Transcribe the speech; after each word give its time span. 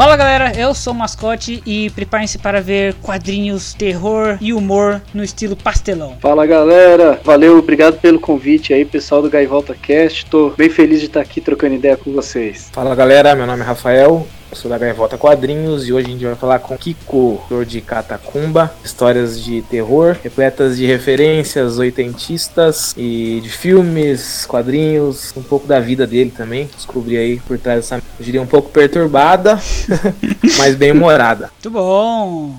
Fala 0.00 0.16
galera, 0.16 0.58
eu 0.58 0.72
sou 0.72 0.94
o 0.94 0.96
Mascote 0.96 1.62
e 1.66 1.90
preparem-se 1.90 2.38
para 2.38 2.62
ver 2.62 2.94
quadrinhos, 3.02 3.74
terror 3.74 4.38
e 4.40 4.50
humor 4.50 5.02
no 5.12 5.22
estilo 5.22 5.54
pastelão. 5.54 6.16
Fala 6.22 6.46
galera, 6.46 7.20
valeu, 7.22 7.58
obrigado 7.58 8.00
pelo 8.00 8.18
convite 8.18 8.72
aí, 8.72 8.82
pessoal 8.86 9.20
do 9.20 9.28
Gaivolta 9.28 9.74
Cast. 9.74 10.24
Tô 10.24 10.54
bem 10.56 10.70
feliz 10.70 11.00
de 11.00 11.06
estar 11.08 11.20
aqui 11.20 11.38
trocando 11.38 11.74
ideia 11.74 11.98
com 11.98 12.12
vocês. 12.12 12.70
Fala 12.72 12.94
galera, 12.94 13.34
meu 13.34 13.46
nome 13.46 13.60
é 13.60 13.64
Rafael, 13.66 14.26
sou 14.54 14.70
da 14.70 14.78
Gaivota 14.78 15.16
Quadrinhos 15.16 15.86
e 15.86 15.92
hoje 15.92 16.06
a 16.06 16.10
gente 16.10 16.24
vai 16.24 16.34
falar 16.34 16.58
com 16.58 16.76
Kiko, 16.76 17.38
autor 17.42 17.64
de 17.64 17.80
Catacumba, 17.80 18.72
histórias 18.84 19.42
de 19.42 19.62
terror, 19.62 20.16
repletas 20.22 20.76
de 20.76 20.86
referências 20.86 21.78
oitentistas 21.78 22.94
e 22.96 23.40
de 23.42 23.48
filmes, 23.48 24.44
quadrinhos, 24.46 25.32
um 25.36 25.42
pouco 25.42 25.66
da 25.66 25.78
vida 25.80 26.06
dele 26.06 26.32
também. 26.36 26.68
Descobri 26.74 27.16
aí 27.16 27.40
por 27.40 27.58
trás 27.58 27.80
dessa, 27.80 27.96
eu 27.96 28.24
diria, 28.24 28.42
um 28.42 28.46
pouco 28.46 28.70
perturbada, 28.70 29.58
mas 30.58 30.74
bem 30.74 30.92
humorada. 30.92 31.50
Muito 31.52 31.70
bom! 31.70 32.54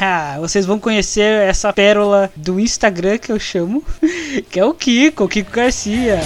Ah, 0.00 0.36
vocês 0.40 0.66
vão 0.66 0.78
conhecer 0.78 1.42
essa 1.42 1.72
pérola 1.72 2.30
do 2.34 2.58
Instagram 2.58 3.18
que 3.18 3.30
eu 3.30 3.38
chamo, 3.38 3.82
que 4.50 4.58
é 4.58 4.64
o 4.64 4.74
Kiko, 4.74 5.24
o 5.24 5.28
Kiko 5.28 5.50
Garcia. 5.50 6.20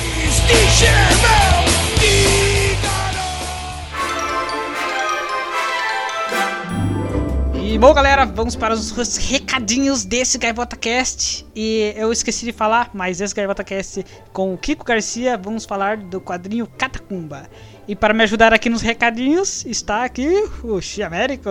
E 7.73 7.79
bom, 7.79 7.95
galera, 7.95 8.27
vamos 8.27 8.55
para 8.55 8.75
os 8.75 9.17
recadinhos 9.17 10.05
desse 10.05 10.37
Gaivota 10.37 10.77
Cast. 10.77 11.47
E 11.57 11.95
eu 11.97 12.12
esqueci 12.12 12.45
de 12.45 12.53
falar, 12.53 12.91
mas 12.93 13.19
esse 13.19 13.35
Gaivota 13.35 13.65
Cast 13.65 14.05
com 14.31 14.53
o 14.53 14.59
Kiko 14.59 14.84
Garcia, 14.84 15.39
vamos 15.39 15.65
falar 15.65 15.97
do 15.97 16.20
quadrinho 16.20 16.67
Catacumba. 16.67 17.48
E 17.89 17.97
para 17.97 18.12
me 18.12 18.25
ajudar 18.25 18.53
aqui 18.53 18.69
nos 18.69 18.83
recadinhos, 18.83 19.65
está 19.65 20.05
aqui 20.05 20.28
o 20.62 20.83
Xi 20.83 21.03
Américo. 21.03 21.48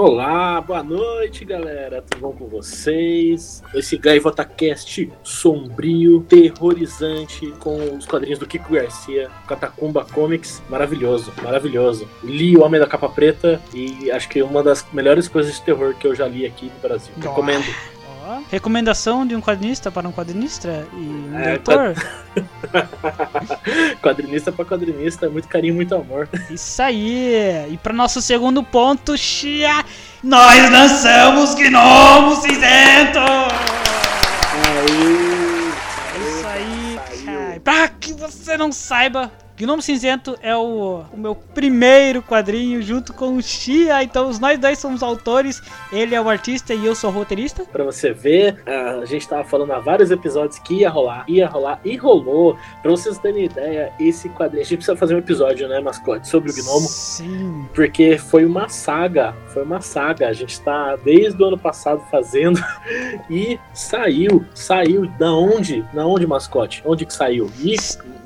Olá, 0.00 0.60
boa 0.60 0.80
noite, 0.80 1.44
galera. 1.44 2.00
Tudo 2.00 2.20
bom 2.20 2.32
com 2.32 2.46
vocês? 2.46 3.64
Esse 3.74 3.98
Gaivota 3.98 4.44
Cast 4.44 5.10
sombrio, 5.24 6.20
terrorizante, 6.20 7.52
com 7.58 7.96
os 7.96 8.06
quadrinhos 8.06 8.38
do 8.38 8.46
Kiko 8.46 8.74
Garcia, 8.74 9.28
Catacumba 9.48 10.04
Comics, 10.04 10.62
maravilhoso, 10.70 11.32
maravilhoso. 11.42 12.08
Li 12.22 12.56
O 12.56 12.62
Homem 12.62 12.80
da 12.80 12.86
Capa 12.86 13.08
Preta 13.08 13.60
e 13.74 14.08
acho 14.12 14.28
que 14.28 14.38
é 14.38 14.44
uma 14.44 14.62
das 14.62 14.86
melhores 14.92 15.26
coisas 15.26 15.56
de 15.56 15.62
terror 15.62 15.92
que 15.94 16.06
eu 16.06 16.14
já 16.14 16.28
li 16.28 16.46
aqui 16.46 16.66
no 16.66 16.80
Brasil. 16.80 17.12
Recomendo. 17.20 17.66
Ó, 18.30 18.40
Recomendação 18.50 19.26
de 19.26 19.34
um 19.34 19.40
quadrinista 19.40 19.90
para 19.90 20.06
um 20.06 20.12
quadrinista 20.12 20.86
e 20.92 20.96
um 20.96 21.38
É, 21.38 21.46
leitor. 21.46 21.94
quadrinista 24.02 24.52
pra 24.52 24.66
quadrinista, 24.66 25.30
muito 25.30 25.48
carinho, 25.48 25.74
muito 25.74 25.94
amor. 25.94 26.28
Isso 26.50 26.82
aí! 26.82 27.66
E 27.70 27.76
para 27.78 27.94
nosso 27.94 28.20
segundo 28.20 28.62
ponto, 28.62 29.16
Xia, 29.16 29.82
nós 30.22 30.70
lançamos 30.70 31.54
Gnomo 31.54 32.36
Cinzento! 32.36 33.18
Aí. 34.66 35.72
É 36.14 36.28
isso 36.28 36.46
aí, 36.46 37.00
cara. 37.24 37.60
Pra 37.64 37.88
que 37.88 38.12
você 38.12 38.58
não 38.58 38.70
saiba, 38.70 39.32
Gnomo 39.58 39.82
Cinzento 39.82 40.38
é 40.40 40.56
o, 40.56 41.02
o 41.12 41.16
meu 41.16 41.34
primeiro 41.34 42.22
quadrinho 42.22 42.80
junto 42.80 43.12
com 43.12 43.36
o 43.36 43.42
Xia. 43.42 44.04
Então, 44.04 44.30
nós 44.40 44.56
dois 44.56 44.78
somos 44.78 45.02
autores. 45.02 45.60
Ele 45.92 46.14
é 46.14 46.20
o 46.20 46.28
artista 46.28 46.72
e 46.72 46.86
eu 46.86 46.94
sou 46.94 47.10
o 47.10 47.12
roteirista. 47.12 47.64
Pra 47.64 47.82
você 47.82 48.12
ver, 48.12 48.62
a 48.64 49.04
gente 49.04 49.28
tava 49.28 49.42
falando 49.42 49.72
há 49.72 49.80
vários 49.80 50.12
episódios 50.12 50.60
que 50.60 50.74
ia 50.74 50.88
rolar, 50.88 51.24
ia 51.26 51.48
rolar 51.48 51.80
e 51.84 51.96
rolou. 51.96 52.56
Pra 52.82 52.92
vocês 52.92 53.18
terem 53.18 53.46
ideia, 53.46 53.92
esse 53.98 54.28
quadrinho. 54.28 54.62
A 54.62 54.64
gente 54.64 54.76
precisa 54.76 54.96
fazer 54.96 55.16
um 55.16 55.18
episódio, 55.18 55.66
né, 55.66 55.80
mascote, 55.80 56.28
sobre 56.28 56.52
o 56.52 56.54
gnomo. 56.54 56.86
Sim. 56.86 57.66
Porque 57.74 58.16
foi 58.16 58.44
uma 58.44 58.68
saga, 58.68 59.34
foi 59.48 59.64
uma 59.64 59.80
saga. 59.80 60.28
A 60.28 60.32
gente 60.32 60.60
tá 60.60 60.94
desde 60.96 61.42
o 61.42 61.46
ano 61.46 61.58
passado 61.58 62.00
fazendo 62.12 62.62
e 63.28 63.58
saiu, 63.74 64.44
saiu. 64.54 65.06
Da 65.18 65.32
onde? 65.32 65.82
Da 65.92 66.06
onde, 66.06 66.28
mascote? 66.28 66.80
Onde 66.86 67.04
que 67.04 67.12
saiu? 67.12 67.50
E 67.58 67.74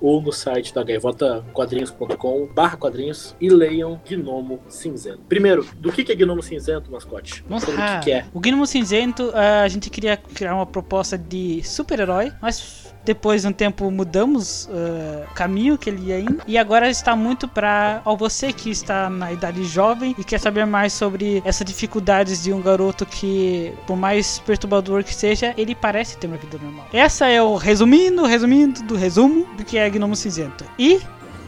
ou 0.01 0.23
no 0.23 0.33
site 0.33 0.75
da 0.75 0.83
gaivotaquadrinhos.com 0.83 2.49
barra 2.55 2.77
quadrinhos 2.77 3.35
e 3.41 3.49
leiam 3.49 4.01
Gnomo 4.09 4.61
Cinzento. 4.69 5.21
Primeiro, 5.29 5.67
do 5.77 5.93
que 5.93 6.11
é 6.11 6.15
Gnomo 6.15 6.43
Cinzento, 6.43 6.91
mascote? 6.91 7.45
Vamos 7.49 7.65
Sobre 7.65 7.81
o 7.81 7.85
que, 7.85 8.05
que 8.05 8.13
é? 8.13 8.25
O 8.33 8.41
Gnomo 8.41 8.67
Cinzento, 8.67 9.31
ah, 9.35 9.63
a 9.63 9.69
gente 9.69 9.91
queria 9.91 10.17
criar 10.17 10.55
uma 10.55 10.67
proposta 10.67 11.19
de 11.19 11.63
super-herói, 11.63 12.33
mas 12.41 12.88
depois 13.05 13.43
de 13.43 13.49
um 13.49 13.53
tempo 13.53 13.91
mudamos 13.91 14.69
ah, 14.71 15.27
o 15.31 15.35
caminho 15.35 15.79
que 15.79 15.91
ele 15.91 16.09
ia 16.09 16.21
indo. 16.21 16.43
E 16.47 16.59
agora 16.59 16.89
está 16.89 17.15
muito 17.17 17.49
para 17.49 18.01
ao 18.05 18.17
você 18.17 18.53
que 18.53 18.71
está 18.71 19.09
na 19.09 19.33
idade 19.33 19.65
jovem 19.65 20.15
e 20.19 20.25
quer 20.25 20.39
saber 20.39 20.67
mais 20.67 20.93
sobre 20.93 21.43
essas 21.45 21.67
dificuldades 21.67 22.43
de 22.43 22.53
um 22.53 22.61
garoto 22.61 23.07
que, 23.07 23.73
por 23.87 23.97
mais 23.97 24.39
perturbador 24.41 25.05
que 25.05 25.15
seja, 25.15 25.55
ele 25.57 25.75
parece 25.75 26.17
ter 26.17 26.27
uma 26.27 26.37
vida 26.37 26.59
normal. 26.63 26.87
Essa 26.93 27.29
é 27.29 27.43
o 27.43 27.57
resumindo, 27.57 28.25
resumindo 28.25 28.83
do 28.83 28.97
resumo 28.97 29.47
do 29.57 29.65
que 29.65 29.79
é 29.79 29.89
Gnomo 29.89 30.17
Cinzento. 30.17 30.65
E 30.79 31.01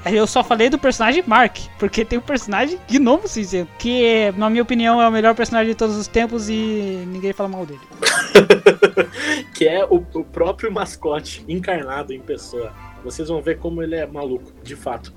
eu 0.04 0.26
só 0.26 0.42
falei 0.42 0.70
do 0.70 0.78
personagem 0.78 1.22
Mark, 1.26 1.58
porque 1.78 2.04
tem 2.04 2.18
o 2.18 2.22
personagem 2.22 2.78
Gnomo 2.90 3.28
Cinzento, 3.28 3.70
que, 3.78 4.32
na 4.36 4.48
minha 4.48 4.62
opinião, 4.62 5.00
é 5.00 5.08
o 5.08 5.12
melhor 5.12 5.34
personagem 5.34 5.72
de 5.72 5.76
todos 5.76 5.96
os 5.96 6.06
tempos 6.06 6.48
e 6.48 7.04
ninguém 7.08 7.32
fala 7.32 7.48
mal 7.48 7.66
dele. 7.66 7.80
que 9.54 9.66
é 9.66 9.84
o, 9.84 10.04
o 10.14 10.24
próprio 10.24 10.72
mascote 10.72 11.44
encarnado 11.48 12.12
em 12.12 12.20
pessoa. 12.20 12.72
Vocês 13.04 13.28
vão 13.28 13.40
ver 13.40 13.58
como 13.58 13.82
ele 13.82 13.94
é 13.94 14.06
maluco, 14.06 14.52
de 14.62 14.76
fato. 14.76 15.12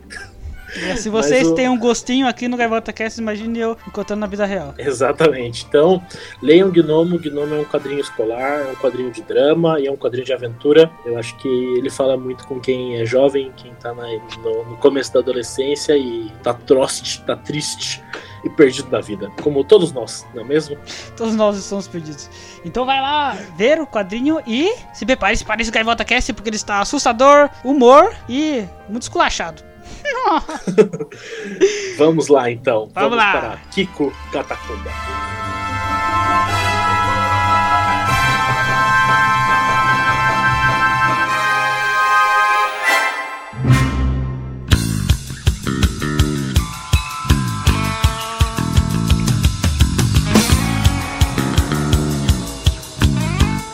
Se 0.98 1.10
vocês 1.10 1.48
o- 1.48 1.56
têm 1.56 1.70
um 1.70 1.78
gostinho 1.78 2.28
aqui 2.28 2.48
no 2.48 2.58
Gaivota 2.58 2.92
Cast, 2.94 3.20
imagine 3.22 3.60
eu 3.60 3.78
encontrando 3.88 4.20
na 4.22 4.28
vida 4.28 4.46
real. 4.46 4.74
Exatamente. 4.78 5.66
Então, 5.68 6.02
leiam 6.42 6.70
Gnomo. 6.72 7.20
Gnomo 7.20 7.56
é 7.56 7.60
um 7.60 7.66
quadrinho 7.66 8.00
escolar, 8.00 8.62
é 8.62 8.72
um 8.72 8.75
quadrinho 8.75 9.12
de 9.12 9.22
drama 9.24 9.80
e 9.80 9.88
é 9.88 9.92
um 9.92 9.98
quadrinho 9.98 10.25
de 10.25 10.34
aventura. 10.34 10.90
Eu 11.06 11.18
acho 11.18 11.36
que 11.38 11.48
ele 11.48 11.90
fala 11.90 12.18
muito 12.18 12.46
com 12.48 12.60
quem 12.60 12.96
é 13.02 13.06
jovem, 13.06 13.52
quem 13.56 13.74
tá 13.75 13.94
na- 13.94 14.08
no, 14.42 14.64
no 14.66 14.78
começo 14.78 15.14
da 15.14 15.20
adolescência 15.20 15.96
e 15.98 16.31
tá 16.42 16.54
troste, 16.54 17.22
tá 17.22 17.36
triste 17.36 18.02
e 18.44 18.50
perdido 18.50 18.90
da 18.90 19.00
vida. 19.00 19.30
Como 19.42 19.64
todos 19.64 19.92
nós, 19.94 20.25
não 20.34 20.42
é 20.44 20.46
mesmo? 20.46 20.78
Todos 21.16 21.34
nós 21.36 21.58
estamos 21.58 21.88
perdidos. 21.88 22.30
Então 22.66 22.86
vai 22.86 23.00
lá 23.00 23.38
ver 23.58 23.80
o 23.80 23.88
quadrinho 23.88 24.40
e 24.46 24.74
se 24.94 25.06
prepare 25.06 25.38
para 25.46 25.62
esse 25.62 25.72
Gaivota 25.72 26.04
Cast, 26.04 26.34
porque 26.34 26.50
ele 26.50 26.56
está 26.58 26.80
assustador, 26.80 27.50
humor 27.64 28.14
e 28.28 28.64
muito 28.90 29.04
esculachado. 29.04 29.64
Vamos 31.98 32.28
lá, 32.28 32.50
então. 32.50 32.90
Vamos 32.94 33.18
lá. 33.18 33.31
para 33.31 33.57
Kiko 33.72 34.13
Catacumba. 34.31 34.92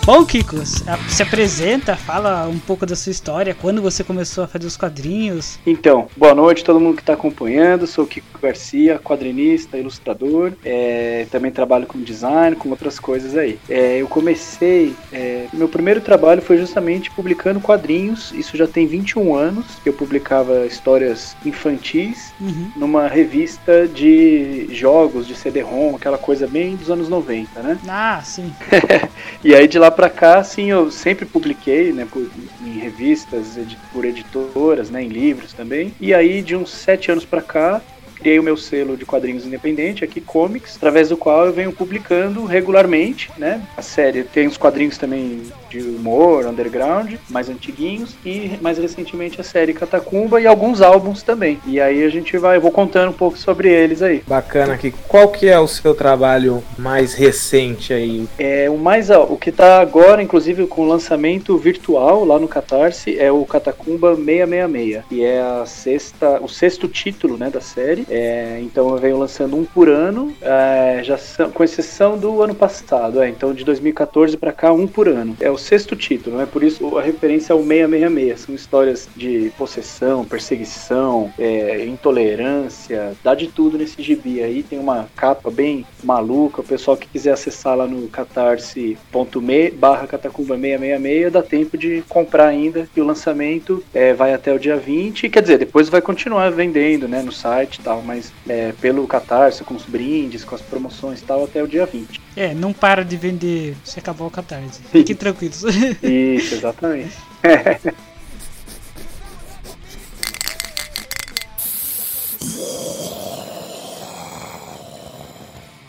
Bom, 0.09 0.25
Kiko, 0.25 0.65
se 0.65 0.83
se 1.07 1.21
apresenta, 1.21 1.95
fala 1.95 2.47
um 2.47 2.57
pouco 2.57 2.83
da 2.83 2.95
sua 2.95 3.11
história, 3.11 3.53
quando 3.53 3.79
você 3.79 4.03
começou 4.03 4.43
a 4.43 4.47
fazer 4.47 4.65
os 4.65 4.75
quadrinhos. 4.75 5.59
Então, 5.67 6.07
boa 6.17 6.33
noite 6.33 6.63
a 6.63 6.65
todo 6.65 6.79
mundo 6.79 6.95
que 6.95 7.03
está 7.03 7.13
acompanhando. 7.13 7.85
Sou 7.85 8.05
o 8.05 8.07
Kiko 8.07 8.39
Garcia, 8.41 8.97
quadrinista, 8.97 9.77
ilustrador. 9.77 10.53
É, 10.65 11.27
também 11.29 11.51
trabalho 11.51 11.85
com 11.85 12.01
design, 12.01 12.55
com 12.55 12.69
outras 12.69 12.97
coisas 12.97 13.37
aí. 13.37 13.59
É, 13.69 13.97
eu 14.01 14.07
comecei. 14.07 14.95
é, 15.13 15.45
meu 15.53 15.69
primeiro 15.69 16.01
trabalho 16.01 16.41
foi 16.41 16.57
justamente 16.57 17.11
publicando 17.11 17.59
quadrinhos. 17.59 18.31
Isso 18.31 18.57
já 18.57 18.65
tem 18.65 18.87
21 18.87 19.35
anos 19.35 19.65
que 19.83 19.89
eu 19.89 19.93
publicava 19.93 20.65
histórias 20.65 21.35
infantis 21.45 22.33
Uhum. 22.41 22.71
numa 22.75 23.07
revista 23.07 23.87
de 23.87 24.69
jogos, 24.71 25.27
de 25.27 25.35
CD-ROM, 25.35 25.95
aquela 25.95 26.17
coisa 26.17 26.47
bem 26.47 26.75
dos 26.77 26.89
anos 26.89 27.09
90, 27.09 27.61
né? 27.61 27.77
Ah, 27.87 28.21
sim. 28.23 28.51
E 29.43 29.53
aí 29.53 29.67
de 29.67 29.77
lá 29.77 29.89
pra 29.99 30.09
cá, 30.09 30.37
assim, 30.39 30.71
eu 30.71 30.89
sempre 30.89 31.25
publiquei, 31.25 31.91
né, 31.91 32.05
por- 32.05 32.25
em 32.65 32.79
revistas, 32.79 33.57
por 33.91 34.05
editoras, 34.05 34.89
né, 34.89 35.03
em 35.03 35.09
livros 35.09 35.51
também. 35.51 35.93
E 35.99 36.13
aí 36.13 36.41
de 36.41 36.55
uns 36.55 36.69
sete 36.69 37.11
anos 37.11 37.25
pra 37.25 37.41
cá, 37.41 37.81
criei 38.19 38.39
o 38.39 38.43
meu 38.43 38.57
selo 38.57 38.97
de 38.97 39.05
quadrinhos 39.05 39.45
independente, 39.45 40.03
aqui 40.03 40.19
Comics, 40.21 40.75
através 40.75 41.09
do 41.09 41.17
qual 41.17 41.45
eu 41.45 41.53
venho 41.53 41.71
publicando 41.71 42.45
regularmente, 42.45 43.31
né? 43.37 43.61
A 43.77 43.81
série 43.81 44.23
tem 44.23 44.47
uns 44.47 44.57
quadrinhos 44.57 44.97
também 44.97 45.43
de 45.69 45.79
humor, 45.79 46.45
underground, 46.45 47.13
mais 47.29 47.49
antiguinhos 47.49 48.15
e 48.25 48.57
mais 48.61 48.77
recentemente 48.77 49.39
a 49.39 49.43
série 49.43 49.73
Catacumba 49.73 50.41
e 50.41 50.47
alguns 50.47 50.81
álbuns 50.81 51.21
também. 51.21 51.59
E 51.65 51.79
aí 51.79 52.03
a 52.03 52.09
gente 52.09 52.37
vai, 52.37 52.57
eu 52.57 52.61
vou 52.61 52.71
contando 52.71 53.09
um 53.09 53.13
pouco 53.13 53.37
sobre 53.37 53.69
eles 53.69 54.01
aí. 54.01 54.23
Bacana 54.27 54.73
aqui. 54.73 54.93
Qual 55.07 55.29
que 55.29 55.47
é 55.47 55.59
o 55.59 55.67
seu 55.67 55.93
trabalho 55.93 56.63
mais 56.77 57.13
recente 57.13 57.93
aí? 57.93 58.27
É, 58.37 58.69
o 58.69 58.77
mais 58.77 59.09
o 59.09 59.37
que 59.37 59.51
tá 59.51 59.79
agora, 59.79 60.21
inclusive 60.21 60.67
com 60.67 60.81
o 60.81 60.87
lançamento 60.87 61.57
virtual 61.57 62.25
lá 62.25 62.37
no 62.39 62.47
Catarse, 62.47 63.17
é 63.17 63.31
o 63.31 63.45
Catacumba 63.45 64.15
666, 64.15 65.03
que 65.07 65.23
é 65.23 65.41
a 65.41 65.65
sexta, 65.65 66.39
o 66.41 66.47
sexto 66.47 66.87
título, 66.87 67.37
né, 67.37 67.49
da 67.49 67.61
série. 67.61 68.05
É, 68.09 68.59
então 68.61 68.89
eu 68.89 68.97
venho 68.97 69.17
lançando 69.17 69.55
um 69.55 69.65
por 69.65 69.89
ano, 69.89 70.33
é, 70.41 71.01
já 71.03 71.17
são, 71.17 71.51
com 71.51 71.63
exceção 71.63 72.17
do 72.17 72.41
ano 72.41 72.55
passado, 72.55 73.21
é, 73.21 73.29
então 73.29 73.53
de 73.53 73.63
2014 73.63 74.35
para 74.37 74.51
cá 74.51 74.71
um 74.71 74.87
por 74.87 75.07
ano. 75.07 75.35
É 75.39 75.49
o 75.49 75.57
sexto 75.57 75.95
título, 75.95 76.37
né? 76.37 76.47
Por 76.51 76.63
isso 76.63 76.97
a 76.97 77.01
referência 77.01 77.53
é 77.53 77.55
o 77.55 77.59
666. 77.59 78.39
São 78.39 78.55
histórias 78.55 79.07
de 79.15 79.51
possessão, 79.57 80.25
perseguição, 80.25 81.31
é, 81.37 81.85
intolerância, 81.85 83.13
dá 83.23 83.35
de 83.35 83.47
tudo 83.47 83.77
nesse 83.77 84.01
gibi 84.01 84.41
aí. 84.41 84.63
Tem 84.63 84.79
uma 84.79 85.07
capa 85.15 85.49
bem 85.51 85.85
maluca. 86.03 86.61
O 86.61 86.63
pessoal 86.63 86.97
que 86.97 87.07
quiser 87.07 87.31
acessar 87.31 87.77
lá 87.77 87.85
no 87.85 88.07
catarse.me 88.07 89.71
barra 89.71 90.07
catacumba 90.07 90.55
666 90.57 91.31
dá 91.31 91.41
tempo 91.41 91.77
de 91.77 92.03
comprar 92.07 92.47
ainda. 92.47 92.87
E 92.95 93.01
o 93.01 93.05
lançamento 93.05 93.83
é, 93.93 94.13
vai 94.13 94.33
até 94.33 94.53
o 94.53 94.59
dia 94.59 94.77
20. 94.77 95.29
Quer 95.29 95.41
dizer, 95.41 95.57
depois 95.57 95.89
vai 95.89 96.01
continuar 96.01 96.49
vendendo 96.51 97.07
né, 97.07 97.21
no 97.21 97.31
site 97.31 97.77
e 97.77 97.81
tal, 97.81 97.98
mas 98.01 98.31
é, 98.47 98.73
pelo 98.73 99.07
Catarse, 99.07 99.63
com 99.63 99.73
os 99.73 99.83
brindes, 99.83 100.43
com 100.43 100.55
as 100.55 100.61
promoções 100.61 101.21
e 101.21 101.23
tal, 101.23 101.43
até 101.43 101.63
o 101.63 101.67
dia 101.67 101.85
20. 101.85 102.21
É, 102.35 102.53
não 102.53 102.73
para 102.73 103.03
de 103.03 103.17
vender 103.17 103.75
se 103.83 103.99
acabar 103.99 104.25
o 104.25 104.31
catarse. 104.31 104.81
Fiquem 104.91 105.15
tranquilos. 105.15 105.63
Isso, 106.03 106.55
exatamente. 106.55 107.17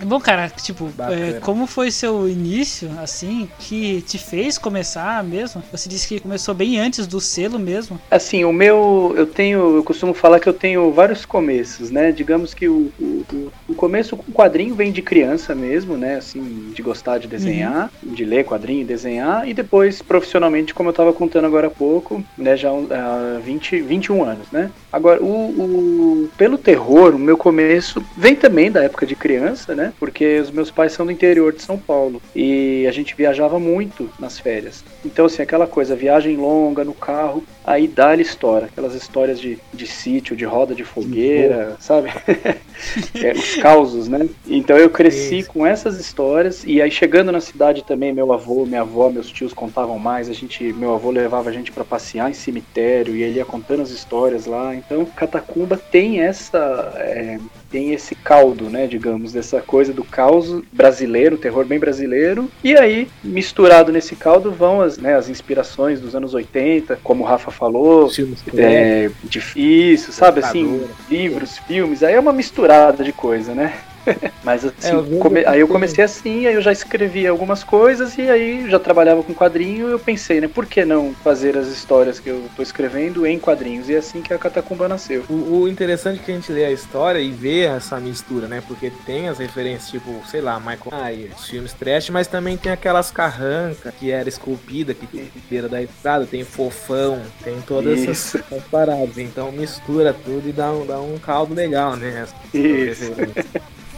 Bom, 0.05 0.19
cara, 0.19 0.49
tipo, 0.49 0.89
é, 1.13 1.41
como 1.41 1.67
foi 1.67 1.91
seu 1.91 2.29
início, 2.29 2.89
assim, 2.99 3.49
que 3.59 4.01
te 4.03 4.19
fez 4.19 4.57
começar 4.57 5.23
mesmo? 5.23 5.63
Você 5.71 5.89
disse 5.89 6.09
que 6.09 6.21
começou 6.21 6.55
bem 6.55 6.79
antes 6.79 7.07
do 7.07 7.21
selo 7.21 7.59
mesmo. 7.59 7.99
Assim, 8.11 8.45
o 8.45 8.53
meu, 8.53 9.13
eu 9.17 9.27
tenho, 9.27 9.77
eu 9.77 9.85
costumo 9.85 10.15
falar 10.15 10.41
que 10.41 10.49
eu 10.49 10.55
tenho 10.55 10.91
vários 10.93 11.27
começos, 11.27 11.91
né? 11.91 12.13
Digamos 12.13 12.55
que 12.55 12.69
o, 12.69 12.91
o, 12.99 13.25
o- 13.33 13.51
o 13.69 13.75
começo 13.75 14.17
com 14.17 14.33
quadrinho 14.33 14.75
vem 14.75 14.91
de 14.91 15.01
criança 15.01 15.55
mesmo, 15.55 15.97
né? 15.97 16.17
Assim, 16.17 16.71
de 16.73 16.83
gostar 16.83 17.19
de 17.19 17.29
desenhar, 17.29 17.89
de 18.03 18.25
ler 18.25 18.45
quadrinho, 18.45 18.85
desenhar, 18.87 19.49
e 19.49 19.55
depois 19.55 20.03
profissionalmente, 20.03 20.75
como 20.75 20.89
eu 20.89 20.93
tava 20.93 21.13
contando 21.13 21.47
agora 21.47 21.69
há 21.69 21.71
pouco, 21.71 22.23
né? 22.37 22.57
Já 22.57 22.71
há 22.71 23.39
20, 23.41 23.81
21 23.83 24.25
anos, 24.25 24.51
né? 24.51 24.71
Agora, 24.91 25.23
o, 25.23 26.25
o- 26.25 26.29
pelo 26.37 26.59
terror, 26.59 27.15
o 27.15 27.19
meu 27.19 27.37
começo 27.37 28.05
vem 28.17 28.35
também 28.35 28.71
da 28.73 28.83
época 28.83 29.07
de 29.07 29.15
criança, 29.15 29.75
né? 29.75 29.90
Porque 29.99 30.39
os 30.41 30.51
meus 30.51 30.71
pais 30.71 30.93
são 30.93 31.07
do 31.07 31.13
interior 31.13 31.53
de 31.53 31.63
São 31.63 31.79
Paulo 31.79 32.21
e 32.35 32.87
a 32.87 32.93
gente 32.93 33.15
viajava 33.15 33.59
muito 33.59 34.11
nas 34.19 34.39
férias. 34.39 34.85
Então, 35.05 35.27
assim, 35.27 35.43
aquela 35.43 35.67
coisa, 35.67 35.97
viagem 35.97 36.37
longa 36.37 36.85
no 36.85 36.95
carro, 36.95 37.45
aí 37.65 37.87
dá-lhe 37.87 38.23
história, 38.23 38.67
aquelas 38.67 38.95
histórias 38.95 39.41
de, 39.41 39.59
de 39.73 39.87
sítio, 39.87 40.37
de 40.37 40.45
roda 40.45 40.75
de 40.75 40.85
fogueira, 40.85 41.77
sabe? 41.79 42.11
É, 43.15 43.33
os 43.33 43.57
causos, 43.57 44.09
né? 44.09 44.27
Então 44.49 44.75
eu 44.75 44.89
cresci 44.89 45.43
com 45.43 45.67
essas 45.67 46.01
histórias 46.01 46.65
e 46.65 46.81
aí 46.81 46.91
chegando 46.91 47.31
na 47.31 47.39
cidade 47.39 47.85
também, 47.85 48.11
meu 48.11 48.33
avô, 48.33 48.65
minha 48.65 48.81
avó, 48.81 49.11
meus 49.11 49.31
tios 49.31 49.53
contavam 49.53 49.99
mais. 49.99 50.31
A 50.31 50.33
gente, 50.33 50.73
meu 50.73 50.95
avô 50.95 51.11
levava 51.11 51.51
a 51.51 51.53
gente 51.53 51.71
para 51.71 51.85
passear 51.85 52.31
em 52.31 52.33
cemitério 52.33 53.15
e 53.15 53.23
ele 53.23 53.37
ia 53.37 53.45
contando 53.45 53.83
as 53.83 53.91
histórias 53.91 54.47
lá. 54.47 54.75
Então 54.75 55.05
Catacumba 55.05 55.77
tem 55.77 56.21
essa 56.23 56.91
é, 56.97 57.39
tem 57.71 57.93
esse 57.93 58.15
caldo, 58.15 58.69
né, 58.69 58.87
digamos, 58.87 59.33
dessa 59.33 59.61
coisa 59.61 59.93
do 59.93 60.03
caos 60.03 60.63
brasileiro, 60.73 61.39
terror 61.39 61.65
bem 61.65 61.79
brasileiro. 61.79 62.51
E 62.65 62.77
aí, 62.77 63.09
misturado 63.23 63.93
nesse 63.93 64.17
caldo, 64.17 64.51
vão 64.51 64.81
as, 64.81 64.99
né, 64.99 65.15
as 65.15 65.29
inspirações 65.29 66.01
dos 66.01 66.15
anos 66.15 66.35
80, 66.35 66.99
como 67.03 67.23
o 67.23 67.27
Rafa 67.27 67.50
falou, 67.51 68.05
Os 68.05 68.17
filmes 68.17 68.43
é, 68.57 69.11
difícil, 69.25 70.13
sabe, 70.13 70.41
assim, 70.41 70.87
livros, 71.09 71.59
filmes, 71.59 72.03
aí 72.03 72.15
é 72.15 72.21
uma 72.21 72.33
misturada 72.33 73.03
de 73.03 73.13
coisa, 73.13 73.55
né? 73.55 73.75
Mas 74.45 74.65
assim, 74.65 74.89
É, 74.89 74.95
eu 74.95 75.19
come- 75.19 75.45
aí 75.47 75.61
eu 75.61 75.69
comecei 75.69 76.03
assim, 76.03 76.47
aí 76.47 76.55
eu 76.55 76.61
já 76.61 76.73
escrevi 76.73 77.27
algumas 77.27 77.63
coisas 77.63 78.17
e 78.17 78.23
aí 78.23 78.69
já 78.69 78.79
trabalhava 78.79 79.23
com 79.23 79.35
quadrinho 79.35 79.89
e 79.89 79.93
eu 79.93 79.99
pensei, 79.99 80.41
né, 80.41 80.49
por 80.49 80.67
que 80.67 80.85
não 80.85 81.13
fazer 81.15 81.57
as 81.57 81.69
histórias 81.69 82.19
que 82.19 82.31
eu 82.31 82.43
tô 82.57 82.63
escrevendo 82.63 83.27
em 83.27 83.39
quadrinhos? 83.39 83.89
E 83.89 83.95
é 83.95 83.99
assim 83.99 84.23
que 84.23 84.33
a 84.33 84.39
Catacumba 84.39 84.89
nasceu. 84.89 85.25
O, 85.29 85.61
o 85.61 85.69
interessante 85.69 86.21
é 86.21 86.25
que 86.25 86.33
a 86.33 86.35
gente 86.35 86.53
lê 86.53 86.65
a 86.65 86.71
história 86.71 87.19
e 87.19 87.31
vê 87.31 87.65
essa 87.65 87.99
mistura, 88.01 88.47
né? 88.49 88.63
Porque 88.67 88.91
tem 89.05 89.29
as 89.29 89.39
referências, 89.39 89.91
tipo, 89.91 90.11
sei 90.27 90.41
lá, 90.41 90.59
Michael 90.59 90.81
Myers, 90.93 91.45
filmes 91.47 91.73
trash, 91.73 92.11
mas 92.11 92.27
também 92.27 92.57
tem 92.57 92.73
aquelas 92.73 93.11
carrancas 93.11 93.93
que 93.99 94.11
era 94.11 94.29
esculpida, 94.29 94.95
que 94.95 95.07
tem 95.07 95.31
beira 95.49 95.69
da 95.69 95.83
estrada, 95.83 96.27
tem 96.27 96.45
fofão, 96.45 97.23
tem 97.45 97.61
todas 97.63 97.99
Isso. 97.99 98.39
essas 98.51 98.65
paradas. 98.69 99.19
Então 99.19 99.53
mistura 99.53 100.13
tudo 100.15 100.49
e 100.49 100.53
dá 100.53 100.73
um, 100.73 100.87
dá 100.87 101.01
um 101.01 101.19
caldo 101.19 101.55
legal, 101.55 101.97
né? 101.97 102.27
Isso. 102.55 103.05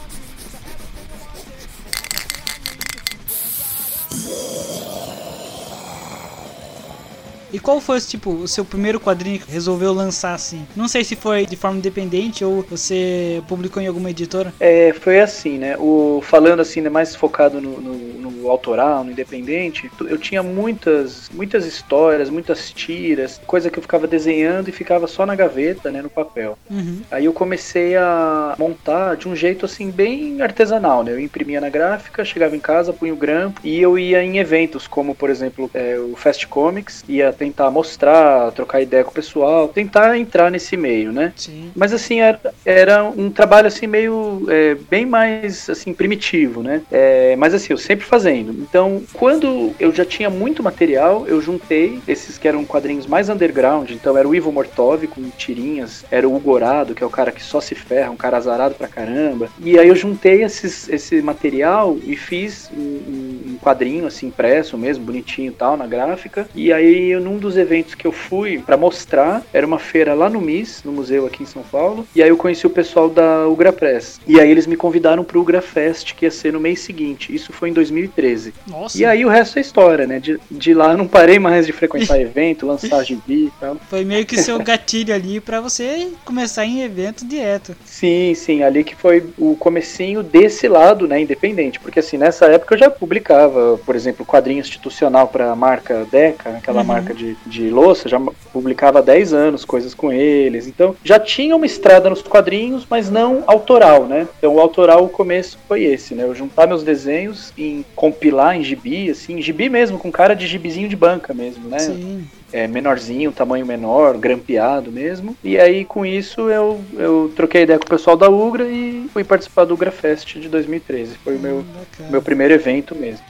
E 7.53 7.59
qual 7.59 7.79
foi, 7.79 8.01
tipo, 8.01 8.31
o 8.31 8.47
seu 8.47 8.65
primeiro 8.65 8.99
quadrinho 8.99 9.39
que 9.39 9.51
resolveu 9.51 9.93
lançar 9.93 10.33
assim? 10.33 10.65
Não 10.75 10.87
sei 10.87 11.03
se 11.03 11.15
foi 11.15 11.45
de 11.45 11.55
forma 11.55 11.77
independente 11.77 12.43
ou 12.43 12.65
você 12.67 13.43
publicou 13.47 13.81
em 13.81 13.85
alguma 13.85 14.09
editora. 14.09 14.51
É, 14.59 14.91
foi 14.93 15.19
assim, 15.21 15.59
né? 15.59 15.77
O, 15.77 16.19
falando 16.23 16.61
assim, 16.61 16.81
né, 16.81 16.89
mais 16.89 17.15
focado 17.15 17.61
no, 17.61 17.79
no, 17.79 17.93
no 17.93 18.49
autoral, 18.49 19.03
no 19.03 19.11
independente, 19.11 19.89
eu 20.01 20.17
tinha 20.17 20.41
muitas, 20.41 21.29
muitas 21.33 21.65
histórias, 21.65 22.29
muitas 22.29 22.71
tiras, 22.71 23.39
coisa 23.45 23.69
que 23.69 23.77
eu 23.77 23.83
ficava 23.83 24.07
desenhando 24.07 24.69
e 24.69 24.71
ficava 24.71 25.07
só 25.07 25.25
na 25.25 25.35
gaveta, 25.35 25.91
né, 25.91 26.01
no 26.01 26.09
papel. 26.09 26.57
Uhum. 26.69 27.01
Aí 27.11 27.25
eu 27.25 27.33
comecei 27.33 27.95
a 27.95 28.55
montar 28.57 29.15
de 29.15 29.27
um 29.27 29.35
jeito 29.35 29.65
assim 29.65 29.91
bem 29.91 30.41
artesanal, 30.41 31.03
né? 31.03 31.11
Eu 31.11 31.19
imprimia 31.19 31.61
na 31.61 31.69
gráfica, 31.69 32.25
chegava 32.25 32.55
em 32.55 32.59
casa, 32.59 32.93
punha 32.93 33.13
o 33.13 33.17
grampo 33.17 33.61
e 33.63 33.81
eu 33.81 33.97
ia 33.97 34.23
em 34.23 34.37
eventos 34.39 34.87
como, 34.87 35.13
por 35.13 35.29
exemplo, 35.29 35.69
é, 35.73 35.97
o 35.99 36.15
Fast 36.15 36.47
Comics, 36.47 37.03
ia 37.07 37.31
tentar 37.43 37.69
mostrar, 37.69 38.51
trocar 38.51 38.81
ideia 38.81 39.03
com 39.03 39.11
o 39.11 39.13
pessoal, 39.13 39.67
tentar 39.67 40.17
entrar 40.17 40.49
nesse 40.49 40.77
meio, 40.77 41.11
né? 41.11 41.33
Sim. 41.35 41.71
Mas 41.75 41.91
assim, 41.91 42.21
era, 42.21 42.39
era 42.65 43.03
um 43.03 43.29
trabalho 43.29 43.67
assim 43.67 43.85
meio 43.85 44.45
é, 44.47 44.75
bem 44.89 45.05
mais 45.05 45.69
assim 45.69 45.93
primitivo, 45.93 46.63
né? 46.63 46.81
É, 46.89 47.35
mas 47.35 47.53
assim, 47.53 47.73
eu 47.73 47.77
sempre 47.77 48.05
fazendo. 48.05 48.51
Então, 48.53 49.03
quando 49.13 49.73
eu 49.77 49.93
já 49.93 50.05
tinha 50.05 50.29
muito 50.29 50.63
material, 50.63 51.27
eu 51.27 51.41
juntei 51.41 51.99
esses 52.07 52.37
que 52.37 52.47
eram 52.47 52.63
quadrinhos 52.63 53.05
mais 53.05 53.27
underground. 53.27 53.91
Então, 53.91 54.17
era 54.17 54.27
o 54.27 54.33
Ivo 54.33 54.51
Mortov 54.51 55.05
com 55.07 55.29
tirinhas, 55.31 56.05
era 56.09 56.27
o 56.27 56.35
Ugorado, 56.35 56.95
que 56.95 57.03
é 57.03 57.05
o 57.05 57.09
cara 57.09 57.31
que 57.31 57.43
só 57.43 57.59
se 57.59 57.75
ferra, 57.75 58.09
um 58.09 58.17
cara 58.17 58.37
azarado 58.37 58.75
pra 58.75 58.87
caramba. 58.87 59.49
E 59.59 59.77
aí 59.77 59.89
eu 59.89 59.95
juntei 59.95 60.43
esses, 60.43 60.87
esse 60.87 61.21
material 61.21 61.97
e 62.03 62.15
fiz 62.15 62.71
um, 62.75 62.81
um 62.81 63.57
quadrinho 63.61 64.07
assim 64.07 64.27
impresso 64.27 64.77
mesmo, 64.77 65.05
bonitinho 65.05 65.49
e 65.51 65.55
tal, 65.55 65.75
na 65.75 65.87
gráfica. 65.87 66.47
E 66.55 66.71
aí, 66.71 67.15
num 67.33 67.39
dos 67.39 67.57
eventos 67.57 67.95
que 67.95 68.05
eu 68.05 68.11
fui 68.11 68.59
para 68.59 68.77
mostrar, 68.77 69.41
era 69.51 69.65
uma 69.65 69.79
feira 69.79 70.13
lá 70.13 70.29
no 70.29 70.39
MIS, 70.39 70.81
no 70.85 70.91
museu 70.91 71.25
aqui 71.25 71.43
em 71.43 71.45
São 71.45 71.63
Paulo. 71.63 72.07
E 72.15 72.21
aí 72.21 72.29
eu 72.29 72.37
conheci 72.37 72.65
o 72.67 72.69
pessoal 72.69 73.09
da 73.09 73.47
Ugra 73.47 73.73
Press. 73.73 74.19
E 74.27 74.39
aí 74.39 74.49
eles 74.49 74.67
me 74.67 74.75
convidaram 74.75 75.23
pro 75.23 75.41
Ugra 75.41 75.61
Fest, 75.61 76.13
que 76.13 76.25
ia 76.25 76.31
ser 76.31 76.53
no 76.53 76.59
mês 76.59 76.79
seguinte. 76.79 77.33
Isso 77.33 77.51
foi 77.51 77.69
em 77.69 77.73
2013. 77.73 78.53
Nossa. 78.67 78.97
E 78.97 79.05
aí 79.05 79.25
o 79.25 79.29
resto 79.29 79.57
é 79.57 79.61
história, 79.61 80.05
né? 80.05 80.19
De, 80.19 80.39
de 80.49 80.73
lá 80.73 80.91
eu 80.91 80.97
não 80.97 81.07
parei 81.07 81.39
mais 81.39 81.65
de 81.65 81.73
frequentar 81.73 82.19
evento, 82.21 82.65
lançar 82.67 83.03
gibi 83.03 83.45
e 83.45 83.51
tal. 83.59 83.77
Foi 83.89 84.03
meio 84.05 84.25
que 84.25 84.37
seu 84.37 84.59
gatilho 84.59 85.13
ali 85.13 85.39
pra 85.39 85.59
você 85.59 86.09
começar 86.23 86.65
em 86.65 86.81
evento 86.81 87.25
direto. 87.25 87.75
Sim, 87.85 88.33
sim, 88.35 88.61
ali 88.63 88.83
que 88.83 88.95
foi 88.95 89.23
o 89.37 89.55
comecinho 89.55 90.21
desse 90.21 90.67
lado, 90.67 91.07
né, 91.07 91.21
independente, 91.21 91.79
porque 91.79 91.99
assim, 91.99 92.17
nessa 92.17 92.45
época 92.45 92.75
eu 92.75 92.79
já 92.79 92.89
publicava, 92.89 93.79
por 93.85 93.95
exemplo, 93.95 94.25
quadrinho 94.25 94.59
institucional 94.59 95.27
para 95.27 95.51
a 95.51 95.55
marca 95.55 96.05
Deca, 96.11 96.49
aquela 96.57 96.81
Uhum. 96.81 96.87
marca 96.87 97.12
de, 97.13 97.35
de 97.45 97.69
louça, 97.69 98.09
já 98.09 98.19
publicava 98.51 98.99
há 98.99 99.01
10 99.01 99.33
anos 99.33 99.65
coisas 99.65 99.93
com 99.93 100.11
eles. 100.11 100.67
Então, 100.67 100.95
já 101.03 101.19
tinha 101.19 101.55
uma 101.55 101.65
estrada 101.65 102.09
nos 102.09 102.21
quadrinhos, 102.21 102.85
mas 102.89 103.09
não 103.09 103.43
autoral, 103.47 104.05
né? 104.05 104.27
Então, 104.37 104.55
o 104.55 104.59
autoral, 104.59 105.03
o 105.05 105.09
começo 105.09 105.57
foi 105.67 105.83
esse, 105.83 106.13
né? 106.15 106.23
Eu 106.23 106.35
juntar 106.35 106.67
meus 106.67 106.83
desenhos 106.83 107.53
em 107.57 107.83
compilar 107.95 108.55
em 108.57 108.63
gibi, 108.63 109.09
assim, 109.09 109.41
gibi 109.41 109.69
mesmo, 109.69 109.97
com 109.99 110.11
cara 110.11 110.33
de 110.35 110.47
gibizinho 110.47 110.89
de 110.89 110.95
banca 110.95 111.33
mesmo, 111.33 111.67
né? 111.69 111.79
Sim. 111.79 112.25
é, 112.51 112.67
menorzinho, 112.67 113.31
tamanho 113.31 113.65
menor, 113.65 114.17
grampeado 114.17 114.91
mesmo. 114.91 115.35
E 115.43 115.57
aí 115.59 115.83
com 115.85 116.05
isso 116.05 116.49
eu, 116.49 116.79
eu 116.95 117.31
troquei 117.35 117.63
ideia 117.63 117.79
com 117.79 117.85
o 117.85 117.89
pessoal 117.89 118.15
da 118.15 118.29
Ugra 118.29 118.63
e 118.67 119.07
fui 119.11 119.23
participar 119.23 119.65
do 119.65 119.73
Ugra 119.73 119.89
Fest 119.91 120.37
de 120.37 120.47
2013. 120.47 121.15
Foi 121.23 121.35
o 121.35 121.39
meu, 121.39 121.57
Hum, 121.57 121.63
bacana. 121.79 122.09
meu 122.11 122.21
primeiro 122.21 122.53
evento 122.53 122.95
mesmo. 122.95 123.25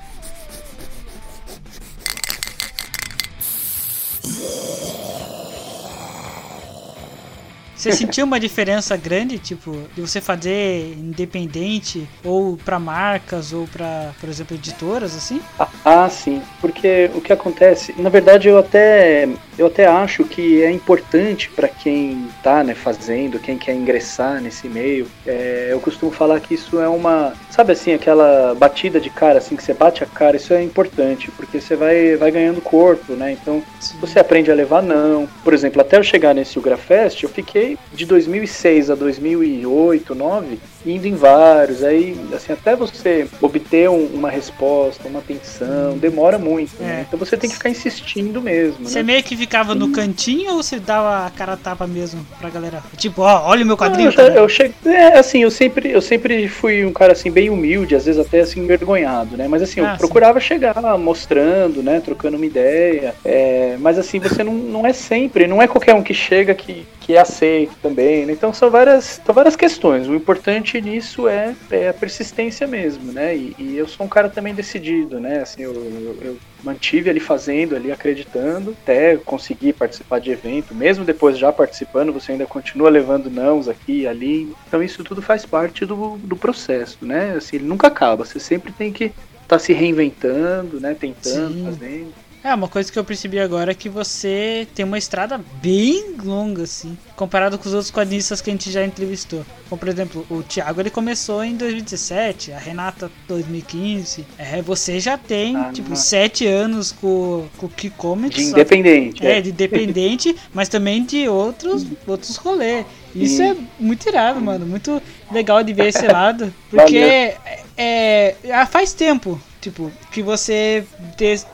Você 7.76 7.92
sentiu 7.92 8.26
uma 8.26 8.40
diferença 8.40 8.96
grande, 8.96 9.38
tipo, 9.38 9.76
de 9.94 10.00
você 10.00 10.22
fazer 10.22 10.96
independente 10.98 12.08
ou 12.24 12.56
pra 12.56 12.80
marcas 12.80 13.52
ou 13.52 13.68
pra, 13.68 14.14
por 14.22 14.30
exemplo, 14.30 14.56
editoras 14.56 15.14
assim? 15.14 15.42
Ah, 15.84 16.10
sim, 16.10 16.42
porque 16.62 17.12
o 17.14 17.20
que 17.20 17.34
acontece, 17.34 17.94
na 17.98 18.10
verdade 18.10 18.48
eu 18.48 18.58
até 18.58 19.28
eu 19.58 19.68
até 19.68 19.86
acho 19.86 20.24
que 20.24 20.62
é 20.62 20.72
importante 20.72 21.50
para 21.50 21.68
quem 21.68 22.28
tá, 22.42 22.64
né, 22.64 22.74
fazendo, 22.74 23.40
quem 23.40 23.58
quer 23.58 23.74
ingressar 23.74 24.42
nesse 24.42 24.68
meio. 24.68 25.08
É, 25.26 25.70
eu 25.72 25.80
costumo 25.80 26.12
falar 26.12 26.40
que 26.40 26.54
isso 26.54 26.80
é 26.80 26.88
uma, 26.88 27.34
sabe 27.50 27.74
assim, 27.74 27.94
aquela 27.94 28.56
batida 28.56 29.00
de 29.00 29.10
cara 29.10 29.38
assim 29.38 29.56
que 29.56 29.64
você 29.64 29.74
bate 29.74 30.04
a 30.04 30.08
cara, 30.08 30.38
isso 30.38 30.54
é 30.54 30.64
importante, 30.64 31.32
porque 31.32 31.60
você 31.60 31.76
vai 31.76 32.16
vai 32.16 32.32
ganhando 32.32 32.62
corpo, 32.62 33.14
né? 33.14 33.32
Então, 33.32 33.64
você 34.00 34.20
aprende 34.20 34.52
a 34.52 34.56
levar 34.56 34.82
não. 34.82 35.28
Por 35.44 35.54
exemplo, 35.54 35.82
até 35.82 35.98
eu 35.98 36.04
chegar 36.04 36.34
nesse 36.34 36.58
Ugrafest, 36.58 37.24
eu 37.24 37.30
fiquei 37.30 37.78
de 37.94 38.06
2006 38.06 38.90
a 38.90 38.96
2008, 38.96 40.14
2009, 40.14 40.60
indo 40.86 41.08
em 41.08 41.16
vários. 41.16 41.84
Aí, 41.84 42.16
assim, 42.34 42.54
até 42.54 42.76
você 42.76 43.28
obter 43.42 43.90
um- 43.90 44.06
uma 44.14 44.30
resposta, 44.30 45.08
uma 45.08 45.20
atenção, 45.20 45.98
demora 45.98 46.38
muito. 46.38 46.72
né? 46.82 47.00
É. 47.00 47.06
Então 47.08 47.18
você 47.20 47.36
tem 47.38 47.50
que 47.50 47.56
ficar 47.56 47.70
insistindo 47.70 48.42
mesmo. 48.42 48.88
Você 48.88 49.00
Né? 49.00 49.04
meio 49.14 49.24
que 49.24 49.36
ficava 49.36 49.74
no 49.76 49.90
cantinho 49.92 50.52
ou 50.56 50.64
você 50.64 50.80
dava 50.80 51.26
a 51.26 51.30
cara 51.30 51.56
tapa 51.58 51.86
mesmo 51.88 52.26
pra 52.40 52.50
galera? 52.50 52.82
Tipo, 52.98 53.22
ó, 53.22 53.44
olha 53.48 53.64
o 53.64 53.68
meu 53.68 53.78
quadrinho. 53.78 54.08
eu, 54.08 54.12
já- 54.12 54.24
cara. 54.24 54.34
eu 54.36 54.50
cheguei, 54.50 54.74
é, 54.86 55.18
assim, 55.20 55.44
eu 55.44 55.52
sempre, 55.52 55.92
eu 55.92 56.02
sempre 56.02 56.48
fui 56.48 56.86
um 56.86 56.94
cara 56.94 57.14
assim 57.14 57.32
bem 57.32 57.50
humilde, 57.50 57.96
às 57.96 58.06
vezes 58.06 58.20
até 58.20 58.42
assim 58.42 58.62
envergonhado, 58.62 59.36
né? 59.38 59.48
Mas 59.48 59.62
assim, 59.62 59.80
eu 59.80 59.86
Ah, 59.86 59.92
sim. 59.94 59.98
procurava 59.98 60.40
chegar 60.40 60.76
mostrando, 60.98 61.82
né, 61.84 62.02
trocando 62.04 62.38
uma 62.38 62.46
ideia. 62.46 63.14
é, 63.26 63.78
mas 63.80 63.98
assim, 63.98 64.20
você 64.20 64.44
não, 64.44 64.54
não 64.54 64.86
é 64.86 64.94
sempre, 64.94 65.48
não 65.48 65.62
é 65.62 65.68
qualquer 65.68 65.94
um 65.96 66.02
que 66.04 66.14
chega 66.14 66.54
que, 66.54 66.86
que 67.00 67.16
é 67.16 67.20
aceito 67.20 67.74
também, 67.82 68.26
né? 68.26 68.34
Então 68.34 68.54
são 68.54 68.70
várias, 68.70 69.22
são 69.26 69.34
várias 69.34 69.56
questões. 69.56 70.08
O 70.08 70.16
importante 70.16 70.73
nisso 70.82 71.28
é, 71.28 71.56
é 71.70 71.90
a 71.90 71.94
persistência 71.94 72.68
mesmo, 72.68 73.12
né? 73.12 73.36
E, 73.36 73.56
e 73.58 73.78
eu 73.78 73.88
sou 73.88 74.06
um 74.06 74.10
cara 74.10 74.30
também 74.30 74.54
decidido, 74.54 75.20
né? 75.20 75.42
Assim, 75.42 75.64
eu, 75.64 75.74
eu, 75.74 76.18
eu 76.22 76.38
mantive 76.64 77.10
ali 77.10 77.20
fazendo, 77.20 77.76
ali 77.76 77.92
acreditando, 77.92 78.76
até 78.82 79.18
conseguir 79.18 79.74
participar 79.74 80.20
de 80.20 80.32
evento, 80.32 80.74
mesmo 80.74 81.04
depois 81.04 81.38
já 81.38 81.52
participando, 81.52 82.14
você 82.14 82.32
ainda 82.32 82.46
continua 82.46 82.90
levando 82.90 83.30
nãos 83.30 83.68
aqui 83.68 84.02
e 84.02 84.08
ali. 84.08 84.54
Então 84.68 84.82
isso 84.82 85.04
tudo 85.04 85.22
faz 85.22 85.46
parte 85.46 85.86
do, 85.86 86.18
do 86.18 86.36
processo, 86.36 87.06
né? 87.06 87.34
Assim, 87.36 87.58
ele 87.58 87.66
nunca 87.66 87.88
acaba, 87.88 88.26
você 88.26 88.40
sempre 88.40 88.72
tem 88.72 88.92
que 88.92 89.12
estar 89.42 89.60
se 89.60 89.74
reinventando, 89.74 90.80
né? 90.80 90.94
Tentando, 90.94 91.54
Sim. 91.54 91.66
fazendo. 91.66 92.14
É, 92.44 92.54
uma 92.54 92.68
coisa 92.68 92.92
que 92.92 93.00
eu 93.00 93.06
percebi 93.06 93.40
agora 93.40 93.72
é 93.72 93.74
que 93.74 93.88
você 93.88 94.68
tem 94.76 94.84
uma 94.84 94.98
estrada 94.98 95.40
bem 95.62 96.16
longa, 96.22 96.64
assim, 96.64 96.98
comparado 97.16 97.58
com 97.58 97.66
os 97.70 97.74
outros 97.74 97.90
quadrinistas 97.90 98.42
que 98.42 98.50
a 98.50 98.54
gente 98.54 98.70
já 98.70 98.84
entrevistou. 98.86 99.46
Como, 99.70 99.80
por 99.80 99.88
exemplo, 99.88 100.26
o 100.30 100.44
Thiago, 100.44 100.82
ele 100.82 100.90
começou 100.90 101.42
em 101.42 101.56
2017, 101.56 102.52
a 102.52 102.60
Renata 102.60 103.10
2015. 103.30 104.26
É, 104.38 104.62
você 104.62 105.00
já 105.00 105.18
tem, 105.18 105.56
Ah, 105.56 105.72
tipo, 105.74 105.90
não. 105.92 105.96
sete 105.96 106.46
anos 106.46 106.92
com, 106.92 107.46
com 107.58 107.68
o 107.68 107.70
Kikomics. 107.70 108.36
De 108.36 108.44
só 108.50 108.54
que- 108.56 108.60
independente. 108.60 109.26
É, 109.26 109.40
de 109.40 109.52
dependente, 109.54 110.36
mas 110.54 110.68
também 110.68 111.06
de 111.06 111.30
outros, 111.30 111.86
outros 112.06 112.36
rolês. 112.36 112.86
Isso 113.16 113.38
Sim. 113.38 113.52
é 113.52 113.56
muito 113.80 114.10
irado, 114.10 114.42
mano. 114.42 114.66
Muito 114.66 115.02
legal 115.32 115.64
de 115.64 115.72
ver 115.72 115.88
esse 115.88 116.06
lado. 116.08 116.54
Porque 116.70 116.98
é, 116.98 117.38
é, 117.78 118.66
faz 118.66 118.92
tempo, 118.92 119.40
tipo, 119.64 119.90
que 120.12 120.22
você 120.22 120.86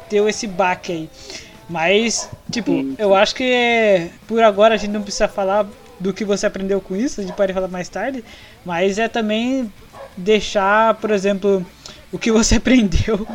deu 0.09 0.27
esse 0.27 0.47
baque 0.47 0.91
aí. 0.91 1.09
Mas, 1.69 2.27
tipo, 2.51 2.71
Sim. 2.71 2.95
eu 2.97 3.13
acho 3.13 3.35
que 3.35 3.43
é, 3.43 4.09
por 4.27 4.41
agora 4.41 4.73
a 4.73 4.77
gente 4.77 4.89
não 4.89 5.03
precisa 5.03 5.27
falar 5.27 5.67
do 5.99 6.11
que 6.11 6.25
você 6.25 6.47
aprendeu 6.47 6.81
com 6.81 6.95
isso, 6.95 7.21
a 7.21 7.23
gente 7.23 7.35
pode 7.35 7.53
falar 7.53 7.67
mais 7.67 7.87
tarde. 7.87 8.23
Mas 8.65 8.97
é 8.97 9.07
também 9.07 9.71
deixar, 10.17 10.95
por 10.95 11.11
exemplo, 11.11 11.63
o 12.11 12.17
que 12.17 12.31
você 12.31 12.55
aprendeu 12.57 13.27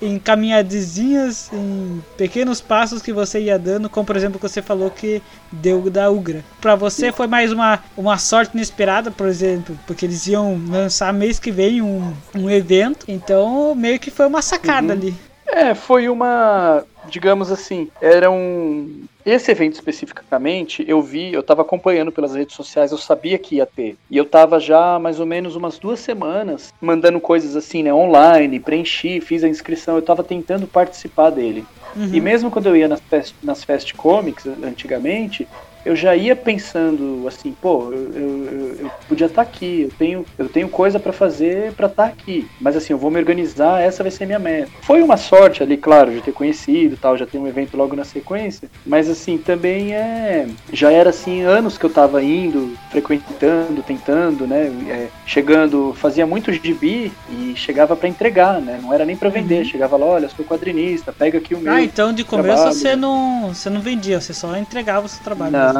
em 0.00 0.18
caminhadezinhas, 0.18 1.50
em 1.52 2.02
pequenos 2.16 2.60
passos 2.60 3.02
que 3.02 3.12
você 3.12 3.40
ia 3.40 3.58
dando, 3.58 3.88
como 3.88 4.06
por 4.06 4.16
exemplo 4.16 4.38
que 4.38 4.48
você 4.48 4.62
falou 4.62 4.90
que 4.90 5.22
deu 5.50 5.88
da 5.90 6.10
Ugra. 6.10 6.44
Pra 6.60 6.74
você 6.74 7.12
foi 7.12 7.26
mais 7.26 7.52
uma, 7.52 7.80
uma 7.96 8.18
sorte 8.18 8.54
inesperada, 8.54 9.10
por 9.10 9.26
exemplo, 9.28 9.78
porque 9.86 10.06
eles 10.06 10.26
iam 10.26 10.60
lançar 10.68 11.12
mês 11.12 11.38
que 11.38 11.50
vem 11.50 11.82
um, 11.82 12.12
um 12.34 12.50
evento, 12.50 13.04
então 13.08 13.74
meio 13.74 13.98
que 13.98 14.10
foi 14.10 14.26
uma 14.26 14.42
sacada 14.42 14.86
Uhum. 14.86 14.92
ali. 14.92 15.14
É, 15.46 15.74
foi 15.74 16.08
uma, 16.08 16.84
digamos 17.08 17.50
assim, 17.52 17.88
era 18.00 18.30
um 18.30 19.04
esse 19.26 19.50
evento 19.50 19.74
especificamente, 19.74 20.84
eu 20.86 21.02
vi, 21.02 21.32
eu 21.32 21.42
tava 21.42 21.62
acompanhando 21.62 22.12
pelas 22.12 22.36
redes 22.36 22.54
sociais, 22.54 22.92
eu 22.92 22.98
sabia 22.98 23.36
que 23.36 23.56
ia 23.56 23.66
ter. 23.66 23.96
E 24.08 24.16
eu 24.16 24.24
tava 24.24 24.60
já 24.60 25.00
mais 25.00 25.18
ou 25.18 25.26
menos 25.26 25.56
umas 25.56 25.78
duas 25.78 25.98
semanas 25.98 26.72
mandando 26.80 27.18
coisas 27.18 27.56
assim, 27.56 27.82
né, 27.82 27.92
online, 27.92 28.60
preenchi, 28.60 29.20
fiz 29.20 29.42
a 29.42 29.48
inscrição, 29.48 29.96
eu 29.96 30.02
tava 30.02 30.22
tentando 30.22 30.68
participar 30.68 31.30
dele. 31.30 31.66
Uhum. 31.96 32.10
E 32.12 32.20
mesmo 32.20 32.52
quando 32.52 32.66
eu 32.66 32.76
ia 32.76 32.86
nas 32.86 33.00
Fast, 33.00 33.34
nas 33.42 33.64
Fast 33.64 33.94
Comics 33.94 34.46
antigamente, 34.62 35.48
eu 35.86 35.94
já 35.94 36.16
ia 36.16 36.34
pensando 36.34 37.24
assim, 37.28 37.54
pô, 37.62 37.92
eu, 37.92 38.12
eu, 38.12 38.76
eu 38.80 38.90
podia 39.08 39.28
estar 39.28 39.44
tá 39.44 39.48
aqui, 39.48 39.82
eu 39.82 39.90
tenho, 39.96 40.26
eu 40.36 40.48
tenho 40.48 40.68
coisa 40.68 40.98
para 40.98 41.12
fazer 41.12 41.72
para 41.74 41.86
estar 41.86 42.02
tá 42.02 42.08
aqui, 42.08 42.48
mas 42.60 42.76
assim, 42.76 42.92
eu 42.92 42.98
vou 42.98 43.08
me 43.08 43.20
organizar, 43.20 43.80
essa 43.80 44.02
vai 44.02 44.10
ser 44.10 44.26
minha 44.26 44.38
meta. 44.40 44.68
Foi 44.82 45.00
uma 45.00 45.16
sorte 45.16 45.62
ali, 45.62 45.76
claro, 45.76 46.10
de 46.10 46.20
ter 46.20 46.32
conhecido 46.32 46.96
tal, 46.96 47.16
já 47.16 47.24
tem 47.24 47.40
um 47.40 47.46
evento 47.46 47.76
logo 47.76 47.94
na 47.94 48.04
sequência, 48.04 48.68
mas 48.84 49.08
assim, 49.08 49.38
também 49.38 49.94
é. 49.94 50.48
Já 50.72 50.90
era 50.90 51.10
assim, 51.10 51.42
anos 51.42 51.78
que 51.78 51.86
eu 51.86 51.90
tava 51.90 52.20
indo, 52.20 52.76
frequentando, 52.90 53.80
tentando, 53.82 54.44
né? 54.44 54.66
É, 54.88 55.06
chegando, 55.24 55.94
fazia 55.94 56.26
muito 56.26 56.52
gibi 56.52 57.12
e 57.30 57.54
chegava 57.54 57.94
para 57.94 58.08
entregar, 58.08 58.60
né? 58.60 58.80
Não 58.82 58.92
era 58.92 59.04
nem 59.04 59.16
para 59.16 59.28
vender, 59.28 59.58
uhum. 59.58 59.64
chegava 59.64 59.96
lá, 59.96 60.06
olha, 60.06 60.28
sou 60.28 60.44
quadrinista, 60.44 61.12
pega 61.12 61.38
aqui 61.38 61.54
o 61.54 61.60
meu. 61.60 61.72
Ah, 61.72 61.80
então 61.80 62.12
de 62.12 62.24
começo 62.24 62.56
trabalho. 62.56 62.74
você 62.74 62.96
não, 62.96 63.54
você 63.54 63.70
não 63.70 63.80
vendia, 63.80 64.20
você 64.20 64.34
só 64.34 64.56
entregava 64.56 65.06
o 65.06 65.08
seu 65.08 65.22
trabalho. 65.22 65.52
Não, 65.52 65.75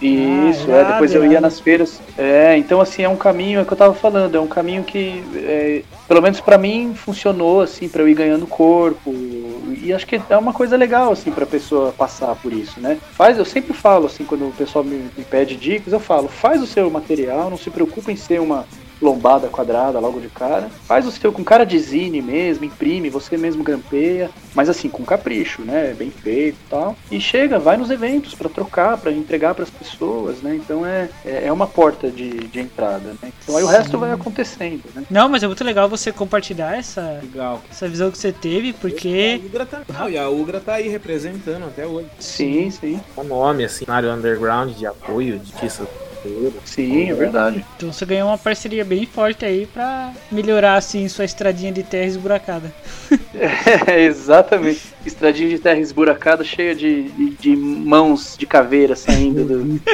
isso, 0.00 0.70
ah, 0.70 0.76
é, 0.76 0.84
depois 0.92 1.12
eu 1.12 1.24
ia 1.30 1.40
nas 1.40 1.58
feiras. 1.58 2.00
É, 2.16 2.56
então 2.56 2.80
assim, 2.80 3.02
é 3.02 3.08
um 3.08 3.16
caminho, 3.16 3.58
é 3.58 3.62
o 3.62 3.66
que 3.66 3.72
eu 3.72 3.76
tava 3.76 3.94
falando, 3.94 4.36
é 4.36 4.40
um 4.40 4.46
caminho 4.46 4.84
que, 4.84 5.24
é, 5.34 5.82
pelo 6.06 6.22
menos 6.22 6.40
para 6.40 6.56
mim, 6.56 6.94
funcionou, 6.94 7.60
assim, 7.60 7.88
para 7.88 8.02
eu 8.02 8.08
ir 8.08 8.14
ganhando 8.14 8.46
corpo. 8.46 9.12
E 9.80 9.92
acho 9.92 10.06
que 10.06 10.20
é 10.28 10.36
uma 10.36 10.52
coisa 10.52 10.76
legal, 10.76 11.12
assim, 11.12 11.30
pra 11.30 11.46
pessoa 11.46 11.92
passar 11.92 12.34
por 12.36 12.52
isso, 12.52 12.80
né? 12.80 12.98
Faz, 13.12 13.38
eu 13.38 13.44
sempre 13.44 13.72
falo, 13.72 14.06
assim, 14.06 14.24
quando 14.24 14.48
o 14.48 14.52
pessoal 14.52 14.84
me, 14.84 15.08
me 15.16 15.24
pede 15.24 15.56
dicas, 15.56 15.92
eu 15.92 16.00
falo, 16.00 16.28
faz 16.28 16.62
o 16.62 16.66
seu 16.66 16.90
material, 16.90 17.50
não 17.50 17.58
se 17.58 17.70
preocupe 17.70 18.12
em 18.12 18.16
ser 18.16 18.40
uma 18.40 18.66
lombada 19.00 19.48
quadrada 19.48 19.98
logo 19.98 20.20
de 20.20 20.28
cara. 20.28 20.68
Faz 20.86 21.06
o 21.06 21.10
seu 21.10 21.32
com 21.32 21.44
cara 21.44 21.64
de 21.64 21.78
zine 21.78 22.20
mesmo, 22.20 22.64
imprime, 22.64 23.10
você 23.10 23.36
mesmo 23.36 23.62
grampeia, 23.62 24.30
mas 24.54 24.68
assim, 24.68 24.88
com 24.88 25.04
capricho, 25.04 25.62
né? 25.62 25.94
Bem 25.96 26.10
feito 26.10 26.56
e 26.66 26.70
tal. 26.70 26.96
E 27.10 27.20
chega, 27.20 27.58
vai 27.58 27.76
nos 27.76 27.90
eventos 27.90 28.34
para 28.34 28.48
trocar, 28.48 28.98
para 28.98 29.12
entregar 29.12 29.54
para 29.54 29.64
as 29.64 29.70
pessoas, 29.70 30.42
né? 30.42 30.56
Então 30.56 30.84
é, 30.84 31.08
é, 31.24 31.46
é 31.46 31.52
uma 31.52 31.66
porta 31.66 32.10
de, 32.10 32.30
de 32.30 32.60
entrada, 32.60 33.14
né? 33.22 33.32
Então 33.42 33.56
aí 33.56 33.62
o 33.62 33.66
resto 33.66 33.98
vai 33.98 34.12
acontecendo, 34.12 34.82
né? 34.94 35.04
Não, 35.10 35.28
mas 35.28 35.42
é 35.42 35.46
muito 35.46 35.64
legal 35.64 35.88
você 35.88 36.12
compartilhar 36.12 36.76
essa, 36.76 37.20
legal. 37.22 37.62
essa 37.70 37.88
visão 37.88 38.10
que 38.10 38.18
você 38.18 38.32
teve, 38.32 38.72
porque. 38.72 39.40
A 39.42 39.46
Ugra 39.46 39.66
tá, 39.66 39.82
não, 39.88 40.10
e 40.10 40.18
a 40.18 40.28
Ugra 40.28 40.60
tá 40.60 40.74
aí 40.74 40.88
representando 40.88 41.64
até 41.66 41.86
hoje. 41.86 42.08
Sim, 42.18 42.70
sim. 42.70 43.00
O 43.16 43.22
nome, 43.22 43.64
assim, 43.64 43.84
cenário 43.84 44.12
underground 44.12 44.74
de 44.76 44.86
apoio, 44.86 45.38
de 45.38 45.52
Sim, 46.64 47.10
é 47.10 47.14
verdade. 47.14 47.64
Então 47.76 47.92
você 47.92 48.04
ganhou 48.04 48.28
uma 48.28 48.38
parceria 48.38 48.84
bem 48.84 49.06
forte 49.06 49.44
aí 49.44 49.66
pra 49.66 50.12
melhorar 50.30 50.76
assim 50.76 51.08
sua 51.08 51.24
estradinha 51.24 51.72
de 51.72 51.82
terra 51.82 52.06
esburacada. 52.06 52.72
É, 53.86 54.02
exatamente. 54.02 54.82
Estradinha 55.06 55.48
de 55.48 55.58
terra 55.58 55.78
esburacada 55.78 56.42
cheia 56.42 56.74
de, 56.74 57.04
de, 57.04 57.30
de 57.30 57.56
mãos 57.56 58.36
de 58.36 58.46
caveira 58.46 58.96
saindo 58.96 59.44
do. 59.44 59.80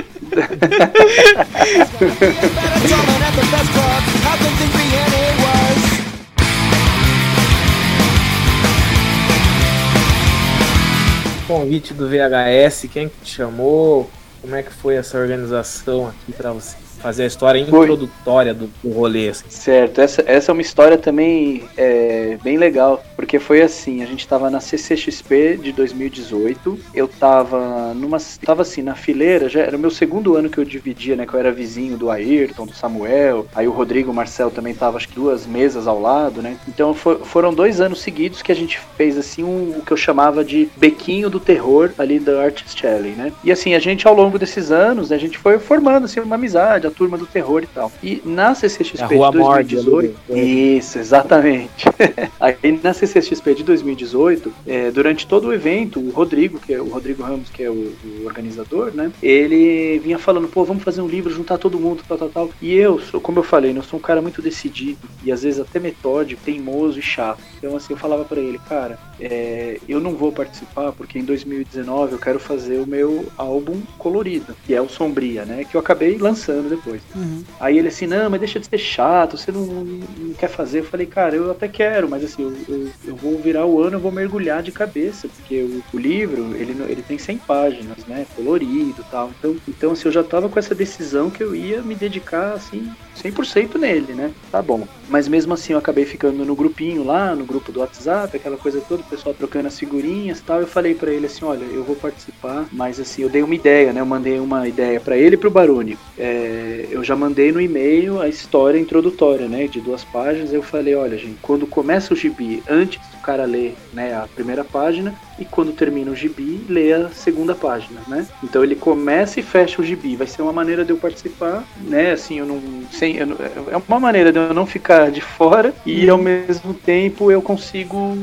Convite 11.47 11.93
do 11.93 12.09
VHS, 12.09 12.89
quem 12.91 13.09
que 13.09 13.17
te 13.23 13.35
chamou? 13.35 14.11
Como 14.45 14.57
é 14.57 14.63
que 14.63 14.71
foi 14.71 14.97
essa 14.97 15.17
organização 15.17 16.07
aqui 16.07 16.31
para 16.31 16.53
você? 16.53 16.84
Fazer 17.05 17.25
a 17.25 17.27
história 17.27 17.59
introdutória 17.59 18.55
do, 18.55 18.71
do 18.83 18.91
rolê. 18.91 19.29
Assim. 19.29 19.45
Certo, 19.51 20.01
essa, 20.01 20.25
essa 20.27 20.51
é 20.51 20.55
uma 20.55 20.63
história 20.63 20.97
também 20.97 21.65
é, 21.77 22.39
bem 22.43 22.57
legal, 22.57 23.05
porque 23.15 23.39
foi 23.39 23.61
assim, 23.61 24.03
a 24.03 24.07
gente 24.07 24.27
tava 24.27 24.49
na 24.49 24.59
CCXP 24.59 25.59
de 25.63 25.71
2018, 25.73 26.79
eu 26.95 27.07
tava 27.07 27.93
numa, 27.93 28.17
tava 28.43 28.63
assim, 28.63 28.81
na 28.81 28.95
fileira, 28.95 29.51
já 29.51 29.61
era 29.61 29.77
o 29.77 29.79
meu 29.79 29.91
segundo 29.91 30.35
ano 30.35 30.49
que 30.49 30.57
eu 30.57 30.65
dividia, 30.65 31.15
né, 31.15 31.27
que 31.27 31.35
eu 31.35 31.41
era 31.41 31.53
vizinho 31.53 31.99
do 31.99 32.11
Ayrton, 32.11 32.65
do 32.65 32.75
Samuel, 32.75 33.47
aí 33.55 33.69
o 33.69 33.73
Rodrigo 33.73 34.11
o 34.11 34.15
Marcel 34.15 34.51
também 34.51 34.75
tava, 34.75 34.97
acho 34.97 35.09
que 35.09 35.15
duas 35.15 35.47
mesas 35.47 35.87
ao 35.87 36.01
lado, 36.01 36.41
né, 36.41 36.57
então 36.67 36.95
for, 36.95 37.21
foram 37.21 37.53
dois 37.53 37.83
anos 37.83 38.01
seguidos 38.01 38.41
que 38.41 38.51
a 38.51 38.57
gente 38.57 38.81
fez, 38.97 39.19
assim, 39.19 39.45
um, 39.45 39.77
o 39.77 39.83
que 39.85 39.93
eu 39.93 39.97
chamava 39.99 40.43
de 40.43 40.71
bequinho 40.79 41.29
do 41.29 41.39
terror 41.39 41.93
ali 41.99 42.19
da 42.19 42.43
Artist 42.43 42.83
Alley, 42.87 43.13
né, 43.13 43.31
e 43.45 43.53
assim, 43.53 43.75
a 43.75 43.79
gente 43.79 44.09
ao 44.09 44.15
longo 44.15 44.39
desses 44.39 44.71
anos, 44.71 45.13
a 45.13 45.19
gente 45.19 45.37
foi 45.37 45.59
formando, 45.59 46.05
assim, 46.05 46.21
uma 46.21 46.37
amizade, 46.37 46.94
turma 46.95 47.19
do 47.19 47.27
terror 47.27 47.63
e 47.63 47.67
tal. 47.67 47.93
E 48.03 48.23
na 48.25 48.55
CCXP 48.55 49.03
é 49.03 49.31
de 49.31 49.39
2018. 49.39 50.21
Morde, 50.29 50.41
isso, 50.41 50.99
exatamente. 50.99 51.87
Aí 52.41 52.81
na 52.83 52.93
CCXP 52.93 53.55
de 53.55 53.65
2018, 53.65 54.53
é, 54.67 54.91
durante 54.91 55.27
todo 55.27 55.49
o 55.49 55.53
evento, 55.53 56.01
o 56.01 56.11
Rodrigo, 56.11 56.59
que 56.59 56.73
é 56.73 56.81
o 56.81 56.89
Rodrigo 56.89 57.23
Ramos, 57.23 57.49
que 57.51 57.63
é 57.63 57.71
o, 57.71 57.73
o, 57.73 58.27
organizador, 58.27 58.93
né? 58.95 59.11
Ele 59.23 59.99
vinha 59.99 60.19
falando, 60.19 60.49
pô, 60.49 60.65
vamos 60.65 60.83
fazer 60.83 61.01
um 61.01 61.09
livro, 61.09 61.33
juntar 61.33 61.59
todo 61.59 61.79
mundo, 61.79 62.03
tal, 62.07 62.19
tal, 62.19 62.29
tal. 62.29 62.51
E 62.61 62.75
eu, 62.75 63.01
sou, 63.01 63.21
como 63.21 63.39
eu 63.39 63.43
falei, 63.43 63.73
né, 63.73 63.79
eu 63.79 63.83
sou 63.83 63.99
um 63.99 64.03
cara 64.03 64.23
muito 64.23 64.41
decidido 64.41 64.99
e 65.25 65.33
às 65.33 65.43
vezes 65.43 65.61
até 65.61 65.79
metódico, 65.79 66.43
teimoso 66.45 66.99
e 66.99 67.03
chato. 67.03 67.41
Então, 67.59 67.77
assim, 67.77 67.93
eu 67.93 67.99
falava 67.99 68.25
para 68.25 68.41
ele, 68.41 68.59
cara, 68.69 68.99
é, 69.21 69.79
eu 69.89 70.01
não 70.01 70.15
vou 70.15 70.33
participar 70.33 70.93
porque 70.93 71.19
em 71.19 71.25
2019 71.25 72.13
eu 72.13 72.19
quero 72.19 72.39
fazer 72.39 72.79
o 72.79 72.87
meu 72.87 73.27
álbum 73.37 73.81
colorido, 73.99 74.55
que 74.67 74.75
é 74.75 74.81
o 74.81 74.89
Sombria, 74.89 75.45
né? 75.45 75.65
Que 75.65 75.77
eu 75.77 75.81
acabei 75.81 76.17
lançando 76.19 76.69
Uhum. 77.15 77.43
Aí 77.59 77.79
ele 77.79 77.89
assim, 77.89 78.07
não, 78.07 78.31
mas 78.31 78.41
deixa 78.41 78.61
de 78.61 78.67
ser 78.67 78.79
chato, 78.79 79.37
você 79.37 79.51
não, 79.53 79.65
não 79.65 80.35
quer 80.35 80.49
fazer. 80.49 80.81
Eu 80.81 80.85
falei, 80.85 81.07
cara, 81.07 81.37
eu 81.37 81.51
até 81.51 81.69
quero, 81.69 82.09
mas 82.09 82.25
assim, 82.25 82.43
eu, 82.43 82.55
eu, 82.69 82.89
eu 83.05 83.17
vou 83.17 83.39
virar 83.39 83.67
o 83.67 83.81
ano, 83.81 83.97
eu 83.97 84.01
vou 84.01 84.13
mergulhar 84.13 84.63
de 84.63 84.73
cabeça, 84.73 85.29
porque 85.29 85.63
o, 85.63 85.83
o, 85.93 85.99
livro, 85.99 86.55
ele, 86.55 86.77
ele 86.89 87.03
tem 87.03 87.19
100 87.19 87.39
páginas, 87.39 87.99
né, 88.07 88.27
colorido 88.35 89.01
e 89.01 89.11
tal. 89.11 89.31
Então, 89.39 89.57
então 89.69 89.93
assim, 89.93 90.09
eu 90.09 90.13
já 90.13 90.23
tava 90.23 90.49
com 90.49 90.59
essa 90.59 90.75
decisão 90.75 91.31
que 91.31 91.43
eu 91.43 91.55
ia 91.55 91.83
me 91.83 91.95
dedicar, 91.95 92.53
assim, 92.53 92.93
100% 93.17 93.77
nele, 93.79 94.13
né? 94.13 94.33
Tá 94.51 94.61
bom. 94.61 94.87
Mas 95.09 95.29
mesmo 95.29 95.55
assim 95.55 95.73
eu 95.73 95.79
acabei 95.79 96.05
ficando 96.05 96.45
no 96.45 96.55
grupinho 96.55 97.05
lá, 97.05 97.35
no 97.35 97.45
grupo 97.45 97.71
do 97.71 97.81
WhatsApp, 97.81 98.37
aquela 98.37 98.57
coisa 98.57 98.81
toda, 98.81 99.03
o 99.03 99.07
pessoal 99.07 99.35
trocando 99.35 99.69
as 99.69 99.79
figurinhas 99.79 100.39
e 100.39 100.43
tal. 100.43 100.61
Eu 100.61 100.67
falei 100.67 100.95
para 100.95 101.13
ele 101.13 101.27
assim: 101.27 101.45
olha, 101.45 101.65
eu 101.65 101.85
vou 101.85 101.97
participar, 101.97 102.67
mas 102.73 102.99
assim, 102.99 103.23
eu 103.23 103.29
dei 103.29 103.43
uma 103.43 103.55
ideia, 103.55 103.93
né? 103.93 104.01
Eu 104.01 104.07
mandei 104.07 104.39
uma 104.41 104.67
ideia 104.67 105.01
para 105.01 105.17
ele 105.17 105.35
e 105.35 105.39
pro 105.39 105.51
Baroni. 105.51 105.97
É, 106.19 106.74
eu 106.91 107.03
já 107.03 107.17
mandei 107.17 107.53
no 107.53 107.61
e-mail 107.61 108.21
a 108.21 108.29
história 108.29 108.79
introdutória, 108.79 109.49
né? 109.49 109.67
De 109.67 109.81
duas 109.81 110.05
páginas. 110.05 110.53
Eu 110.53 110.63
falei: 110.63 110.95
olha, 110.95 111.17
gente, 111.17 111.39
quando 111.43 111.67
começa 111.67 112.13
o 112.13 112.17
gibi, 112.17 112.63
antes 112.69 113.01
do 113.11 113.19
cara 113.19 113.45
ler 113.45 113.75
né, 113.93 114.15
a 114.15 114.29
primeira 114.35 114.65
página, 114.65 115.15
e 115.39 115.45
quando 115.45 115.73
termina 115.73 116.11
o 116.11 116.17
gibi, 116.17 116.65
lê 116.69 116.93
a 116.93 117.09
segunda 117.11 117.55
página, 117.55 118.01
né? 118.07 118.27
Então 118.43 118.63
ele 118.63 118.77
começa 118.77 119.41
e 119.41 119.43
fecha 119.43 119.81
o 119.81 119.85
gibi. 119.85 120.17
Vai 120.17 120.27
ser 120.27 120.43
uma 120.43 120.53
maneira 120.53 120.85
de 120.85 120.91
eu 120.91 120.97
participar, 120.97 121.65
né? 121.81 122.13
Assim, 122.13 122.39
eu 122.39 122.47
não. 122.47 122.61
Sem, 122.93 123.17
eu, 123.17 123.29
é 123.71 123.77
uma 123.89 123.99
maneira 123.99 124.33
de 124.33 124.39
eu 124.39 124.55
não 124.55 124.67
ficar 124.67 125.11
de 125.11 125.21
fora 125.21 125.75
e 125.85 126.09
ao 126.09 126.19
mesmo 126.19 126.75
tempo 126.75 127.31
eu 127.31 127.43
consigo 127.43 128.17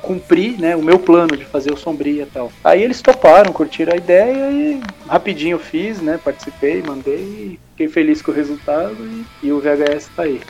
cumprir, 0.00 0.58
né? 0.58 0.74
O 0.74 0.82
meu 0.82 0.98
plano 0.98 1.36
de 1.36 1.44
fazer 1.44 1.72
o 1.72 1.76
sombria 1.76 2.22
e 2.22 2.26
tal. 2.26 2.50
Aí 2.62 2.82
eles 2.82 3.02
toparam, 3.02 3.52
curtiram 3.52 3.92
a 3.92 3.96
ideia 3.96 4.50
e 4.50 4.80
rapidinho 5.06 5.54
eu 5.54 5.58
fiz, 5.58 6.00
né? 6.00 6.18
Participei, 6.22 6.82
mandei, 6.82 7.58
fiquei 7.74 7.88
feliz 7.88 8.22
com 8.22 8.30
o 8.30 8.34
resultado 8.34 8.96
e, 9.00 9.26
e 9.42 9.52
o 9.52 9.60
VHS 9.60 10.08
tá 10.14 10.22
aí. 10.22 10.40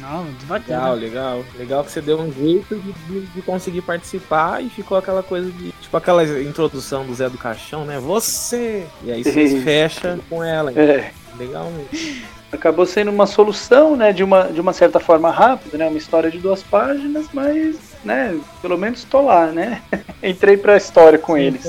Não, 0.00 0.24
bacana. 0.46 0.92
Legal, 0.92 0.94
legal. 0.94 1.44
Legal 1.56 1.84
que 1.84 1.92
você 1.92 2.00
deu 2.00 2.18
um 2.18 2.32
jeito 2.32 2.74
de, 2.74 2.92
de, 2.92 3.20
de, 3.26 3.42
conseguir 3.42 3.82
participar 3.82 4.62
e 4.62 4.68
ficou 4.68 4.98
aquela 4.98 5.22
coisa 5.22 5.50
de. 5.50 5.72
Tipo 5.72 5.96
aquela 5.96 6.24
introdução 6.40 7.06
do 7.06 7.14
Zé 7.14 7.28
do 7.28 7.38
Caixão, 7.38 7.84
né? 7.84 7.98
Você! 7.98 8.86
E 9.04 9.12
aí 9.12 9.22
você 9.22 9.60
fecha 9.62 10.18
com 10.28 10.42
ela. 10.42 10.72
É. 10.72 11.12
Legal 11.38 11.70
mesmo. 11.70 12.22
Acabou 12.52 12.84
sendo 12.84 13.10
uma 13.10 13.26
solução, 13.26 13.96
né? 13.96 14.12
De 14.12 14.24
uma, 14.24 14.44
de 14.44 14.60
uma 14.60 14.72
certa 14.72 14.98
forma 14.98 15.30
rápida, 15.30 15.78
né? 15.78 15.86
Uma 15.86 15.98
história 15.98 16.30
de 16.30 16.38
duas 16.38 16.62
páginas, 16.62 17.26
mas, 17.32 17.76
né? 18.04 18.38
Pelo 18.60 18.76
menos 18.76 19.04
tô 19.04 19.22
lá, 19.22 19.46
né? 19.46 19.82
Entrei 20.22 20.56
pra 20.56 20.76
história 20.76 21.18
com 21.18 21.34
Sim, 21.34 21.42
eles. 21.42 21.66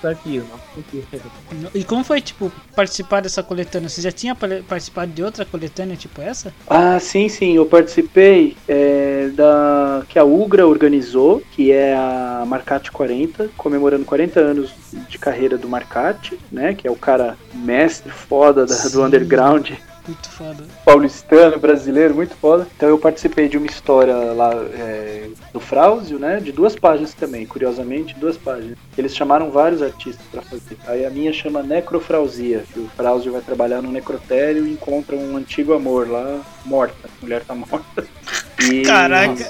Tá 0.00 0.10
aqui, 0.10 0.42
E 1.74 1.84
como 1.84 2.02
foi, 2.02 2.20
tipo, 2.20 2.50
participar 2.74 3.20
dessa 3.20 3.42
coletânea? 3.42 3.88
Você 3.88 4.02
já 4.02 4.10
tinha 4.10 4.34
participado 4.34 5.12
de 5.12 5.22
outra 5.22 5.44
coletânea 5.44 5.96
tipo 5.96 6.20
essa? 6.20 6.52
Ah, 6.68 6.98
sim, 6.98 7.28
sim. 7.28 7.56
Eu 7.56 7.66
participei 7.66 8.56
é, 8.66 9.30
da 9.34 10.02
que 10.08 10.18
a 10.18 10.24
Ugra 10.24 10.66
organizou, 10.66 11.42
que 11.52 11.70
é 11.70 11.94
a 11.94 12.44
Marcate 12.46 12.90
40, 12.90 13.50
comemorando 13.56 14.04
40 14.04 14.40
anos 14.40 14.72
de 15.08 15.18
carreira 15.18 15.56
do 15.56 15.68
Marcate, 15.68 16.38
né? 16.50 16.74
Que 16.74 16.88
é 16.88 16.90
o 16.90 16.96
cara 16.96 17.36
mestre 17.54 18.10
foda 18.10 18.66
da, 18.66 18.88
do 18.88 19.04
underground 19.04 19.70
muito 20.06 20.28
foda. 20.30 20.64
Paulistano, 20.84 21.58
brasileiro, 21.58 22.14
muito 22.14 22.34
foda. 22.34 22.66
Então 22.76 22.88
eu 22.88 22.98
participei 22.98 23.48
de 23.48 23.56
uma 23.56 23.66
história 23.66 24.14
lá 24.14 24.52
é, 24.54 25.28
do 25.52 25.60
Frauzio, 25.60 26.18
né? 26.18 26.40
De 26.40 26.52
duas 26.52 26.74
páginas 26.76 27.14
também, 27.14 27.46
curiosamente, 27.46 28.14
duas 28.14 28.36
páginas. 28.36 28.76
Eles 28.96 29.14
chamaram 29.14 29.50
vários 29.50 29.82
artistas 29.82 30.24
para 30.30 30.42
fazer. 30.42 30.76
Aí 30.86 31.04
a 31.04 31.10
minha 31.10 31.32
chama 31.32 31.62
Necrofrausia, 31.62 32.64
que 32.72 32.80
o 32.80 32.88
Frauzio 32.96 33.32
vai 33.32 33.42
trabalhar 33.42 33.82
no 33.82 33.92
necrotério 33.92 34.66
e 34.66 34.72
encontra 34.72 35.16
um 35.16 35.36
antigo 35.36 35.72
amor 35.72 36.08
lá, 36.08 36.40
morta. 36.64 37.08
A 37.08 37.24
mulher 37.24 37.44
tá 37.44 37.54
morta. 37.54 38.06
E... 38.70 38.82
Caraca! 38.82 39.44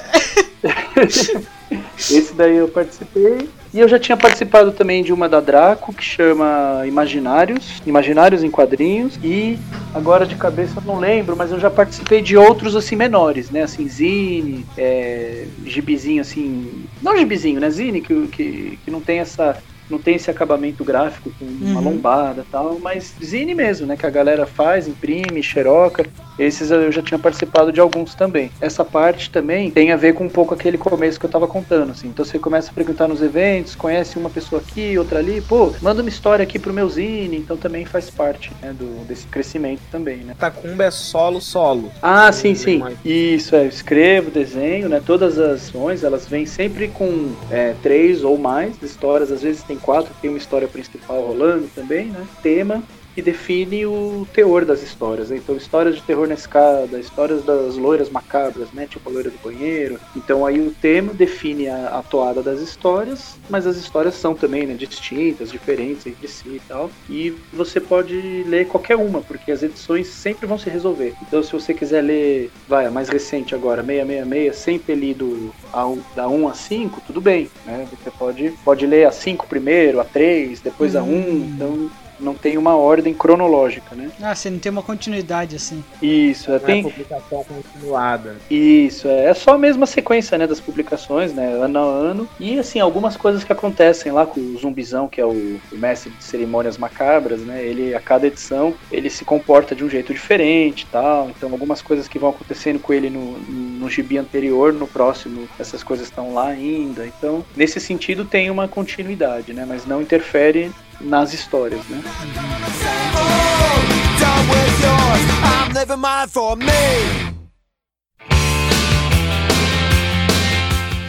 Esse 1.98 2.32
daí 2.34 2.56
eu 2.56 2.68
participei. 2.68 3.50
E 3.72 3.80
eu 3.80 3.88
já 3.88 3.98
tinha 3.98 4.16
participado 4.16 4.70
também 4.72 5.02
de 5.02 5.12
uma 5.12 5.28
da 5.28 5.40
Draco, 5.40 5.94
que 5.94 6.04
chama 6.04 6.82
Imaginários, 6.86 7.80
Imaginários 7.86 8.44
em 8.44 8.50
Quadrinhos, 8.50 9.18
e 9.22 9.58
agora 9.94 10.26
de 10.26 10.36
cabeça 10.36 10.78
eu 10.78 10.82
não 10.86 10.98
lembro, 11.00 11.34
mas 11.36 11.50
eu 11.50 11.58
já 11.58 11.70
participei 11.70 12.20
de 12.20 12.36
outros 12.36 12.76
assim 12.76 12.96
menores, 12.96 13.50
né? 13.50 13.62
Assim, 13.62 13.88
Zine, 13.88 14.66
é, 14.76 15.46
gibizinho 15.64 16.20
assim. 16.20 16.84
Não 17.00 17.16
gibizinho, 17.16 17.60
né? 17.60 17.70
Zine, 17.70 18.02
que, 18.02 18.26
que, 18.28 18.78
que 18.84 18.90
não 18.90 19.00
tem 19.00 19.20
essa 19.20 19.56
não 19.90 19.98
tem 19.98 20.14
esse 20.14 20.30
acabamento 20.30 20.82
gráfico 20.84 21.30
com 21.38 21.44
uma 21.44 21.78
Uhum. 21.80 21.90
lombada 21.90 22.40
e 22.40 22.50
tal, 22.50 22.78
mas 22.78 23.14
zine 23.22 23.54
mesmo, 23.54 23.86
né? 23.86 23.94
Que 23.94 24.06
a 24.06 24.10
galera 24.10 24.46
faz, 24.46 24.88
imprime, 24.88 25.42
xeroca. 25.42 26.06
Esses 26.38 26.70
eu 26.70 26.90
já 26.90 27.02
tinha 27.02 27.18
participado 27.18 27.72
de 27.72 27.80
alguns 27.80 28.14
também. 28.14 28.50
Essa 28.60 28.84
parte 28.84 29.30
também 29.30 29.70
tem 29.70 29.92
a 29.92 29.96
ver 29.96 30.14
com 30.14 30.24
um 30.24 30.28
pouco 30.28 30.54
aquele 30.54 30.78
começo 30.78 31.18
que 31.18 31.26
eu 31.26 31.30
tava 31.30 31.46
contando, 31.46 31.92
assim. 31.92 32.08
Então 32.08 32.24
você 32.24 32.38
começa 32.38 32.70
a 32.70 32.74
frequentar 32.74 33.08
nos 33.08 33.22
eventos, 33.22 33.74
conhece 33.74 34.18
uma 34.18 34.30
pessoa 34.30 34.60
aqui, 34.60 34.96
outra 34.98 35.18
ali, 35.18 35.40
pô, 35.40 35.72
manda 35.80 36.02
uma 36.02 36.08
história 36.08 36.42
aqui 36.42 36.58
pro 36.58 36.72
meu 36.72 36.88
zine, 36.88 37.36
então 37.36 37.56
também 37.56 37.84
faz 37.84 38.10
parte, 38.10 38.50
né, 38.60 38.72
do, 38.72 39.04
desse 39.06 39.26
crescimento 39.26 39.80
também, 39.90 40.18
né? 40.18 40.34
Catacumba 40.38 40.84
é 40.84 40.90
solo, 40.90 41.40
solo. 41.40 41.92
Ah, 42.02 42.30
sim, 42.32 42.54
sim. 42.54 42.78
mais. 42.78 42.96
Isso, 43.04 43.54
é, 43.54 43.64
eu 43.64 43.68
escrevo, 43.68 44.30
desenho, 44.30 44.88
né? 44.88 45.02
Todas 45.04 45.38
as 45.38 45.62
ações, 45.62 46.04
elas 46.04 46.26
vêm 46.26 46.46
sempre 46.46 46.88
com 46.88 47.32
é, 47.50 47.74
três 47.82 48.24
ou 48.24 48.38
mais 48.38 48.80
histórias, 48.82 49.30
às 49.30 49.42
vezes 49.42 49.62
tem 49.62 49.76
quatro, 49.76 50.12
tem 50.20 50.30
uma 50.30 50.38
história 50.38 50.68
principal 50.68 51.20
rolando 51.22 51.68
também, 51.74 52.06
né? 52.06 52.26
Tema 52.42 52.82
que 53.14 53.22
define 53.22 53.84
o 53.86 54.26
teor 54.32 54.64
das 54.64 54.82
histórias. 54.82 55.30
né? 55.30 55.36
Então, 55.36 55.56
histórias 55.56 55.96
de 55.96 56.02
terror 56.02 56.26
na 56.26 56.34
escada, 56.34 56.98
histórias 56.98 57.44
das 57.44 57.76
loiras 57.76 58.08
macabras, 58.10 58.68
né? 58.72 58.86
Tipo 58.86 59.08
a 59.10 59.12
loira 59.12 59.30
do 59.30 59.38
banheiro. 59.42 59.98
Então, 60.16 60.44
aí 60.46 60.60
o 60.60 60.70
tema 60.70 61.12
define 61.12 61.68
a, 61.68 61.88
a 61.98 62.02
toada 62.02 62.42
das 62.42 62.60
histórias, 62.60 63.36
mas 63.50 63.66
as 63.66 63.76
histórias 63.76 64.14
são 64.14 64.34
também 64.34 64.66
né, 64.66 64.74
distintas, 64.74 65.50
diferentes 65.50 66.06
entre 66.06 66.26
si 66.28 66.48
e 66.48 66.60
tal. 66.68 66.90
E 67.08 67.34
você 67.52 67.80
pode 67.80 68.44
ler 68.48 68.66
qualquer 68.66 68.96
uma, 68.96 69.20
porque 69.20 69.52
as 69.52 69.62
edições 69.62 70.06
sempre 70.08 70.46
vão 70.46 70.58
se 70.58 70.70
resolver. 70.70 71.14
Então, 71.22 71.42
se 71.42 71.52
você 71.52 71.74
quiser 71.74 72.02
ler, 72.02 72.50
vai, 72.68 72.86
a 72.86 72.90
mais 72.90 73.08
recente 73.08 73.54
agora, 73.54 73.82
666, 73.82 74.56
sem 74.56 74.78
ter 74.78 74.94
lido 74.94 75.52
a, 75.72 75.86
um- 75.86 76.00
da 76.14 76.28
1 76.28 76.48
a 76.48 76.54
5, 76.54 77.00
tudo 77.06 77.20
bem, 77.20 77.50
né? 77.66 77.86
Você 77.90 78.10
pode, 78.10 78.50
pode 78.64 78.86
ler 78.86 79.06
a 79.06 79.10
5 79.12 79.46
primeiro, 79.46 80.00
a 80.00 80.04
3, 80.04 80.60
depois 80.60 80.96
a 80.96 81.02
1, 81.02 81.06
Hum. 81.12 81.52
então 81.54 81.90
não 82.22 82.34
tem 82.34 82.56
uma 82.56 82.76
ordem 82.76 83.12
cronológica, 83.12 83.94
né? 83.94 84.10
Ah, 84.20 84.34
você 84.34 84.50
não 84.50 84.58
tem 84.58 84.70
uma 84.70 84.82
continuidade 84.82 85.56
assim. 85.56 85.82
Isso, 86.00 86.50
é, 86.50 86.54
Não 86.54 86.56
é 86.56 86.60
tem, 86.60 86.82
publicação 86.82 87.44
continuada. 87.44 88.36
isso, 88.50 89.08
é, 89.08 89.26
é 89.26 89.34
só 89.34 89.54
a 89.54 89.58
mesma 89.58 89.86
sequência, 89.86 90.38
né, 90.38 90.46
das 90.46 90.60
publicações, 90.60 91.32
né, 91.32 91.52
ano 91.52 91.78
a 91.78 91.82
ano. 91.82 92.28
E 92.38 92.58
assim, 92.58 92.80
algumas 92.80 93.16
coisas 93.16 93.44
que 93.44 93.52
acontecem 93.52 94.12
lá 94.12 94.24
com 94.26 94.40
o 94.40 94.58
Zumbizão, 94.58 95.08
que 95.08 95.20
é 95.20 95.26
o, 95.26 95.30
o 95.72 95.76
mestre 95.76 96.10
de 96.10 96.22
cerimônias 96.24 96.78
macabras, 96.78 97.40
né? 97.40 97.62
Ele 97.62 97.94
a 97.94 98.00
cada 98.00 98.26
edição, 98.26 98.74
ele 98.90 99.10
se 99.10 99.24
comporta 99.24 99.74
de 99.74 99.84
um 99.84 99.90
jeito 99.90 100.12
diferente, 100.12 100.82
e 100.82 100.86
tal. 100.86 101.30
Então, 101.30 101.50
algumas 101.50 101.82
coisas 101.82 102.08
que 102.08 102.18
vão 102.18 102.30
acontecendo 102.30 102.78
com 102.78 102.92
ele 102.92 103.10
no, 103.10 103.38
no 103.38 103.90
gibi 103.90 104.18
anterior, 104.18 104.72
no 104.72 104.86
próximo, 104.86 105.48
essas 105.58 105.82
coisas 105.82 106.06
estão 106.06 106.34
lá 106.34 106.48
ainda. 106.48 107.06
Então, 107.06 107.44
nesse 107.56 107.80
sentido 107.80 108.24
tem 108.24 108.50
uma 108.50 108.68
continuidade, 108.68 109.52
né, 109.52 109.64
mas 109.66 109.86
não 109.86 110.02
interfere 110.02 110.70
nas 111.02 111.32
histórias, 111.32 111.84
né? 111.88 112.02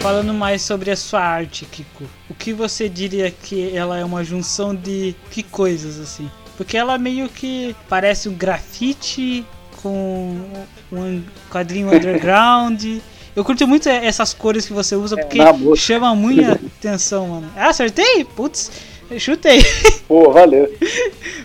Falando 0.01 0.33
mais 0.33 0.61
sobre 0.61 0.91
a 0.91 0.97
sua 0.97 1.21
arte, 1.21 1.65
Kiko, 1.65 2.03
o 2.29 2.33
que 2.33 2.51
você 2.51 2.89
diria 2.89 3.31
que 3.31 3.73
ela 3.75 3.97
é 3.97 4.03
uma 4.03 4.23
junção 4.23 4.75
de 4.75 5.15
que 5.31 5.41
coisas 5.41 5.97
assim? 5.99 6.29
Porque 6.57 6.75
ela 6.77 6.97
meio 6.97 7.29
que 7.29 7.73
parece 7.87 8.27
um 8.27 8.33
grafite 8.33 9.45
com 9.81 10.37
um 10.91 11.23
quadrinho 11.49 11.87
underground. 11.93 12.83
Eu 13.35 13.43
curto 13.45 13.67
muito 13.67 13.87
essas 13.87 14.33
cores 14.33 14.65
que 14.65 14.73
você 14.73 14.95
usa 14.95 15.15
porque 15.15 15.37
na 15.37 15.53
boa. 15.53 15.75
chama 15.75 16.13
muita 16.13 16.53
atenção, 16.53 17.27
mano. 17.27 17.51
Ah, 17.55 17.69
acertei? 17.69 18.25
Putz, 18.25 18.71
eu 19.13 19.19
chutei. 19.19 19.59
Pô, 20.07 20.31
valeu. 20.31 20.71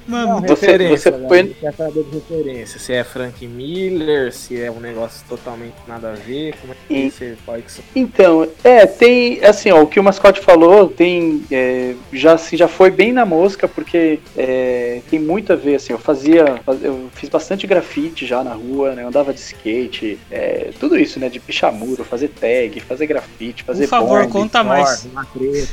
Mano, 0.06 0.40
Você- 0.40 0.66
referência, 0.66 1.12
você 1.12 1.28
foi- 1.28 1.54
Quer 1.60 1.74
saber 1.74 2.04
de 2.04 2.10
referência? 2.16 2.80
Se 2.80 2.92
é 2.92 3.04
Frank 3.04 3.46
Miller, 3.46 4.32
se 4.32 4.60
é 4.60 4.70
um 4.70 4.80
negócio 4.80 5.24
totalmente 5.28 5.74
nada 5.86 6.10
a 6.10 6.14
ver, 6.14 6.54
como 6.60 6.72
é 6.72 6.76
que 6.88 6.94
E- 6.94 7.10
você 7.10 7.36
pode 7.44 7.64
Então, 7.94 8.48
é, 8.64 8.86
tem, 8.86 9.44
assim, 9.44 9.70
ó, 9.70 9.82
o 9.82 9.86
que 9.86 10.00
o 10.00 10.02
Mascote 10.02 10.40
falou, 10.40 10.88
tem, 10.88 11.42
é, 11.50 11.94
já, 12.12 12.32
assim, 12.34 12.56
já 12.56 12.66
foi 12.68 12.90
bem 12.90 13.12
na 13.12 13.24
mosca, 13.26 13.68
porque 13.68 14.18
é, 14.36 15.00
tem 15.10 15.18
muito 15.20 15.52
a 15.52 15.56
ver, 15.56 15.76
assim, 15.76 15.92
eu 15.92 15.98
fazia, 15.98 16.60
faz- 16.64 16.82
eu 16.82 17.08
fiz 17.14 17.28
bastante 17.28 17.66
grafite 17.66 18.26
já 18.26 18.42
na 18.42 18.52
rua, 18.54 18.94
né, 18.94 19.02
eu 19.02 19.08
andava 19.08 19.32
de 19.32 19.40
skate, 19.40 20.18
é, 20.30 20.70
tudo 20.80 20.98
isso, 20.98 21.20
né, 21.20 21.28
de 21.28 21.38
pichar 21.38 21.72
muro, 21.72 22.04
fazer 22.04 22.28
tag, 22.28 22.80
fazer 22.80 23.06
grafite, 23.06 23.62
fazer 23.62 23.84
por 23.84 23.90
favor, 23.90 24.20
bond, 24.22 24.32
conta 24.32 24.64
mais. 24.64 25.04
uma 25.04 25.24
treta, 25.26 25.68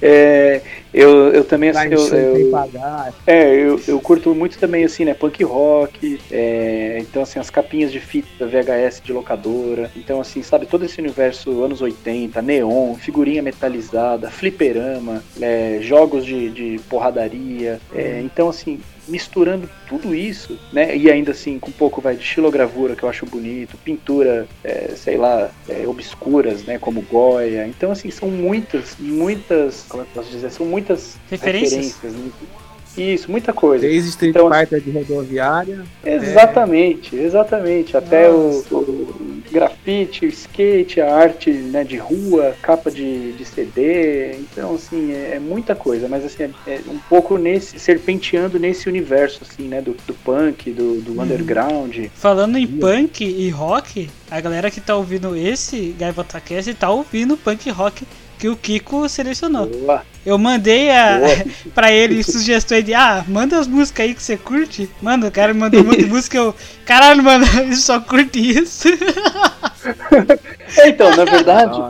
é, 0.00 0.60
eu, 0.94 1.32
eu 1.32 1.44
também, 1.44 1.70
assim, 1.70 1.88
eu, 1.92 2.08
eu. 2.08 2.56
É, 3.26 3.54
eu, 3.54 3.80
eu 3.86 4.00
curto 4.00 4.34
muito 4.34 4.58
também, 4.58 4.84
assim, 4.84 5.04
né, 5.04 5.12
punk 5.12 5.44
rock, 5.44 6.18
é, 6.30 6.98
então, 7.00 7.22
assim, 7.22 7.38
as 7.38 7.50
capinhas 7.50 7.92
de 7.92 8.00
fita 8.00 8.46
VHS 8.46 9.02
de 9.04 9.12
locadora, 9.12 9.90
então, 9.94 10.20
assim, 10.20 10.42
sabe, 10.42 10.66
todo 10.66 10.84
esse 10.84 10.98
universo 11.00 11.62
anos 11.62 11.82
80, 11.82 12.40
neon, 12.40 12.94
figurinha 12.94 13.42
metalizada, 13.42 14.30
fliperama, 14.30 15.22
é, 15.40 15.78
jogos 15.82 16.24
de, 16.24 16.50
de 16.50 16.80
porradaria, 16.88 17.80
é, 17.94 18.20
então, 18.22 18.48
assim, 18.48 18.80
misturando 19.08 19.68
tudo 19.88 20.14
isso, 20.14 20.58
né, 20.72 20.96
e 20.96 21.10
ainda 21.10 21.32
assim, 21.32 21.58
com 21.58 21.70
um 21.70 21.72
pouco, 21.72 22.00
vai, 22.00 22.16
de 22.16 22.24
xilogravura, 22.24 22.96
que 22.96 23.02
eu 23.02 23.08
acho 23.08 23.26
bonito, 23.26 23.76
pintura, 23.78 24.46
é, 24.64 24.92
sei 24.96 25.16
lá, 25.16 25.50
é, 25.68 25.86
obscuras, 25.86 26.64
né, 26.64 26.78
como 26.78 27.02
Goya, 27.02 27.66
então, 27.66 27.90
assim, 27.90 28.10
são 28.10 28.28
muitas, 28.30 28.96
muitas, 28.98 29.84
como 29.88 30.02
é 30.02 30.06
que 30.06 30.18
eu 30.18 30.22
posso 30.22 30.34
dizer, 30.34 30.50
são 30.50 30.66
muitas 30.66 31.16
Referências? 31.30 31.94
referências 31.94 32.12
né? 32.12 32.30
Isso, 32.96 33.30
muita 33.30 33.52
coisa. 33.52 33.86
Desde 33.86 34.08
Street 34.08 34.34
Então, 34.34 34.50
Fighter 34.50 34.80
de 34.80 34.90
rodoviária. 34.90 35.84
Exatamente, 36.02 37.14
exatamente. 37.14 37.94
Até 37.94 38.30
o, 38.30 38.64
o 38.70 39.15
grafite, 39.56 40.26
skate, 40.26 41.00
a 41.00 41.14
arte 41.14 41.50
né, 41.50 41.82
de 41.82 41.96
rua, 41.96 42.54
capa 42.60 42.90
de, 42.90 43.32
de 43.32 43.44
CD. 43.44 44.32
Então, 44.32 44.74
assim, 44.74 45.12
é, 45.12 45.36
é 45.36 45.38
muita 45.38 45.74
coisa, 45.74 46.06
mas 46.06 46.26
assim, 46.26 46.42
é, 46.42 46.50
é 46.66 46.80
um 46.88 46.98
pouco 46.98 47.38
nesse, 47.38 47.78
serpenteando 47.78 48.58
nesse 48.58 48.86
universo, 48.86 49.40
assim, 49.48 49.66
né? 49.66 49.80
Do, 49.80 49.96
do 50.06 50.12
punk, 50.12 50.70
do, 50.70 51.00
do 51.00 51.20
underground. 51.20 52.06
Falando 52.14 52.58
em 52.58 52.66
punk 52.66 53.24
e 53.24 53.48
rock, 53.48 54.10
a 54.30 54.40
galera 54.42 54.70
que 54.70 54.80
tá 54.80 54.94
ouvindo 54.94 55.34
esse 55.34 55.94
Gaivota 55.98 56.38
Cast 56.38 56.74
tá 56.74 56.90
ouvindo 56.90 57.36
punk 57.36 57.70
rock 57.70 58.06
que 58.38 58.48
o 58.48 58.56
Kiko 58.56 59.08
selecionou. 59.08 59.66
Boa, 59.66 60.04
Eu 60.26 60.36
mandei 60.36 60.90
a, 60.90 61.20
pra 61.72 61.92
ele 61.92 62.20
sugestões 62.24 62.84
de, 62.84 62.92
ah, 62.92 63.24
manda 63.28 63.56
as 63.60 63.68
músicas 63.68 64.06
aí 64.06 64.14
que 64.14 64.20
você 64.20 64.36
curte. 64.36 64.90
Mano, 65.00 65.28
o 65.28 65.30
cara 65.30 65.54
me 65.54 65.60
mandou 65.60 65.80
um 65.80 65.84
monte 65.84 66.02
de 66.02 66.06
música, 66.06 66.36
eu, 66.36 66.52
caralho, 66.84 67.22
mano, 67.22 67.46
ele 67.62 67.76
só 67.76 68.00
curte 68.00 68.40
isso. 68.40 68.88
É, 70.78 70.88
então, 70.88 71.14
na 71.14 71.24
verdade, 71.24 71.80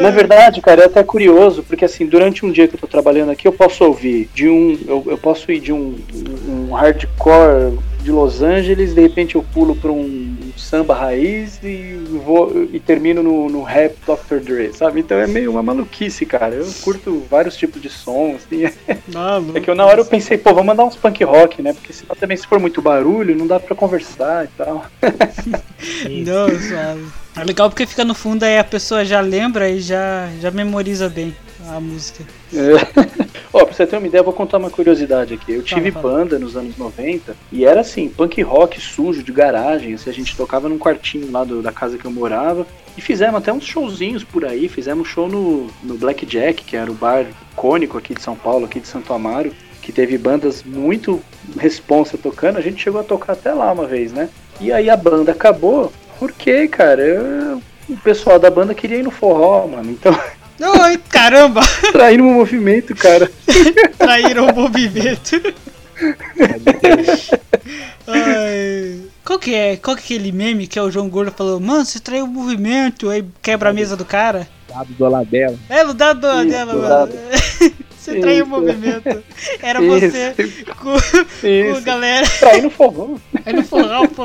Na 0.00 0.10
verdade, 0.10 0.60
cara, 0.60 0.82
é 0.82 0.84
até 0.84 1.02
curioso, 1.02 1.64
porque 1.64 1.84
assim, 1.84 2.06
durante 2.06 2.46
um 2.46 2.52
dia 2.52 2.68
que 2.68 2.76
eu 2.76 2.78
tô 2.78 2.86
trabalhando 2.86 3.32
aqui, 3.32 3.48
eu 3.48 3.52
posso 3.52 3.84
ouvir 3.84 4.30
de 4.32 4.48
um. 4.48 4.78
Eu, 4.86 5.02
eu 5.08 5.18
posso 5.18 5.50
ir 5.50 5.58
de 5.58 5.72
um, 5.72 5.96
um 6.48 6.72
hardcore 6.72 7.76
de 8.02 8.10
Los 8.10 8.42
Angeles, 8.42 8.94
de 8.94 9.00
repente 9.00 9.36
eu 9.36 9.44
pulo 9.54 9.76
pra 9.76 9.90
um 9.90 10.36
samba 10.56 10.94
raiz 10.94 11.60
e 11.62 11.94
vou 12.24 12.68
e 12.72 12.80
termino 12.80 13.22
no, 13.22 13.48
no 13.48 13.62
rap 13.62 13.94
Dr. 14.06 14.40
Dre, 14.40 14.72
sabe? 14.72 15.00
Então 15.00 15.18
é 15.18 15.26
meio 15.26 15.50
uma 15.50 15.62
maluquice, 15.62 16.26
cara. 16.26 16.54
Eu 16.54 16.66
curto 16.82 17.22
vários 17.32 17.56
tipos 17.56 17.80
de 17.80 17.88
sons, 17.88 18.42
assim. 18.44 18.70
Maluco. 19.08 19.56
É 19.56 19.60
que 19.60 19.70
eu, 19.70 19.74
na 19.74 19.86
hora 19.86 20.00
eu 20.00 20.04
pensei, 20.04 20.36
pô, 20.36 20.52
vou 20.52 20.62
mandar 20.62 20.84
uns 20.84 20.96
punk 20.96 21.24
rock, 21.24 21.62
né? 21.62 21.72
Porque 21.72 21.92
senão 21.92 22.14
também 22.14 22.36
se 22.36 22.46
for 22.46 22.60
muito 22.60 22.82
barulho, 22.82 23.34
não 23.34 23.46
dá 23.46 23.58
pra 23.58 23.74
conversar 23.74 24.44
e 24.44 24.48
tal. 24.48 24.84
Não, 26.24 26.48
suave. 26.60 27.06
É 27.36 27.44
legal 27.44 27.68
porque 27.70 27.86
fica 27.86 28.04
no 28.04 28.14
fundo 28.14 28.44
aí 28.44 28.58
a 28.58 28.64
pessoa 28.64 29.04
já 29.04 29.20
lembra 29.20 29.68
e 29.68 29.80
já, 29.80 30.28
já 30.40 30.50
memoriza 30.50 31.08
bem 31.08 31.34
a 31.68 31.80
música. 31.80 32.24
É. 32.54 33.02
Ó, 33.52 33.64
pra 33.64 33.74
você 33.74 33.86
ter 33.86 33.96
uma 33.96 34.06
ideia, 34.06 34.20
eu 34.20 34.24
vou 34.24 34.32
contar 34.32 34.58
uma 34.58 34.70
curiosidade 34.70 35.34
aqui. 35.34 35.52
Eu 35.52 35.62
tive 35.62 35.90
Fala, 35.90 36.02
fala. 36.02 36.14
banda 36.18 36.38
nos 36.38 36.56
anos 36.56 36.76
90 36.76 37.36
e 37.50 37.64
era 37.64 37.80
assim, 37.80 38.08
punk 38.08 38.40
rock 38.42 38.80
sujo 38.80 39.22
de 39.22 39.30
garagem. 39.32 39.94
Assim, 39.94 40.08
a 40.10 40.12
gente 40.12 40.36
tocava 40.36 40.68
num 40.68 40.78
quartinho 40.78 41.30
lá 41.30 41.44
do- 41.44 41.62
da 41.62 41.70
casa 41.72 41.98
que 41.98 42.04
eu 42.04 42.10
morava 42.10 42.66
e 42.96 43.00
fizemos 43.00 43.36
até 43.36 43.52
uns 43.52 43.64
showzinhos 43.64 44.24
por 44.24 44.44
aí. 44.44 44.68
Fizemos 44.68 45.06
show 45.08 45.28
no, 45.28 45.68
no 45.82 45.94
Black 45.96 46.24
Jack, 46.26 46.64
que 46.64 46.76
era 46.76 46.90
o 46.90 46.94
bar 46.94 47.26
icônico 47.52 47.98
aqui 47.98 48.14
de 48.14 48.22
São 48.22 48.34
Paulo, 48.36 48.64
aqui 48.64 48.80
de 48.80 48.88
Santo 48.88 49.12
Amaro, 49.12 49.52
que 49.82 49.92
teve 49.92 50.16
bandas 50.16 50.62
muito 50.64 51.20
responsa 51.58 52.16
tocando. 52.16 52.56
A 52.58 52.62
gente 52.62 52.82
chegou 52.82 53.00
a 53.00 53.04
tocar 53.04 53.32
até 53.34 53.52
lá 53.52 53.70
uma 53.72 53.86
vez, 53.86 54.12
né? 54.12 54.28
E 54.60 54.72
aí 54.72 54.88
a 54.88 54.96
banda 54.96 55.32
acabou 55.32 55.92
porque, 56.18 56.68
cara, 56.68 57.02
eu 57.02 57.60
o 57.88 57.96
pessoal 57.96 58.38
da 58.38 58.48
banda 58.48 58.72
queria 58.74 58.98
ir 58.98 59.02
no 59.02 59.10
forró, 59.10 59.66
mano. 59.66 59.90
Então, 59.90 60.16
Ai, 60.62 60.96
caramba! 61.08 61.60
traindo 61.92 62.24
o 62.24 62.30
movimento, 62.32 62.94
cara. 62.94 63.30
Traíram 63.98 64.46
o 64.46 64.54
movimento. 64.54 65.40
Ai. 68.06 69.00
Qual 69.24 69.38
que 69.38 69.54
é? 69.54 69.76
Qual 69.76 69.96
que 69.96 70.02
é 70.02 70.16
aquele 70.16 70.32
meme 70.32 70.66
que 70.66 70.78
é 70.78 70.82
o 70.82 70.90
João 70.90 71.08
Gordo 71.08 71.32
falou, 71.32 71.60
mano, 71.60 71.84
você 71.84 71.98
traiu 72.00 72.24
o 72.24 72.28
movimento, 72.28 73.08
aí 73.08 73.24
quebra 73.40 73.70
a 73.70 73.72
mesa 73.72 73.96
do 73.96 74.04
cara? 74.04 74.48
Dado 74.68 74.92
do 74.92 75.08
Labela. 75.08 75.56
É, 75.68 75.84
no 75.84 75.94
dado 75.94 76.26
Isso, 76.26 76.48
dela, 76.50 76.74
mano. 76.74 77.12
Você 78.02 78.18
traiu 78.18 78.44
o 78.44 78.48
movimento. 78.48 79.22
Era 79.62 79.80
você 79.80 80.34
Isso, 80.36 80.64
com, 80.74 80.98
com 80.98 81.76
a 81.76 81.80
galera 81.82 82.26
Traindo 82.40 82.66
o 82.66 82.70
forró. 82.70 83.14
aí 83.46 83.52
no 83.52 83.62
forró, 83.62 84.08
pô. 84.08 84.24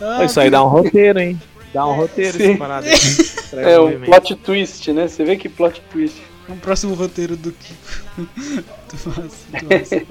Ah, 0.00 0.24
Isso 0.24 0.38
aí 0.38 0.48
dá 0.48 0.62
um 0.62 0.68
roteiro, 0.68 1.18
hein? 1.18 1.36
Dá 1.78 1.86
um 1.86 1.94
roteiro 1.94 2.36
Sim. 2.36 2.48
essa 2.50 2.58
parada 2.58 2.88
aí. 2.90 2.96
É 3.72 3.78
o 3.78 4.00
plot 4.00 4.34
twist, 4.34 4.92
né? 4.92 5.06
Você 5.06 5.22
vê 5.22 5.36
que 5.36 5.48
plot 5.48 5.80
twist. 5.92 6.20
Um 6.48 6.56
próximo 6.56 6.92
roteiro 6.94 7.36
do 7.36 7.52
Kiko. 7.52 7.78
Muito 8.18 9.08
massa, 9.08 9.46
massa. 9.62 10.06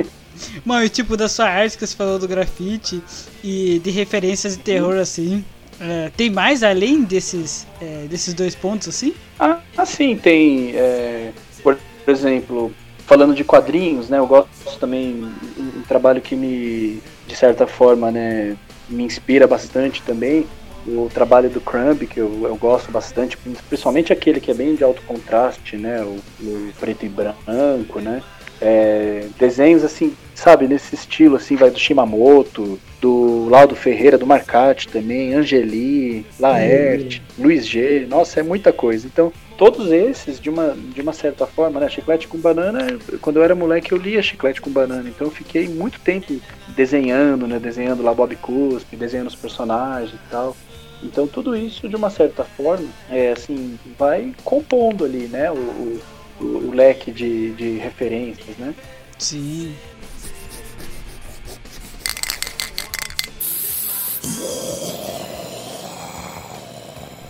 Mano, 0.63 0.85
e 0.85 0.89
tipo, 0.89 1.17
da 1.17 1.27
sua 1.27 1.49
arte 1.49 1.77
que 1.77 1.85
você 1.85 1.93
falou 1.93 2.17
do 2.17 2.25
grafite 2.25 3.03
e 3.43 3.81
de 3.83 3.89
referências 3.89 4.55
de 4.55 4.63
terror 4.63 4.95
assim. 4.95 5.43
é, 5.81 6.09
tem 6.15 6.29
mais 6.29 6.63
além 6.63 7.03
desses, 7.03 7.67
é, 7.81 8.05
desses 8.09 8.33
dois 8.33 8.55
pontos 8.55 8.87
assim? 8.87 9.13
Ah, 9.37 9.59
assim, 9.75 10.15
tem, 10.15 10.71
é, 10.73 11.33
por 11.61 11.77
exemplo, 12.07 12.71
falando 13.05 13.35
de 13.35 13.43
quadrinhos, 13.43 14.07
né? 14.07 14.19
Eu 14.19 14.27
gosto 14.27 14.79
também, 14.79 15.21
um, 15.57 15.79
um 15.79 15.81
trabalho 15.81 16.21
que 16.21 16.33
me, 16.33 17.01
de 17.27 17.35
certa 17.35 17.67
forma, 17.67 18.09
né, 18.09 18.55
me 18.87 19.03
inspira 19.03 19.45
bastante 19.45 20.01
também. 20.01 20.45
O 20.87 21.09
trabalho 21.13 21.49
do 21.49 21.59
Crumb, 21.59 22.07
que 22.07 22.19
eu, 22.19 22.43
eu 22.43 22.55
gosto 22.55 22.89
bastante, 22.91 23.37
principalmente 23.67 24.13
aquele 24.13 24.39
que 24.39 24.49
é 24.49 24.53
bem 24.53 24.73
de 24.73 24.83
alto 24.83 25.01
contraste, 25.01 25.75
né? 25.75 26.01
O, 26.01 26.19
o 26.41 26.73
preto 26.79 27.05
e 27.05 27.09
branco, 27.09 27.99
né? 27.99 28.23
É, 28.59 29.27
desenhos 29.37 29.83
assim, 29.83 30.15
sabe, 30.33 30.67
nesse 30.67 30.95
estilo 30.95 31.35
assim, 31.35 31.55
vai 31.55 31.69
do 31.69 31.77
Shimamoto, 31.77 32.79
do 32.99 33.47
Laudo 33.49 33.75
Ferreira, 33.75 34.17
do 34.17 34.25
Marcati 34.25 34.87
também, 34.87 35.33
Angeli, 35.33 36.25
Laerte, 36.39 37.21
Luiz 37.37 37.67
G, 37.67 38.07
nossa, 38.09 38.39
é 38.39 38.43
muita 38.43 38.73
coisa. 38.73 39.05
Então, 39.05 39.31
todos 39.57 39.91
esses, 39.91 40.39
de 40.39 40.49
uma, 40.49 40.75
de 40.75 41.01
uma 41.01 41.13
certa 41.13 41.45
forma, 41.45 41.79
né, 41.79 41.89
Chiclete 41.89 42.27
com 42.27 42.37
Banana, 42.37 42.97
quando 43.21 43.37
eu 43.37 43.43
era 43.43 43.53
moleque 43.53 43.91
eu 43.91 43.97
lia 43.97 44.23
Chiclete 44.23 44.61
com 44.61 44.71
Banana, 44.71 45.07
então 45.07 45.27
eu 45.27 45.31
fiquei 45.31 45.67
muito 45.67 45.99
tempo 45.99 46.35
desenhando, 46.75 47.47
né, 47.47 47.59
desenhando 47.59 48.01
lá 48.01 48.13
Bob 48.13 48.35
Cuspe, 48.37 48.95
desenhando 48.95 49.27
os 49.27 49.35
personagens 49.35 50.13
e 50.13 50.31
tal. 50.31 50.55
Então 51.03 51.27
tudo 51.27 51.55
isso, 51.55 51.87
de 51.87 51.95
uma 51.95 52.09
certa 52.09 52.43
forma, 52.43 52.87
é 53.09 53.31
assim, 53.31 53.77
vai 53.97 54.33
compondo 54.43 55.05
ali, 55.05 55.27
né, 55.27 55.51
o, 55.51 55.55
o, 55.55 56.01
o- 56.43 56.71
leque 56.73 57.11
de, 57.11 57.51
de 57.53 57.77
referências, 57.77 58.57
né. 58.57 58.73
Sim. 59.19 59.75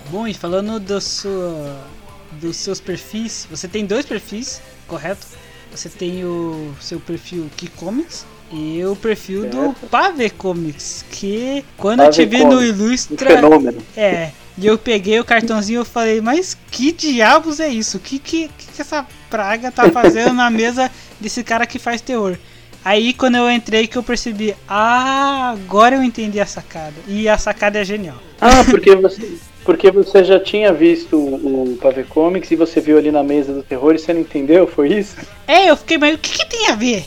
Bom, 0.09 0.27
e 0.27 0.33
falando 0.33 0.79
do 0.79 1.01
sua, 1.01 1.85
dos 2.33 2.55
seus 2.55 2.79
perfis, 2.79 3.45
você 3.49 3.67
tem 3.67 3.85
dois 3.85 4.05
perfis, 4.05 4.61
correto? 4.87 5.25
Você 5.71 5.89
tem 5.89 6.23
o 6.23 6.73
seu 6.79 6.99
perfil 6.99 7.49
Kikomics 7.57 8.25
e 8.51 8.83
o 8.85 8.95
perfil 8.95 9.45
do 9.45 9.57
Certo. 9.57 9.87
Pave 9.89 10.29
Comics, 10.29 11.05
que 11.11 11.63
quando 11.77 12.03
eu 12.03 12.09
te 12.09 12.25
Pave 12.25 12.37
vi 12.37 12.43
no 12.43 12.51
Comics, 12.51 12.79
Um 12.79 12.83
Ilustra, 12.85 13.29
fenômeno. 13.31 13.77
é, 13.95 14.31
e 14.57 14.65
eu 14.65 14.77
peguei 14.77 15.19
o 15.19 15.25
cartãozinho 15.25 15.81
e 15.81 15.85
falei, 15.85 16.21
mas 16.21 16.57
que 16.71 16.91
diabos 16.91 17.59
é 17.59 17.67
isso? 17.67 17.97
O 17.97 17.99
que, 17.99 18.17
que, 18.19 18.47
que 18.49 18.81
essa 18.81 19.05
praga 19.29 19.71
tá 19.71 19.89
fazendo 19.91 20.33
na 20.33 20.49
mesa 20.51 20.89
desse 21.19 21.43
cara 21.43 21.65
que 21.67 21.77
faz 21.77 22.01
terror? 22.01 22.37
Aí 22.83 23.13
quando 23.13 23.35
eu 23.35 23.51
entrei 23.51 23.85
que 23.85 23.97
eu 23.97 24.03
percebi, 24.03 24.55
ah, 24.67 25.51
agora 25.51 25.95
eu 25.95 26.03
entendi 26.03 26.39
a 26.39 26.45
sacada. 26.45 26.93
E 27.07 27.27
a 27.27 27.37
sacada 27.37 27.79
é 27.79 27.83
genial. 27.83 28.17
Ah, 28.39 28.63
porque 28.69 28.95
você, 28.95 29.37
porque 29.65 29.91
você 29.91 30.23
já 30.23 30.39
tinha 30.39 30.71
visto 30.71 31.17
o, 31.17 31.73
o 31.73 31.77
Pave 31.77 32.05
Comics 32.05 32.49
e 32.49 32.55
você 32.55 32.79
viu 32.79 32.97
ali 32.97 33.11
na 33.11 33.21
mesa 33.23 33.53
do 33.53 33.61
terror 33.61 33.93
e 33.93 33.99
você 33.99 34.13
não 34.13 34.21
entendeu, 34.21 34.65
foi 34.65 34.93
isso? 34.93 35.17
É, 35.45 35.69
eu 35.69 35.75
fiquei, 35.75 35.97
mas 35.97 36.15
o 36.15 36.17
que, 36.17 36.31
que 36.31 36.45
tem 36.45 36.67
a 36.69 36.75
ver? 36.75 37.05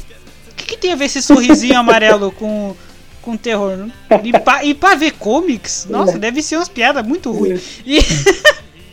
O 0.70 0.72
que, 0.72 0.76
tem 0.78 0.92
a 0.92 0.96
ver 0.96 1.06
esse 1.06 1.20
sorrisinho 1.20 1.76
amarelo 1.76 2.30
com, 2.30 2.76
com 3.20 3.36
terror? 3.36 3.76
não? 3.76 3.90
E 4.22 4.32
pra, 4.32 4.64
e 4.64 4.72
pra 4.72 4.94
ver 4.94 5.12
comics, 5.14 5.86
nossa, 5.90 6.16
deve 6.16 6.40
ser 6.42 6.56
umas 6.56 6.68
piadas 6.68 7.04
muito 7.04 7.32
ruins. 7.32 7.80
E, 7.84 7.98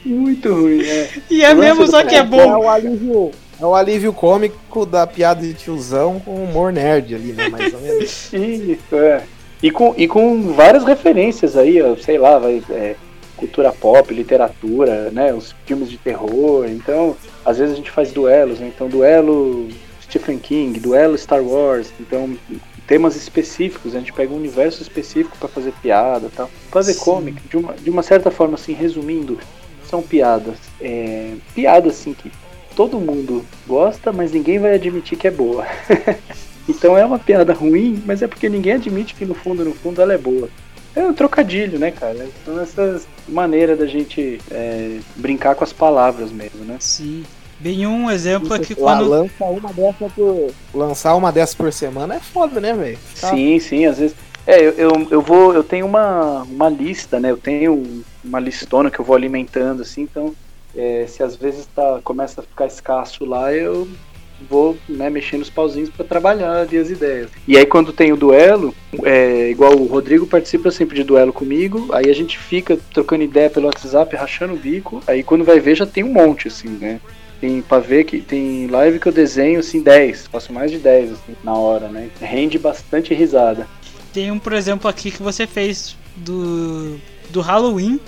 Muito 0.03 0.51
ruim, 0.51 0.81
é. 0.81 1.09
e 1.29 1.43
é 1.43 1.53
mesmo, 1.53 1.85
só 1.85 2.03
que 2.03 2.15
é 2.15 2.19
É 2.19 2.23
bom. 2.23 2.63
o 2.63 2.67
alívio, 2.67 3.31
é 3.61 3.65
o 3.65 3.75
alívio 3.75 4.11
cômico 4.11 4.87
da 4.87 5.05
piada 5.05 5.41
de 5.41 5.53
tiozão 5.53 6.19
com 6.19 6.43
humor 6.45 6.73
nerd 6.73 7.13
ali, 7.13 7.33
né? 7.33 7.47
Mais 7.49 7.71
ou 7.73 7.79
menos. 7.79 8.31
Isso, 8.33 8.95
é. 8.95 9.23
E 9.61 9.69
com, 9.69 9.93
e 9.97 10.07
com 10.07 10.53
várias 10.53 10.83
referências 10.83 11.55
aí, 11.55 11.79
ó, 11.81 11.95
sei 11.95 12.17
lá, 12.17 12.39
vai, 12.39 12.63
é, 12.71 12.95
cultura 13.35 13.71
pop, 13.71 14.11
literatura, 14.11 15.11
né? 15.11 15.31
Os 15.31 15.53
filmes 15.65 15.91
de 15.91 15.97
terror. 15.97 16.65
Então, 16.67 17.15
às 17.45 17.59
vezes 17.59 17.73
a 17.73 17.77
gente 17.77 17.91
faz 17.91 18.11
duelos, 18.11 18.59
né? 18.59 18.71
Então, 18.73 18.87
duelo 18.87 19.67
Stephen 20.09 20.39
King, 20.39 20.79
duelo 20.79 21.17
Star 21.17 21.43
Wars. 21.43 21.91
Então, 21.99 22.37
temas 22.85 23.15
específicos, 23.15 23.95
a 23.95 23.99
gente 23.99 24.13
pega 24.13 24.33
um 24.33 24.37
universo 24.37 24.81
específico 24.81 25.37
para 25.37 25.49
fazer 25.49 25.73
piada 25.81 26.27
e 26.27 26.29
tal. 26.29 26.49
Fazer 26.71 26.93
Sim. 26.93 26.99
comic, 26.99 27.47
de 27.47 27.57
uma, 27.57 27.73
de 27.73 27.89
uma 27.89 28.01
certa 28.01 28.31
forma, 28.31 28.55
assim, 28.55 28.73
resumindo, 28.73 29.37
são 29.87 30.01
piadas. 30.01 30.57
É, 30.79 31.33
piadas, 31.53 31.99
assim, 31.99 32.13
que 32.13 32.31
todo 32.75 32.99
mundo 32.99 33.45
gosta, 33.67 34.11
mas 34.13 34.31
ninguém 34.31 34.59
vai 34.59 34.75
admitir 34.75 35.17
que 35.17 35.27
é 35.27 35.31
boa. 35.31 35.65
então 36.69 36.97
é 36.97 37.05
uma 37.05 37.19
piada 37.19 37.53
ruim, 37.53 38.01
mas 38.05 38.21
é 38.21 38.27
porque 38.27 38.47
ninguém 38.47 38.73
admite 38.73 39.15
que 39.15 39.25
no 39.25 39.33
fundo, 39.33 39.65
no 39.65 39.73
fundo, 39.73 40.01
ela 40.01 40.13
é 40.13 40.17
boa. 40.17 40.49
É 40.95 41.05
um 41.05 41.13
trocadilho, 41.13 41.77
né, 41.77 41.91
cara? 41.91 42.27
São 42.43 42.59
essas 42.59 43.07
maneiras 43.27 43.77
da 43.77 43.85
gente 43.85 44.39
é, 44.49 44.97
brincar 45.15 45.53
com 45.53 45.63
as 45.63 45.71
palavras 45.71 46.31
mesmo, 46.31 46.65
né? 46.65 46.77
Sim. 46.79 47.23
Bem 47.59 47.87
um 47.87 48.09
exemplo 48.09 48.53
é 48.53 48.59
que 48.59 48.75
quando. 48.75 49.07
lança 49.07 49.45
uma 49.45 49.73
dessa 49.73 50.09
por. 50.09 50.51
Lançar 50.73 51.15
uma 51.15 51.31
dessa 51.31 51.55
por 51.55 51.73
semana 51.73 52.15
é 52.15 52.19
foda, 52.19 52.59
né, 52.61 52.73
velho? 52.73 52.99
Tá. 53.19 53.29
Sim, 53.29 53.59
sim, 53.59 53.85
às 53.85 53.97
vezes. 53.97 54.15
É, 54.45 54.61
eu, 54.61 54.71
eu, 54.73 55.07
eu 55.11 55.21
vou. 55.21 55.53
Eu 55.53 55.63
tenho 55.63 55.85
uma, 55.85 56.43
uma 56.43 56.69
lista, 56.69 57.19
né? 57.19 57.31
Eu 57.31 57.37
tenho 57.37 58.03
uma 58.23 58.39
listona 58.39 58.91
que 58.91 58.99
eu 58.99 59.05
vou 59.05 59.15
alimentando, 59.15 59.81
assim, 59.81 60.01
então 60.01 60.35
é, 60.75 61.05
se 61.07 61.23
às 61.23 61.35
vezes 61.35 61.67
tá, 61.75 61.99
começa 62.03 62.41
a 62.41 62.43
ficar 62.43 62.67
escasso 62.67 63.25
lá, 63.25 63.51
eu 63.51 63.87
vou 64.47 64.77
né, 64.87 65.09
mexendo 65.09 65.41
os 65.41 65.49
pauzinhos 65.49 65.89
para 65.89 66.05
trabalhar 66.05 66.61
ali 66.61 66.77
as 66.77 66.91
ideias. 66.91 67.31
E 67.47 67.57
aí 67.57 67.65
quando 67.65 67.91
tem 67.91 68.13
o 68.13 68.17
duelo, 68.17 68.75
é, 69.03 69.49
igual 69.49 69.75
o 69.75 69.87
Rodrigo 69.87 70.27
participa 70.27 70.69
sempre 70.69 70.95
de 70.95 71.03
duelo 71.03 71.33
comigo, 71.33 71.87
aí 71.91 72.09
a 72.09 72.13
gente 72.13 72.37
fica 72.37 72.77
trocando 72.93 73.23
ideia 73.23 73.49
pelo 73.49 73.65
WhatsApp, 73.65 74.15
rachando 74.15 74.53
o 74.53 74.57
bico, 74.57 75.01
aí 75.07 75.23
quando 75.23 75.43
vai 75.43 75.59
ver 75.59 75.75
já 75.75 75.87
tem 75.87 76.03
um 76.03 76.13
monte, 76.13 76.47
assim, 76.47 76.69
né? 76.69 77.01
Tem 77.39 77.61
pra 77.61 77.79
ver 77.79 78.03
que 78.03 78.19
tem 78.19 78.67
live 78.67 78.99
que 78.99 79.07
eu 79.07 79.11
desenho 79.11 79.59
assim 79.59 79.81
10, 79.81 80.27
faço 80.27 80.51
mais 80.51 80.71
de 80.71 80.79
10 80.79 81.11
assim, 81.11 81.35
na 81.43 81.53
hora, 81.53 81.87
né? 81.87 82.09
Rende 82.19 82.57
bastante 82.57 83.13
risada. 83.13 83.67
Tem 84.13 84.31
um, 84.31 84.39
por 84.39 84.53
exemplo, 84.53 84.89
aqui 84.89 85.11
que 85.11 85.21
você 85.21 85.45
fez 85.45 85.95
do, 86.15 86.99
do 87.29 87.41
Halloween, 87.41 87.99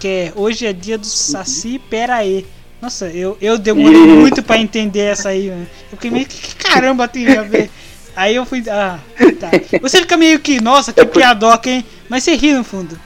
que 0.00 0.08
é 0.08 0.32
Hoje 0.34 0.66
é 0.66 0.72
dia 0.72 0.96
do 0.96 1.06
Saci 1.06 1.78
Peraí. 1.90 2.46
Nossa, 2.80 3.06
eu, 3.08 3.36
eu 3.40 3.58
demorei 3.58 4.00
Isso. 4.00 4.16
muito 4.16 4.42
pra 4.42 4.56
entender 4.56 5.00
essa 5.00 5.30
aí, 5.30 5.50
mano. 5.50 5.66
Eu 5.90 5.98
fiquei 5.98 6.10
meio 6.10 6.26
que 6.26 6.40
que 6.40 6.54
caramba 6.54 7.08
tem 7.08 7.28
a 7.36 7.42
ver. 7.42 7.70
Aí 8.14 8.34
eu 8.34 8.44
fui. 8.44 8.62
Ah, 8.68 8.98
tá. 9.38 9.50
Você 9.80 9.98
fica 9.98 10.16
meio 10.16 10.38
que, 10.38 10.60
nossa, 10.60 10.92
que 10.92 11.00
É 11.00 11.04
piadoca, 11.04 11.68
hein? 11.68 11.84
Mas 12.08 12.24
você 12.24 12.34
ri 12.34 12.52
no 12.52 12.64
fundo. 12.64 12.98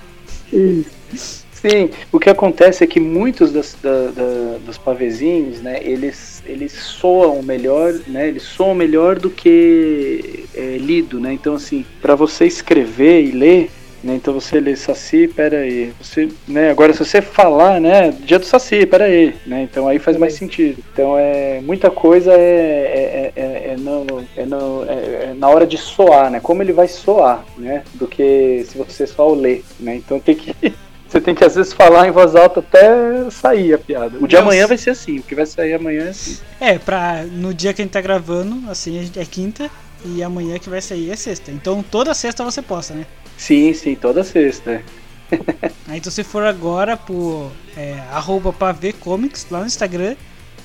Sim, 1.63 1.91
o 2.11 2.19
que 2.19 2.29
acontece 2.29 2.83
é 2.83 2.87
que 2.89 2.99
muitos 2.99 3.53
das, 3.53 3.77
da- 3.81 4.09
da- 4.11 4.59
dos 4.67 4.79
pavezinhos, 4.79 5.61
né, 5.63 5.79
eles, 5.81 6.43
eles 6.45 6.73
soam 6.73 7.41
melhor, 7.41 7.93
né, 8.09 8.27
eles 8.27 8.43
soam 8.43 8.75
melhor 8.75 9.17
do 9.21 9.31
que 9.31 10.49
é, 10.53 10.77
lido, 10.77 11.21
né, 11.21 11.33
então 11.33 11.55
assim, 11.55 11.87
para 12.01 12.17
você 12.17 12.47
escrever 12.47 13.23
e 13.27 13.31
ler, 13.31 13.71
né, 14.03 14.17
então 14.17 14.35
você 14.35 14.59
lê 14.59 14.75
Saci, 14.75 15.29
pera 15.29 15.59
aí, 15.59 15.93
você, 16.01 16.29
né, 16.49 16.69
agora 16.71 16.93
se 16.93 16.99
você 16.99 17.23
falar, 17.23 17.81
né, 17.81 18.11
dia 18.11 18.41
do 18.41 18.45
Saci, 18.45 18.85
pera 18.85 19.05
aí, 19.05 19.33
né, 19.47 19.63
então 19.63 19.87
aí 19.87 20.01
faz 20.01 20.17
mais 20.17 20.35
sentido, 20.35 20.83
então 20.93 21.17
é, 21.17 21.61
muita 21.61 21.93
coisa 21.93 22.33
é, 22.33 23.33
é, 23.37 23.41
é, 23.41 23.73
é 23.73 23.77
no- 23.79 24.25
é 24.37 24.45
no- 24.45 24.85
é- 24.89 25.31
é 25.31 25.35
na 25.39 25.49
hora 25.49 25.65
de 25.65 25.79
soar, 25.79 26.29
né, 26.29 26.41
como 26.41 26.61
ele 26.61 26.73
vai 26.73 26.89
soar, 26.89 27.45
né, 27.57 27.85
do 27.95 28.09
que 28.09 28.65
se 28.69 28.77
você 28.77 29.07
só 29.07 29.31
o 29.31 29.35
ler, 29.37 29.63
né, 29.79 29.95
então 29.95 30.19
tem 30.19 30.35
que 30.35 30.53
você 31.13 31.21
tem 31.21 31.35
que 31.35 31.45
às 31.45 31.55
vezes 31.55 31.73
falar 31.75 32.09
em 32.09 32.11
voz 32.11 32.35
alta 32.35 32.61
até 32.61 33.31
sair 33.31 33.75
a 33.75 33.79
piada. 33.79 34.17
O 34.19 34.27
de 34.27 34.35
Nossa. 34.35 34.39
amanhã 34.47 34.67
vai 34.67 34.79
ser 34.79 34.91
assim, 34.91 35.19
o 35.19 35.23
que 35.23 35.35
vai 35.35 35.45
sair 35.45 35.75
amanhã 35.75 36.07
é 36.07 36.09
assim. 36.09 36.39
É, 36.59 36.79
pra, 36.79 37.23
no 37.25 37.53
dia 37.53 37.75
que 37.75 37.83
a 37.83 37.85
gente 37.85 37.93
tá 37.93 38.01
gravando, 38.01 38.71
assim, 38.71 39.11
é 39.17 39.25
quinta. 39.25 39.71
E 40.05 40.21
amanhã 40.23 40.59
que 40.59 40.69
vai 40.69 40.81
sair 40.81 41.11
é 41.13 41.17
sexta. 41.17 41.53
Então 41.53 41.81
toda 41.83 42.13
sexta 42.13 42.43
você 42.43 42.61
posta, 42.61 42.93
né? 42.95 43.07
Sim, 43.37 43.73
sim, 43.73 43.95
toda 43.95 44.25
sexta. 44.25 44.83
Aí 45.87 45.99
então 45.99 46.11
se 46.11 46.25
for 46.25 46.43
agora 46.45 46.97
por 46.97 47.53
é, 47.77 48.01
arroba 48.11 48.53
pavcomics 48.53 49.47
lá 49.51 49.61
no 49.61 49.67
Instagram, 49.67 50.17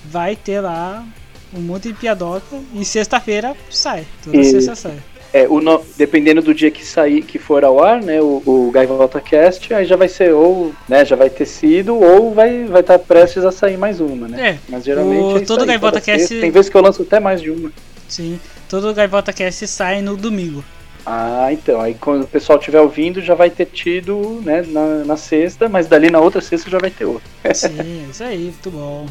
vai 0.05 0.36
ter 0.36 0.60
lá 0.62 1.05
um 1.53 1.60
monte 1.62 1.89
de 1.89 1.93
piadoca 1.93 2.57
e 2.73 2.83
sexta-feira 2.83 3.55
sai. 3.69 4.07
Toda 4.23 4.38
E- 4.38 4.43
sexta 4.45 4.75
sai. 4.75 4.97
É, 5.43 5.47
o 5.47 5.60
no- 5.62 5.84
dependendo 5.97 6.41
do 6.41 6.54
dia 6.54 6.71
que 6.71 6.86
sair, 6.86 7.21
que 7.21 7.38
for 7.38 7.63
ao 7.63 7.84
ar, 7.84 8.02
né, 8.02 8.21
o, 8.21 8.41
o 8.45 8.71
Gaivota 8.71 9.19
Cast, 9.21 9.73
aí 9.73 9.86
já 9.86 9.95
vai 9.95 10.08
ser 10.08 10.34
ou, 10.34 10.73
né, 10.89 11.04
já 11.06 11.15
vai 11.15 11.30
ter 11.30 11.45
sido, 11.45 11.95
ou 12.00 12.34
vai 12.34 12.65
vai 12.65 12.82
estar 12.82 12.97
prestes 13.00 13.43
a 13.45 13.52
sair 13.52 13.78
mais 13.78 14.00
uma, 14.00 14.28
né? 14.28 14.52
É, 14.52 14.58
Mas 14.69 14.84
geralmente 14.86 15.36
o- 15.36 15.38
é 15.38 15.41
todo 15.41 15.62
aí, 15.62 15.67
Gaivota 15.67 16.02
Cast- 16.02 16.28
sexta. 16.28 16.41
Tem 16.41 16.52
vezes 16.52 16.69
que 16.69 16.78
eu 16.78 16.82
lanço 16.82 17.02
até 17.04 17.19
mais 17.19 17.41
de 17.41 17.52
uma. 17.52 17.71
sim. 18.08 18.39
Todo 18.69 18.93
Gaivota 18.93 19.32
Cast 19.32 19.65
sai 19.67 20.02
no 20.02 20.17
domingo. 20.17 20.63
Ah, 21.06 21.47
então, 21.54 21.80
aí 21.80 21.93
quando 21.93 22.23
o 22.23 22.28
pessoal 22.28 22.60
estiver 22.60 22.82
ouvindo, 22.82 23.21
já 23.21 23.34
vai 23.34 23.50
ter 23.50 23.65
tido, 23.67 24.41
né, 24.43 24.62
na, 24.67 25.06
na 25.06 25.15
sexta, 25.15 25.69
mas 25.69 25.88
dali 25.88 26.10
na 26.10 26.19
outra 26.19 26.41
sexta 26.41 26.69
já 26.69 26.78
vai 26.80 26.89
ter 26.91 27.06
outro. 27.06 27.23
Sim, 27.54 28.08
isso 28.12 28.23
aí, 28.23 28.38
muito 28.39 28.69
bom. 28.69 29.06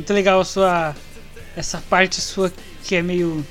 Muito 0.00 0.14
legal 0.14 0.40
a 0.40 0.44
sua. 0.46 0.96
Essa 1.54 1.76
parte 1.90 2.22
sua 2.22 2.50
que 2.84 2.96
é 2.96 3.02
meio. 3.02 3.44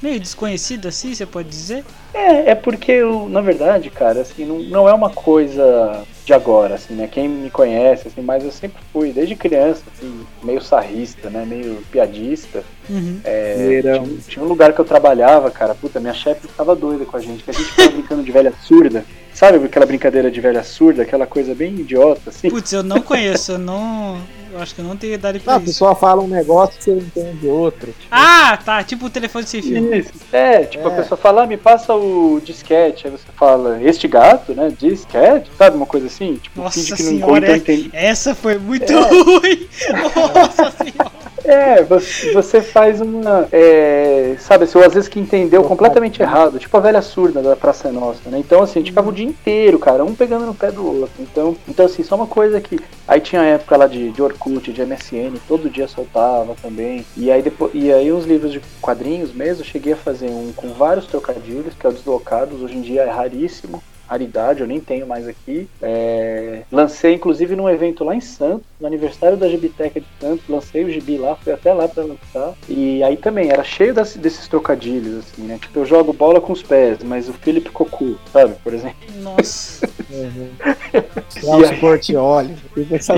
meio 0.00 0.20
desconhecida 0.20 0.90
assim, 0.90 1.12
você 1.12 1.26
pode 1.26 1.48
dizer? 1.48 1.84
É, 2.16 2.50
é 2.50 2.54
porque, 2.54 2.92
eu, 2.92 3.28
na 3.28 3.40
verdade, 3.40 3.90
cara, 3.90 4.20
assim, 4.22 4.44
não, 4.44 4.58
não 4.60 4.88
é 4.88 4.92
uma 4.94 5.10
coisa 5.10 6.02
de 6.24 6.32
agora, 6.32 6.74
assim, 6.76 6.94
né? 6.94 7.06
Quem 7.10 7.28
me 7.28 7.50
conhece, 7.50 8.08
assim, 8.08 8.22
mas 8.22 8.42
eu 8.42 8.50
sempre 8.50 8.78
fui, 8.92 9.12
desde 9.12 9.34
criança, 9.36 9.82
assim, 9.94 10.26
meio 10.42 10.60
sarrista, 10.62 11.28
né? 11.28 11.44
Meio 11.46 11.82
piadista. 11.90 12.64
Uhum. 12.88 13.20
É, 13.22 13.80
tinha, 13.82 14.04
tinha 14.28 14.44
um 14.44 14.48
lugar 14.48 14.72
que 14.72 14.80
eu 14.80 14.84
trabalhava, 14.84 15.50
cara, 15.50 15.74
puta, 15.74 16.00
minha 16.00 16.14
chefe 16.14 16.48
ficava 16.48 16.74
doida 16.74 17.04
com 17.04 17.16
a 17.16 17.20
gente, 17.20 17.44
que 17.44 17.50
a 17.50 17.52
gente 17.54 17.66
ficava 17.66 17.90
brincando 17.90 18.22
de 18.22 18.32
velha 18.32 18.52
surda. 18.62 19.04
Sabe 19.34 19.62
aquela 19.66 19.84
brincadeira 19.84 20.30
de 20.30 20.40
velha 20.40 20.64
surda, 20.64 21.02
aquela 21.02 21.26
coisa 21.26 21.54
bem 21.54 21.74
idiota, 21.74 22.30
assim? 22.30 22.48
Putz, 22.48 22.72
eu 22.72 22.82
não 22.82 23.02
conheço, 23.02 23.52
eu 23.52 23.58
não. 23.58 24.18
Eu 24.50 24.62
acho 24.62 24.74
que 24.74 24.80
eu 24.80 24.84
não 24.86 24.96
tenho 24.96 25.12
idade 25.12 25.36
Não, 25.36 25.44
pra 25.44 25.54
a 25.56 25.56
isso. 25.58 25.66
pessoa 25.66 25.94
fala 25.94 26.22
um 26.22 26.26
negócio 26.26 26.78
que 26.78 26.84
você 26.84 26.92
entende 26.92 27.46
outro. 27.46 27.94
Ah, 28.10 28.58
tá, 28.64 28.82
tipo 28.82 29.04
o 29.04 29.10
telefone 29.10 29.44
sem 29.46 29.60
fio. 29.60 29.94
Isso. 29.94 30.12
É, 30.32 30.64
tipo, 30.64 30.88
a 30.88 30.92
É. 30.92 30.96
pessoa 30.96 31.18
fala, 31.18 31.42
ah, 31.42 31.46
me 31.46 31.58
passa 31.58 31.92
o 31.92 32.05
disquete, 32.44 33.06
aí 33.06 33.10
você 33.10 33.24
fala, 33.36 33.82
este 33.82 34.06
gato, 34.08 34.54
né, 34.54 34.72
disquete, 34.78 35.50
sabe, 35.56 35.76
uma 35.76 35.86
coisa 35.86 36.06
assim? 36.06 36.34
Tipo, 36.36 36.60
Nossa 36.62 36.78
finge 36.78 36.94
que 36.94 37.02
não 37.02 37.10
senhora, 37.10 37.38
então 37.38 37.54
é- 37.54 37.58
entende. 37.58 37.90
Essa 37.92 38.34
foi 38.34 38.58
muito 38.58 38.92
ruim! 38.92 39.68
Nossa 39.92 40.70
senhora! 40.72 41.15
É, 41.46 41.82
você, 41.84 42.32
você 42.32 42.60
faz 42.60 43.00
uma. 43.00 43.48
é, 43.52 44.36
sabe, 44.40 44.64
assim, 44.64 44.78
ou 44.78 44.84
às 44.84 44.92
vezes 44.92 45.08
que 45.08 45.20
entendeu 45.20 45.62
completamente 45.62 46.20
errado, 46.20 46.58
tipo 46.58 46.76
a 46.76 46.80
velha 46.80 47.00
surda 47.00 47.40
da 47.40 47.54
Praça 47.54 47.88
é 47.88 47.92
Nossa, 47.92 48.28
né? 48.28 48.38
Então, 48.38 48.62
assim, 48.62 48.80
a 48.80 48.82
gente 48.82 48.90
ficava 48.90 49.08
o 49.08 49.12
dia 49.12 49.24
inteiro, 49.24 49.78
cara, 49.78 50.04
um 50.04 50.14
pegando 50.14 50.44
no 50.44 50.54
pé 50.54 50.72
do 50.72 50.84
outro. 50.84 51.14
Então, 51.20 51.56
então 51.68 51.86
assim, 51.86 52.02
só 52.02 52.16
uma 52.16 52.26
coisa 52.26 52.60
que. 52.60 52.80
Aí 53.06 53.20
tinha 53.20 53.42
a 53.42 53.44
época 53.44 53.76
lá 53.76 53.86
de, 53.86 54.10
de 54.10 54.20
Orkut, 54.20 54.72
de 54.72 54.84
MSN, 54.84 55.38
todo 55.46 55.70
dia 55.70 55.86
soltava 55.86 56.56
também. 56.60 57.06
E 57.16 57.30
aí 57.30 57.42
depois. 57.42 57.70
E 57.74 57.92
aí 57.92 58.10
os 58.10 58.24
livros 58.24 58.52
de 58.52 58.60
quadrinhos 58.80 59.32
mesmo, 59.32 59.62
eu 59.62 59.66
cheguei 59.66 59.92
a 59.92 59.96
fazer 59.96 60.28
um 60.28 60.52
com 60.54 60.72
vários 60.72 61.06
trocadilhos, 61.06 61.74
que 61.78 61.86
é 61.86 61.90
o 61.90 61.92
Deslocados, 61.92 62.60
hoje 62.60 62.76
em 62.76 62.80
dia 62.80 63.02
é 63.02 63.10
raríssimo. 63.10 63.80
Raridade, 64.08 64.60
eu 64.60 64.66
nem 64.66 64.80
tenho 64.80 65.06
mais 65.06 65.26
aqui. 65.26 65.68
É, 65.82 66.62
lancei, 66.70 67.14
inclusive, 67.14 67.56
num 67.56 67.68
evento 67.68 68.04
lá 68.04 68.14
em 68.14 68.20
Santos, 68.20 68.66
no 68.80 68.86
aniversário 68.86 69.36
da 69.36 69.48
Gibiteca 69.48 70.00
de 70.00 70.06
Santos, 70.20 70.44
lancei 70.48 70.84
o 70.84 70.90
gibi 70.90 71.16
lá, 71.18 71.34
fui 71.36 71.52
até 71.52 71.72
lá 71.72 71.88
pra 71.88 72.04
lançar. 72.04 72.54
E 72.68 73.02
aí 73.02 73.16
também, 73.16 73.50
era 73.50 73.64
cheio 73.64 73.92
das- 73.92 74.16
desses 74.16 74.46
trocadilhos, 74.48 75.18
assim, 75.24 75.42
né? 75.42 75.58
Tipo, 75.60 75.80
eu 75.80 75.84
jogo 75.86 76.12
bola 76.12 76.40
com 76.40 76.52
os 76.52 76.62
pés, 76.62 76.98
mas 77.02 77.28
o 77.28 77.32
Felipe 77.32 77.70
Cocu, 77.70 78.16
sabe, 78.32 78.54
por 78.62 78.72
exemplo. 78.72 78.96
Nossa. 79.22 79.88
Celso 81.28 81.74
Portioli. 81.80 82.54
Isso, 82.76 83.12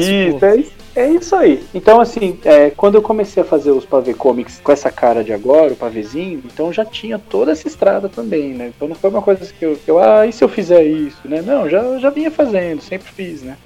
é, 0.44 0.56
isso- 0.56 0.72
é 0.98 1.08
isso 1.08 1.34
aí. 1.36 1.64
Então, 1.72 2.00
assim, 2.00 2.38
é, 2.44 2.70
quando 2.70 2.96
eu 2.96 3.02
comecei 3.02 3.42
a 3.42 3.46
fazer 3.46 3.70
os 3.70 3.84
pavê 3.84 4.12
comics 4.12 4.60
com 4.62 4.72
essa 4.72 4.90
cara 4.90 5.22
de 5.22 5.32
agora, 5.32 5.72
o 5.72 5.76
pavezinho, 5.76 6.42
então 6.44 6.72
já 6.72 6.84
tinha 6.84 7.18
toda 7.18 7.52
essa 7.52 7.68
estrada 7.68 8.08
também, 8.08 8.54
né? 8.54 8.72
Então 8.74 8.88
não 8.88 8.96
foi 8.96 9.10
uma 9.10 9.22
coisa 9.22 9.52
que 9.52 9.64
eu, 9.64 9.78
eu 9.86 9.98
ah, 9.98 10.26
e 10.26 10.32
se 10.32 10.42
eu 10.42 10.48
fizer 10.48 10.82
isso, 10.84 11.20
né? 11.24 11.40
Não, 11.42 11.68
já, 11.68 11.98
já 11.98 12.10
vinha 12.10 12.30
fazendo, 12.30 12.82
sempre 12.82 13.10
fiz, 13.12 13.42
né? 13.42 13.56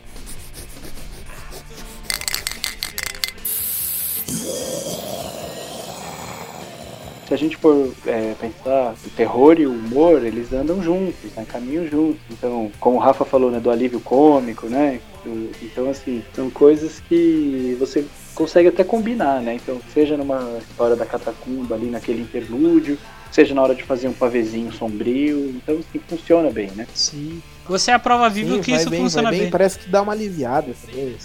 Se 7.33 7.35
a 7.35 7.39
gente 7.39 7.57
for 7.57 7.91
é, 8.07 8.35
pensar, 8.39 8.95
o 9.07 9.11
terror 9.17 9.59
e 9.59 9.67
o 9.67 9.73
humor, 9.73 10.23
eles 10.23 10.53
andam 10.53 10.83
juntos, 10.83 11.33
né? 11.35 11.47
Caminham 11.49 11.87
juntos. 11.87 12.21
Então, 12.31 12.71
como 12.79 12.97
o 12.97 12.99
Rafa 12.99 13.25
falou, 13.25 13.51
né? 13.51 13.59
Do 13.59 13.71
alívio 13.71 14.01
cômico, 14.01 14.67
né? 14.67 15.01
Então, 15.63 15.89
assim, 15.89 16.23
são 16.35 16.51
coisas 16.51 17.01
que 17.01 17.75
você 17.81 18.05
consegue 18.35 18.69
até 18.69 18.85
combinar, 18.85 19.41
né? 19.41 19.55
Então, 19.55 19.81
seja 19.95 20.15
numa 20.15 20.59
história 20.59 20.95
da 20.95 21.07
catacumba 21.07 21.75
ali, 21.75 21.87
naquele 21.87 22.21
interlúdio, 22.21 22.99
seja 23.31 23.55
na 23.55 23.63
hora 23.63 23.75
de 23.75 23.83
fazer 23.83 24.09
um 24.09 24.13
pavezinho 24.13 24.71
sombrio. 24.71 25.55
Então, 25.57 25.77
assim, 25.77 26.01
funciona 26.07 26.51
bem, 26.51 26.71
né? 26.73 26.87
Sim. 26.93 27.41
Você 27.67 27.93
é 27.93 27.95
a 27.95 27.99
prova 27.99 28.29
viva 28.29 28.57
Sim, 28.57 28.61
que 28.61 28.73
isso 28.73 28.91
bem, 28.91 29.01
funciona 29.01 29.31
vai 29.31 29.39
bem. 29.39 29.51
Parece 29.51 29.79
que 29.79 29.89
dá 29.89 30.03
uma 30.03 30.13
aliviada 30.13 30.75
também. 30.85 31.17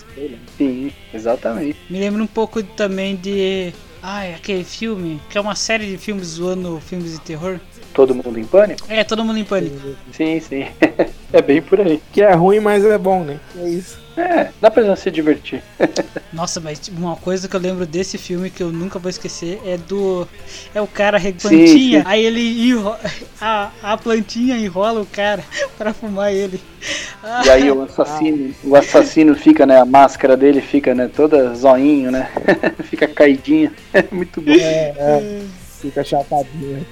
Sim, 0.58 0.93
exatamente. 1.13 1.78
Me 1.89 2.00
lembra 2.00 2.24
um 2.24 2.28
pouco 2.28 2.63
também 2.63 3.13
de. 3.17 3.74
Ai, 4.10 4.34
aquele 4.34 4.63
filme, 4.63 5.22
que 5.30 5.38
é 5.38 5.41
uma 5.41 5.54
série 5.54 5.86
de 5.86 5.98
filmes 5.98 6.28
zoando 6.28 6.80
filmes 6.80 7.12
de 7.12 7.20
terror. 7.20 7.60
Todo 7.98 8.14
mundo 8.14 8.38
em 8.38 8.44
pânico? 8.44 8.86
É, 8.88 9.04
todo 9.04 9.26
mundo 9.26 9.40
em 9.40 9.44
pânico. 9.44 9.76
Sim, 10.12 10.40
sim. 10.40 10.68
é 11.34 11.42
bem 11.42 11.64
por 11.64 11.82
aí. 11.82 12.00
Que 12.14 12.22
é 12.22 12.32
ruim, 12.32 12.60
mas 12.60 12.86
é 12.86 12.96
bom, 12.96 13.24
né? 13.24 13.40
É 13.58 13.68
isso. 13.68 13.98
É, 14.16 14.50
dá 14.62 14.70
pra 14.70 14.96
se 14.96 15.10
divertir. 15.10 15.64
Nossa, 16.32 16.60
mas 16.60 16.78
tipo, 16.78 16.96
uma 17.00 17.16
coisa 17.16 17.48
que 17.48 17.56
eu 17.56 17.60
lembro 17.60 17.88
desse 17.88 18.20
filme 18.20 18.52
que 18.52 18.62
eu 18.62 18.72
nunca 18.72 19.00
vou 19.00 19.10
esquecer 19.10 19.60
é 19.66 19.78
do. 19.78 20.28
É 20.76 20.80
o 20.80 20.86
cara 20.86 21.20
plantinha, 21.20 22.02
sim. 22.02 22.06
aí 22.06 22.24
ele 22.24 22.70
enro... 22.70 22.96
a, 23.42 23.72
a 23.82 23.98
plantinha 23.98 24.56
enrola 24.60 25.02
o 25.02 25.06
cara 25.08 25.44
pra 25.76 25.92
fumar 25.92 26.32
ele. 26.32 26.62
Ah, 27.24 27.42
E 27.48 27.50
aí 27.50 27.72
o 27.72 27.82
assassino, 27.82 28.54
o 28.64 28.76
assassino 28.76 29.34
fica, 29.36 29.66
né? 29.66 29.82
A 29.82 29.86
máscara 29.86 30.38
dele 30.38 30.62
fica, 30.62 30.94
né? 30.94 31.10
Toda 31.16 31.52
zoinho, 31.56 32.12
né? 32.12 32.30
fica 32.84 33.08
caidinha. 33.08 33.74
É 33.92 34.04
muito 34.12 34.40
bom. 34.40 34.52
É, 34.52 34.94
é. 34.96 35.42
Fica 35.82 36.04
chapadinho. 36.04 36.86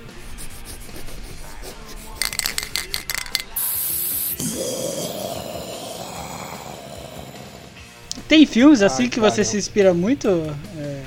Tem 8.28 8.46
filmes 8.46 8.82
assim 8.82 9.04
Ai, 9.04 9.10
que 9.10 9.20
você 9.20 9.38
cara. 9.38 9.46
se 9.46 9.58
inspira 9.58 9.94
muito, 9.94 10.28
é, 10.78 11.02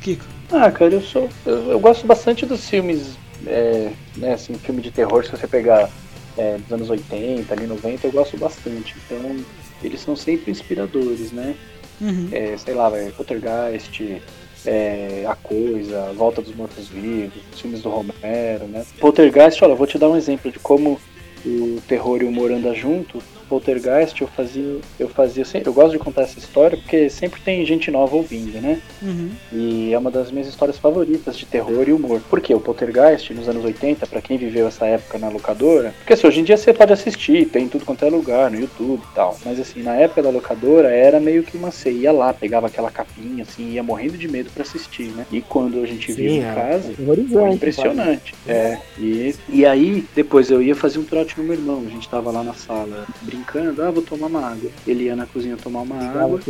Kiko? 0.00 0.24
Ah, 0.50 0.70
cara, 0.70 0.94
eu 0.94 1.00
sou. 1.00 1.28
Eu, 1.46 1.70
eu 1.70 1.80
gosto 1.80 2.06
bastante 2.06 2.44
dos 2.44 2.68
filmes, 2.68 3.16
é, 3.46 3.92
né, 4.16 4.34
assim, 4.34 4.54
filme 4.54 4.82
de 4.82 4.90
terror, 4.90 5.24
se 5.24 5.30
você 5.30 5.46
pegar 5.46 5.88
é, 6.36 6.58
dos 6.58 6.72
anos 6.72 6.90
80, 6.90 7.52
ali 7.54 7.66
90, 7.66 8.06
eu 8.06 8.12
gosto 8.12 8.36
bastante. 8.36 8.96
Então, 9.06 9.36
eles 9.82 10.00
são 10.00 10.16
sempre 10.16 10.50
inspiradores, 10.50 11.30
né? 11.30 11.54
Uhum. 12.00 12.28
É, 12.32 12.56
sei 12.56 12.74
lá, 12.74 12.88
vai, 12.88 13.10
Poltergeist, 13.10 14.20
é, 14.66 15.24
A 15.28 15.34
Coisa, 15.36 16.12
Volta 16.16 16.42
dos 16.42 16.54
Mortos-Vivos, 16.54 17.42
os 17.52 17.60
filmes 17.60 17.82
do 17.82 17.90
Romero, 17.90 18.66
né? 18.66 18.84
Poltergeist, 18.98 19.62
olha, 19.62 19.72
eu 19.72 19.76
vou 19.76 19.86
te 19.86 19.98
dar 19.98 20.08
um 20.08 20.16
exemplo 20.16 20.50
de 20.50 20.58
como 20.58 21.00
o 21.44 21.80
terror 21.86 22.22
e 22.22 22.24
o 22.24 22.28
humor 22.28 22.50
andam 22.50 22.74
junto. 22.74 23.22
Poltergeist, 23.50 24.20
eu 24.20 24.28
fazia, 24.28 24.78
eu 24.98 25.08
fazia, 25.08 25.44
eu 25.64 25.72
gosto 25.72 25.90
de 25.90 25.98
contar 25.98 26.22
essa 26.22 26.38
história 26.38 26.78
porque 26.78 27.10
sempre 27.10 27.40
tem 27.40 27.66
gente 27.66 27.90
nova 27.90 28.14
ouvindo, 28.14 28.60
né? 28.60 28.80
Uhum. 29.02 29.30
E 29.52 29.92
é 29.92 29.98
uma 29.98 30.10
das 30.10 30.30
minhas 30.30 30.46
histórias 30.46 30.78
favoritas 30.78 31.36
de 31.36 31.44
terror 31.44 31.88
e 31.88 31.92
humor. 31.92 32.20
Por 32.30 32.40
quê? 32.40 32.54
O 32.54 32.60
Poltergeist, 32.60 33.34
nos 33.34 33.48
anos 33.48 33.64
80, 33.64 34.06
pra 34.06 34.22
quem 34.22 34.38
viveu 34.38 34.68
essa 34.68 34.86
época 34.86 35.18
na 35.18 35.28
locadora, 35.28 35.92
porque 35.98 36.12
assim, 36.12 36.28
hoje 36.28 36.40
em 36.40 36.44
dia 36.44 36.56
você 36.56 36.72
pode 36.72 36.92
assistir, 36.92 37.46
tem 37.46 37.64
em 37.64 37.68
tudo 37.68 37.84
quanto 37.84 38.04
é 38.04 38.08
lugar, 38.08 38.50
no 38.50 38.60
YouTube 38.60 39.02
e 39.02 39.14
tal. 39.14 39.36
Mas 39.44 39.58
assim, 39.58 39.82
na 39.82 39.96
época 39.96 40.22
da 40.22 40.30
locadora 40.30 40.88
era 40.88 41.18
meio 41.18 41.42
que 41.42 41.56
uma 41.56 41.72
você 41.72 41.90
ia 41.90 42.12
lá, 42.12 42.32
pegava 42.32 42.68
aquela 42.68 42.90
capinha, 42.90 43.42
assim, 43.42 43.72
ia 43.72 43.82
morrendo 43.82 44.16
de 44.16 44.28
medo 44.28 44.50
pra 44.50 44.62
assistir, 44.62 45.08
né? 45.08 45.26
E 45.32 45.40
quando 45.40 45.82
a 45.82 45.86
gente 45.86 46.12
viu 46.12 46.30
em 46.30 46.44
é. 46.44 46.54
casa, 46.54 46.92
foi 46.94 47.50
impressionante. 47.50 48.34
É. 48.46 48.78
E, 48.98 49.34
e 49.48 49.66
aí, 49.66 50.04
depois 50.14 50.50
eu 50.50 50.62
ia 50.62 50.76
fazer 50.76 50.98
um 50.98 51.04
trote 51.04 51.36
no 51.38 51.44
meu 51.44 51.54
irmão. 51.54 51.82
A 51.86 51.90
gente 51.90 52.08
tava 52.08 52.30
lá 52.30 52.44
na 52.44 52.54
sala 52.54 53.06
brincando, 53.22 53.39
ah, 53.78 53.90
vou 53.90 54.02
tomar 54.02 54.26
uma 54.26 54.46
água. 54.46 54.70
Ele 54.86 55.04
ia 55.04 55.16
na 55.16 55.26
cozinha 55.26 55.56
tomar 55.56 55.80
uma 55.80 55.96
Ligava 55.96 56.24
água. 56.24 56.40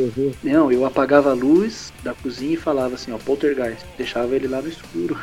Não, 0.42 0.70
eu 0.72 0.85
apagava 0.85 1.31
a 1.31 1.35
luz 1.35 1.93
da 2.03 2.14
cozinha 2.14 2.55
e 2.55 2.57
falava 2.57 2.95
assim, 2.95 3.12
ó, 3.12 3.18
poltergeist. 3.18 3.84
Deixava 3.97 4.34
ele 4.34 4.49
lá 4.49 4.61
no 4.61 4.68
escuro. 4.68 5.18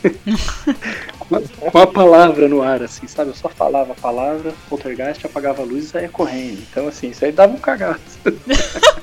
com, 1.18 1.36
a, 1.36 1.70
com 1.70 1.78
a 1.78 1.86
palavra 1.86 2.48
no 2.48 2.62
ar, 2.62 2.82
assim, 2.82 3.06
sabe? 3.06 3.30
Eu 3.30 3.34
só 3.34 3.48
falava 3.48 3.92
a 3.92 3.96
palavra, 3.96 4.52
poltergeist, 4.68 5.24
apagava 5.24 5.62
a 5.62 5.64
luz 5.64 5.84
e 5.84 5.88
saía 5.88 6.08
correndo. 6.08 6.58
Então, 6.70 6.88
assim, 6.88 7.10
isso 7.10 7.24
aí 7.24 7.32
dava 7.32 7.54
um 7.54 7.58
cagaço. 7.60 8.00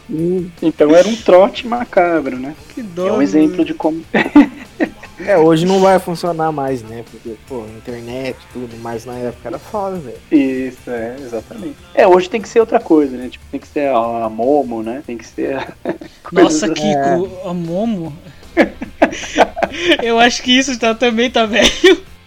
Então 0.61 0.95
era 0.95 1.05
um 1.05 1.15
trote 1.17 1.67
macabro, 1.67 2.37
né? 2.37 2.55
Que 2.69 2.81
dó. 2.81 3.09
É 3.09 3.11
um 3.11 3.17
né? 3.17 3.23
exemplo 3.25 3.65
de 3.65 3.73
como. 3.73 4.01
É, 5.25 5.37
hoje 5.37 5.65
não 5.65 5.79
vai 5.79 5.97
funcionar 5.99 6.51
mais, 6.51 6.83
né? 6.83 7.03
Porque, 7.09 7.35
pô, 7.47 7.65
internet, 7.77 8.37
tudo, 8.53 8.75
mas 8.81 9.03
na 9.05 9.13
época 9.15 9.47
era 9.49 9.57
foda, 9.59 9.97
velho. 9.97 10.17
Isso, 10.31 10.89
é, 10.91 11.15
exatamente. 11.19 11.75
É, 11.95 12.07
hoje 12.07 12.29
tem 12.29 12.39
que 12.41 12.47
ser 12.47 12.59
outra 12.59 12.79
coisa, 12.79 13.17
né? 13.17 13.27
Tipo, 13.29 13.43
tem 13.49 13.59
que 13.59 13.67
ser 13.67 13.87
a, 13.89 14.25
a 14.25 14.29
Momo, 14.29 14.83
né? 14.83 15.01
Tem 15.07 15.17
que 15.17 15.25
ser. 15.25 15.55
a- 15.57 15.67
Nossa, 16.31 16.69
Kiko, 16.69 17.29
a 17.45 17.53
Momo. 17.53 18.13
Eu 20.03 20.19
acho 20.19 20.41
que 20.43 20.51
isso 20.57 20.77
tá, 20.79 20.93
também 20.93 21.29
tá 21.29 21.45
velho. 21.45 21.67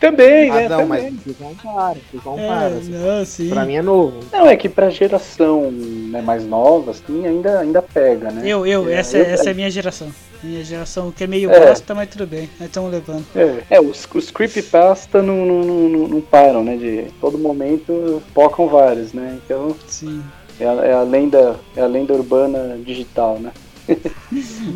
Também, 0.00 0.50
Ah, 0.50 0.54
né? 0.54 0.68
não, 0.70 0.78
também. 0.78 1.18
mas 1.26 1.36
compara, 1.36 1.98
compara. 2.24 2.70
É, 2.74 2.78
assim. 2.78 2.90
não, 2.90 3.24
sim. 3.26 3.48
Pra 3.50 3.64
mim 3.66 3.74
é 3.76 3.82
novo. 3.82 4.20
Não, 4.32 4.46
é 4.48 4.56
que 4.56 4.66
pra 4.68 4.88
geração 4.88 5.70
né, 5.70 6.22
mais 6.22 6.46
nova, 6.46 6.92
assim, 6.92 7.26
ainda, 7.26 7.60
ainda 7.60 7.82
pega, 7.82 8.30
né? 8.30 8.40
Eu, 8.44 8.66
eu, 8.66 8.88
É, 8.88 8.94
essa, 8.94 9.18
eu- 9.18 9.26
essa 9.26 9.50
é 9.50 9.52
a 9.52 9.54
minha 9.54 9.70
geração. 9.70 10.08
Minha 10.42 10.64
geração 10.64 11.12
que 11.12 11.24
é 11.24 11.26
meio 11.26 11.50
É. 11.50 11.66
bosta, 11.66 11.94
mas 11.94 12.08
tudo 12.08 12.26
bem. 12.26 12.48
Nós 12.58 12.68
estamos 12.68 12.90
levando. 12.90 13.24
É, 13.36 13.76
é 13.76 13.80
os, 13.80 14.08
os 14.14 14.30
creepypasta 14.30 15.20
não, 15.22 15.44
não, 15.44 15.60
não, 15.62 15.88
não- 15.88 16.08
não 16.08 16.20
param, 16.20 16.64
né? 16.64 16.76
De 16.76 17.06
todo 17.20 17.36
momento 17.36 18.22
focam 18.34 18.66
vários, 18.68 19.12
né? 19.12 19.38
Então 19.44 19.76
Sim. 19.86 20.22
é 20.58 20.66
a, 20.66 20.72
é 20.86 20.92
a 20.94 21.02
lenda, 21.02 21.56
é 21.76 21.82
a 21.82 21.86
lenda 21.86 22.14
urbana 22.14 22.78
digital, 22.84 23.38
né? 23.38 23.52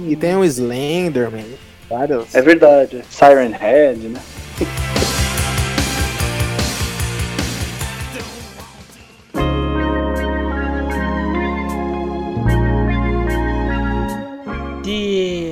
E 0.09 0.17
tem 0.17 0.37
o 0.37 0.45
Slenderman, 0.45 1.47
vários. 1.89 2.35
É 2.35 2.43
verdade. 2.43 3.03
Siren 3.09 3.53
Head, 3.53 4.09
né? 4.09 4.21
De 14.83 15.44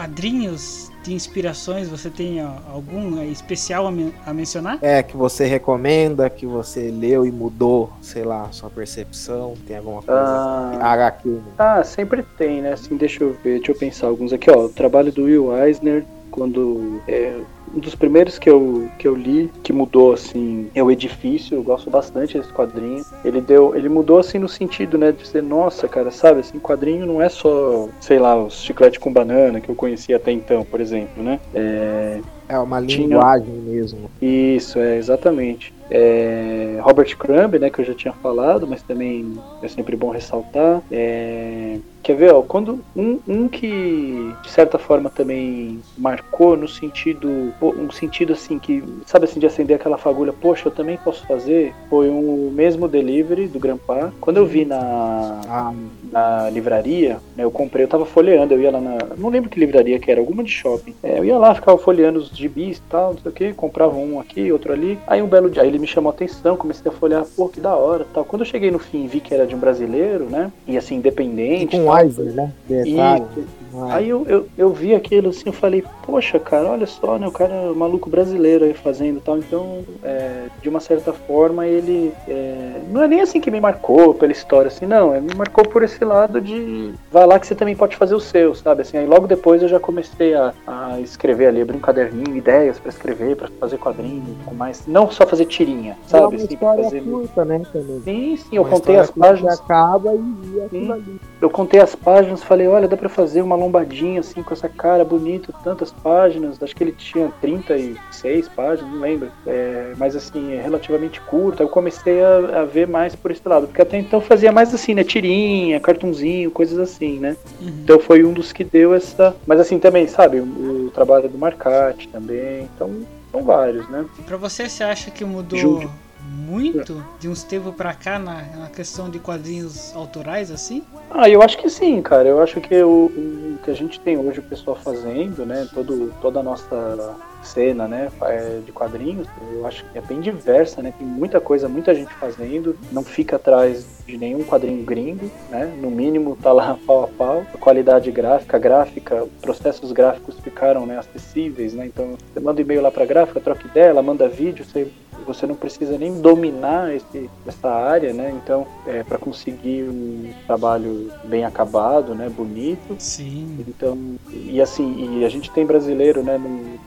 quadrinhos, 0.00 0.90
de 1.02 1.12
inspirações, 1.12 1.88
você 1.88 2.08
tem 2.08 2.40
algum 2.40 3.22
especial 3.24 3.86
a, 3.86 3.90
men- 3.90 4.14
a 4.24 4.32
mencionar? 4.32 4.78
É, 4.80 5.02
que 5.02 5.14
você 5.14 5.44
recomenda, 5.44 6.30
que 6.30 6.46
você 6.46 6.90
leu 6.90 7.26
e 7.26 7.30
mudou, 7.30 7.90
sei 8.00 8.22
lá, 8.24 8.48
sua 8.50 8.70
percepção, 8.70 9.54
tem 9.66 9.76
alguma 9.76 10.00
coisa. 10.00 10.22
Ah, 10.22 10.92
HQ, 10.92 11.28
né? 11.28 11.42
ah, 11.58 11.84
sempre 11.84 12.22
tem, 12.38 12.62
né? 12.62 12.72
Assim, 12.72 12.96
deixa 12.96 13.22
eu 13.22 13.32
ver, 13.44 13.58
deixa 13.58 13.72
eu 13.72 13.74
pensar 13.74 14.06
alguns 14.06 14.32
aqui, 14.32 14.50
ó. 14.50 14.64
O 14.64 14.68
trabalho 14.70 15.12
do 15.12 15.24
Will 15.24 15.54
Eisner, 15.54 16.04
quando. 16.30 17.00
É, 17.06 17.38
um 17.74 17.78
dos 17.78 17.94
primeiros 17.94 18.38
que 18.38 18.48
eu, 18.50 18.88
que 18.98 19.06
eu 19.06 19.14
li, 19.14 19.50
que 19.62 19.72
mudou, 19.72 20.12
assim, 20.12 20.68
é 20.74 20.82
o 20.82 20.90
Edifício, 20.90 21.54
eu 21.56 21.62
gosto 21.62 21.90
bastante 21.90 22.36
desse 22.38 22.52
quadrinho. 22.52 23.04
Ele 23.24 23.40
deu. 23.40 23.74
Ele 23.76 23.88
mudou 23.88 24.18
assim 24.18 24.38
no 24.38 24.48
sentido, 24.48 24.98
né, 24.98 25.12
de 25.12 25.26
ser, 25.26 25.42
nossa, 25.42 25.88
cara, 25.88 26.10
sabe, 26.10 26.40
assim, 26.40 26.58
quadrinho 26.58 27.06
não 27.06 27.20
é 27.22 27.28
só, 27.28 27.88
sei 28.00 28.18
lá, 28.18 28.36
os 28.42 28.62
chiclete 28.62 28.98
com 28.98 29.12
banana 29.12 29.60
que 29.60 29.68
eu 29.68 29.74
conhecia 29.74 30.16
até 30.16 30.32
então, 30.32 30.64
por 30.64 30.80
exemplo, 30.80 31.22
né? 31.22 31.38
É, 31.54 32.20
É 32.48 32.58
uma 32.58 32.82
Tinha- 32.82 33.06
linguagem 33.06 33.54
mesmo. 33.64 34.10
Isso, 34.20 34.80
é, 34.80 34.96
exatamente. 34.96 35.72
É, 35.88 36.78
Robert 36.82 37.16
Crumb, 37.16 37.58
né, 37.60 37.70
que 37.70 37.80
eu 37.80 37.84
já 37.84 37.94
tinha 37.94 38.12
falado, 38.14 38.66
mas 38.66 38.82
também 38.82 39.32
é 39.62 39.68
sempre 39.68 39.94
bom 39.96 40.10
ressaltar. 40.10 40.82
É, 40.90 41.76
quer 42.02 42.14
ver, 42.16 42.32
ó, 42.32 42.42
quando 42.42 42.80
um, 42.96 43.18
um 43.26 43.48
que 43.48 44.34
de 44.42 44.50
certa 44.50 44.78
forma 44.78 45.10
também 45.10 45.80
marcou 45.96 46.56
no 46.56 46.68
sentido, 46.68 47.52
um 47.60 47.90
sentido 47.90 48.32
assim 48.32 48.58
que, 48.58 48.82
sabe 49.06 49.24
assim, 49.24 49.40
de 49.40 49.46
acender 49.46 49.76
aquela 49.76 49.98
fagulha, 49.98 50.32
poxa, 50.32 50.68
eu 50.68 50.72
também 50.72 50.96
posso 50.98 51.26
fazer, 51.26 51.74
foi 51.88 52.08
o 52.08 52.50
mesmo 52.52 52.88
delivery 52.88 53.46
do 53.46 53.58
Grandpa. 53.58 54.12
Quando 54.20 54.38
eu 54.38 54.46
vi 54.46 54.64
na, 54.64 55.40
Ah, 55.48 55.72
na 56.12 56.50
livraria, 56.50 57.18
né, 57.36 57.44
eu 57.44 57.50
comprei, 57.50 57.84
eu 57.84 57.88
tava 57.88 58.04
folheando, 58.04 58.54
eu 58.54 58.60
ia 58.60 58.70
lá 58.70 58.80
na. 58.80 58.98
Não 59.16 59.28
lembro 59.28 59.50
que 59.50 59.60
livraria 59.60 59.98
que 59.98 60.10
era, 60.10 60.20
alguma 60.20 60.42
de 60.42 60.50
shopping. 60.50 60.94
É, 61.02 61.18
eu 61.18 61.24
ia 61.24 61.38
lá, 61.38 61.54
ficava 61.54 61.78
folheando 61.78 62.18
os 62.18 62.28
gibis 62.28 62.78
e 62.78 62.82
tal, 62.82 63.14
não 63.14 63.20
sei 63.20 63.30
o 63.30 63.34
que, 63.34 63.52
comprava 63.52 63.96
um 63.96 64.18
aqui, 64.20 64.50
outro 64.52 64.72
ali. 64.72 64.98
Aí 65.06 65.22
um 65.22 65.26
belo 65.26 65.50
dia, 65.50 65.62
aí 65.62 65.68
ele 65.68 65.78
me 65.78 65.86
chamou 65.86 66.10
a 66.10 66.14
atenção, 66.14 66.56
comecei 66.56 66.90
a 66.90 66.94
folhear, 66.94 67.24
pô, 67.36 67.48
que 67.48 67.60
da 67.60 67.74
hora 67.74 68.06
tal. 68.12 68.24
Quando 68.24 68.42
eu 68.42 68.46
cheguei 68.46 68.70
no 68.70 68.78
fim 68.78 69.04
e 69.04 69.08
vi 69.08 69.20
que 69.20 69.34
era 69.34 69.46
de 69.46 69.54
um 69.54 69.58
brasileiro, 69.58 70.24
né? 70.24 70.50
E 70.66 70.76
assim, 70.76 70.96
independente. 70.96 71.76
Weiser, 71.90 72.32
né? 72.32 72.52
Detalhe. 72.68 73.24
Ah, 73.72 73.94
Aí 73.94 74.08
eu, 74.08 74.26
eu, 74.26 74.46
eu 74.58 74.70
vi 74.72 74.94
aquilo 74.96 75.28
assim, 75.28 75.44
eu 75.46 75.52
falei, 75.52 75.84
poxa, 76.04 76.40
cara, 76.40 76.70
olha 76.70 76.86
só, 76.86 77.16
né? 77.18 77.28
O 77.28 77.30
cara 77.30 77.54
é 77.54 77.70
um 77.70 77.74
maluco 77.74 78.10
brasileiro 78.10 78.64
aí 78.64 78.74
fazendo 78.74 79.20
tal. 79.20 79.38
Então, 79.38 79.84
é, 80.02 80.46
de 80.60 80.68
uma 80.68 80.80
certa 80.80 81.12
forma, 81.12 81.66
ele. 81.66 82.12
é, 82.26 82.80
não 82.90 83.02
é 83.02 83.06
nem 83.08 83.20
assim 83.20 83.40
que 83.40 83.48
me 83.50 83.60
marcou 83.60 84.12
pela 84.12 84.32
história, 84.32 84.66
assim, 84.68 84.86
não. 84.86 85.14
É, 85.14 85.20
me 85.20 85.32
marcou 85.36 85.64
por 85.64 85.84
esse 85.84 86.04
lado 86.04 86.40
de. 86.40 86.92
Vai 87.12 87.24
lá 87.26 87.38
que 87.38 87.46
você 87.46 87.54
também 87.54 87.76
pode 87.76 87.94
fazer 87.96 88.14
o 88.14 88.20
seu, 88.20 88.56
sabe? 88.56 88.82
Assim, 88.82 88.98
aí 88.98 89.06
logo 89.06 89.28
depois 89.28 89.62
eu 89.62 89.68
já 89.68 89.78
comecei 89.78 90.34
a, 90.34 90.52
a 90.66 91.00
escrever 91.00 91.46
ali, 91.46 91.62
abrir 91.62 91.76
um 91.76 91.80
caderninho, 91.80 92.36
ideias 92.36 92.78
pra 92.80 92.88
escrever, 92.88 93.36
pra 93.36 93.48
fazer 93.60 93.78
quadrinho, 93.78 94.36
com 94.44 94.54
mais. 94.54 94.84
Não 94.86 95.08
só 95.12 95.24
fazer 95.24 95.44
tirinha, 95.44 95.92
é 95.92 96.08
sabe? 96.08 96.24
uma 96.26 96.34
Assim, 96.34 96.54
história 96.54 96.84
fazer... 96.84 97.02
curta, 97.02 97.44
né? 97.44 97.62
Também. 97.72 98.00
Sim, 98.02 98.36
sim, 98.36 98.56
eu 98.56 98.62
Uma 98.62 98.70
contei 98.70 98.96
as 98.96 99.10
páginas. 99.12 99.60
Acaba 99.60 100.12
e, 100.12 100.56
e 100.56 100.60
aquilo 100.64 100.92
ali. 100.92 101.20
Eu 101.40 101.48
contei 101.48 101.79
as 101.80 101.94
páginas, 101.94 102.42
falei, 102.42 102.66
olha, 102.68 102.88
dá 102.88 102.96
pra 102.96 103.08
fazer 103.08 103.42
uma 103.42 103.56
lombadinha 103.56 104.20
assim 104.20 104.42
com 104.42 104.52
essa 104.52 104.68
cara 104.68 105.04
bonita, 105.04 105.52
tantas 105.64 105.92
páginas. 105.92 106.62
Acho 106.62 106.74
que 106.74 106.84
ele 106.84 106.92
tinha 106.92 107.32
36 107.40 108.48
páginas, 108.48 108.90
não 108.92 109.00
lembro. 109.00 109.30
É, 109.46 109.92
mas 109.96 110.14
assim, 110.14 110.54
é 110.54 110.60
relativamente 110.60 111.20
curto. 111.22 111.62
Aí 111.62 111.68
eu 111.68 111.72
comecei 111.72 112.22
a, 112.22 112.62
a 112.62 112.64
ver 112.64 112.86
mais 112.86 113.14
por 113.14 113.30
esse 113.30 113.46
lado. 113.46 113.66
Porque 113.66 113.82
até 113.82 113.98
então 113.98 114.20
eu 114.20 114.24
fazia 114.24 114.52
mais 114.52 114.74
assim, 114.74 114.94
né? 114.94 115.04
Tirinha, 115.04 115.80
cartunzinho, 115.80 116.50
coisas 116.50 116.78
assim, 116.78 117.18
né? 117.18 117.36
Uhum. 117.60 117.68
Então 117.68 117.98
foi 117.98 118.24
um 118.24 118.32
dos 118.32 118.52
que 118.52 118.64
deu 118.64 118.94
essa. 118.94 119.36
Mas 119.46 119.60
assim 119.60 119.78
também, 119.78 120.06
sabe? 120.06 120.40
O, 120.40 120.86
o 120.86 120.90
trabalho 120.90 121.28
do 121.28 121.38
Marcati 121.38 122.08
também. 122.08 122.68
Então, 122.74 122.90
são 123.30 123.42
vários, 123.42 123.88
né? 123.88 124.04
Pra 124.26 124.36
você, 124.36 124.68
você 124.68 124.82
acha 124.82 125.10
que 125.10 125.24
mudou 125.24 125.58
Júlio. 125.58 125.90
Muito 126.30 127.04
de 127.18 127.28
uns 127.28 127.42
tempos 127.42 127.74
pra 127.74 127.92
cá 127.92 128.18
na, 128.18 128.42
na 128.56 128.68
questão 128.68 129.10
de 129.10 129.18
quadrinhos 129.18 129.94
autorais, 129.96 130.50
assim? 130.50 130.84
Ah, 131.10 131.28
eu 131.28 131.42
acho 131.42 131.58
que 131.58 131.68
sim, 131.68 132.00
cara. 132.00 132.28
Eu 132.28 132.40
acho 132.40 132.60
que 132.60 132.82
o, 132.82 133.06
o 133.06 133.58
que 133.64 133.70
a 133.70 133.74
gente 133.74 133.98
tem 134.00 134.16
hoje 134.16 134.38
o 134.38 134.42
pessoal 134.44 134.76
fazendo, 134.76 135.44
né? 135.44 135.66
Todo, 135.74 136.14
toda 136.22 136.38
a 136.38 136.42
nossa 136.42 137.16
cena, 137.42 137.88
né? 137.88 138.10
é, 138.22 138.60
De 138.64 138.72
quadrinhos, 138.72 139.26
eu 139.52 139.66
acho 139.66 139.84
que 139.84 139.98
é 139.98 140.00
bem 140.00 140.20
diversa, 140.20 140.82
né? 140.82 140.92
Tem 140.96 141.06
muita 141.06 141.40
coisa, 141.40 141.68
muita 141.68 141.94
gente 141.94 142.12
fazendo. 142.14 142.76
Não 142.90 143.02
fica 143.02 143.36
atrás 143.36 143.86
de 144.06 144.16
nenhum 144.16 144.42
quadrinho 144.44 144.84
gringo, 144.84 145.30
né? 145.50 145.72
No 145.80 145.90
mínimo 145.90 146.36
tá 146.36 146.52
lá 146.52 146.76
pau 146.86 147.04
a 147.04 147.08
pau. 147.08 147.46
A 147.54 147.58
qualidade 147.58 148.10
gráfica, 148.10 148.58
gráfica, 148.58 149.26
processos 149.40 149.92
gráficos 149.92 150.38
ficaram 150.40 150.86
né, 150.86 150.98
acessíveis, 150.98 151.74
né? 151.74 151.86
Então 151.86 152.16
você 152.32 152.40
manda 152.40 152.60
e-mail 152.60 152.82
lá 152.82 152.90
pra 152.90 153.04
gráfica, 153.06 153.40
troca 153.40 153.66
ideia, 153.66 153.86
ela 153.90 154.02
manda 154.02 154.28
vídeo, 154.28 154.64
você 154.64 154.88
você 155.26 155.46
não 155.46 155.54
precisa 155.54 155.98
nem 155.98 156.20
dominar 156.20 156.94
esse, 156.94 157.30
essa 157.46 157.68
área, 157.68 158.12
né? 158.12 158.32
Então, 158.42 158.66
é, 158.86 159.02
para 159.02 159.18
conseguir 159.18 159.84
um 159.84 160.32
trabalho 160.46 161.10
bem 161.24 161.44
acabado, 161.44 162.14
né? 162.14 162.28
Bonito. 162.28 162.96
Sim. 162.98 163.64
Então, 163.68 164.16
e 164.32 164.60
assim, 164.60 165.18
e 165.20 165.24
a 165.24 165.28
gente 165.28 165.50
tem 165.50 165.64
brasileiro, 165.64 166.22
né? 166.22 166.38
num- 166.38 166.78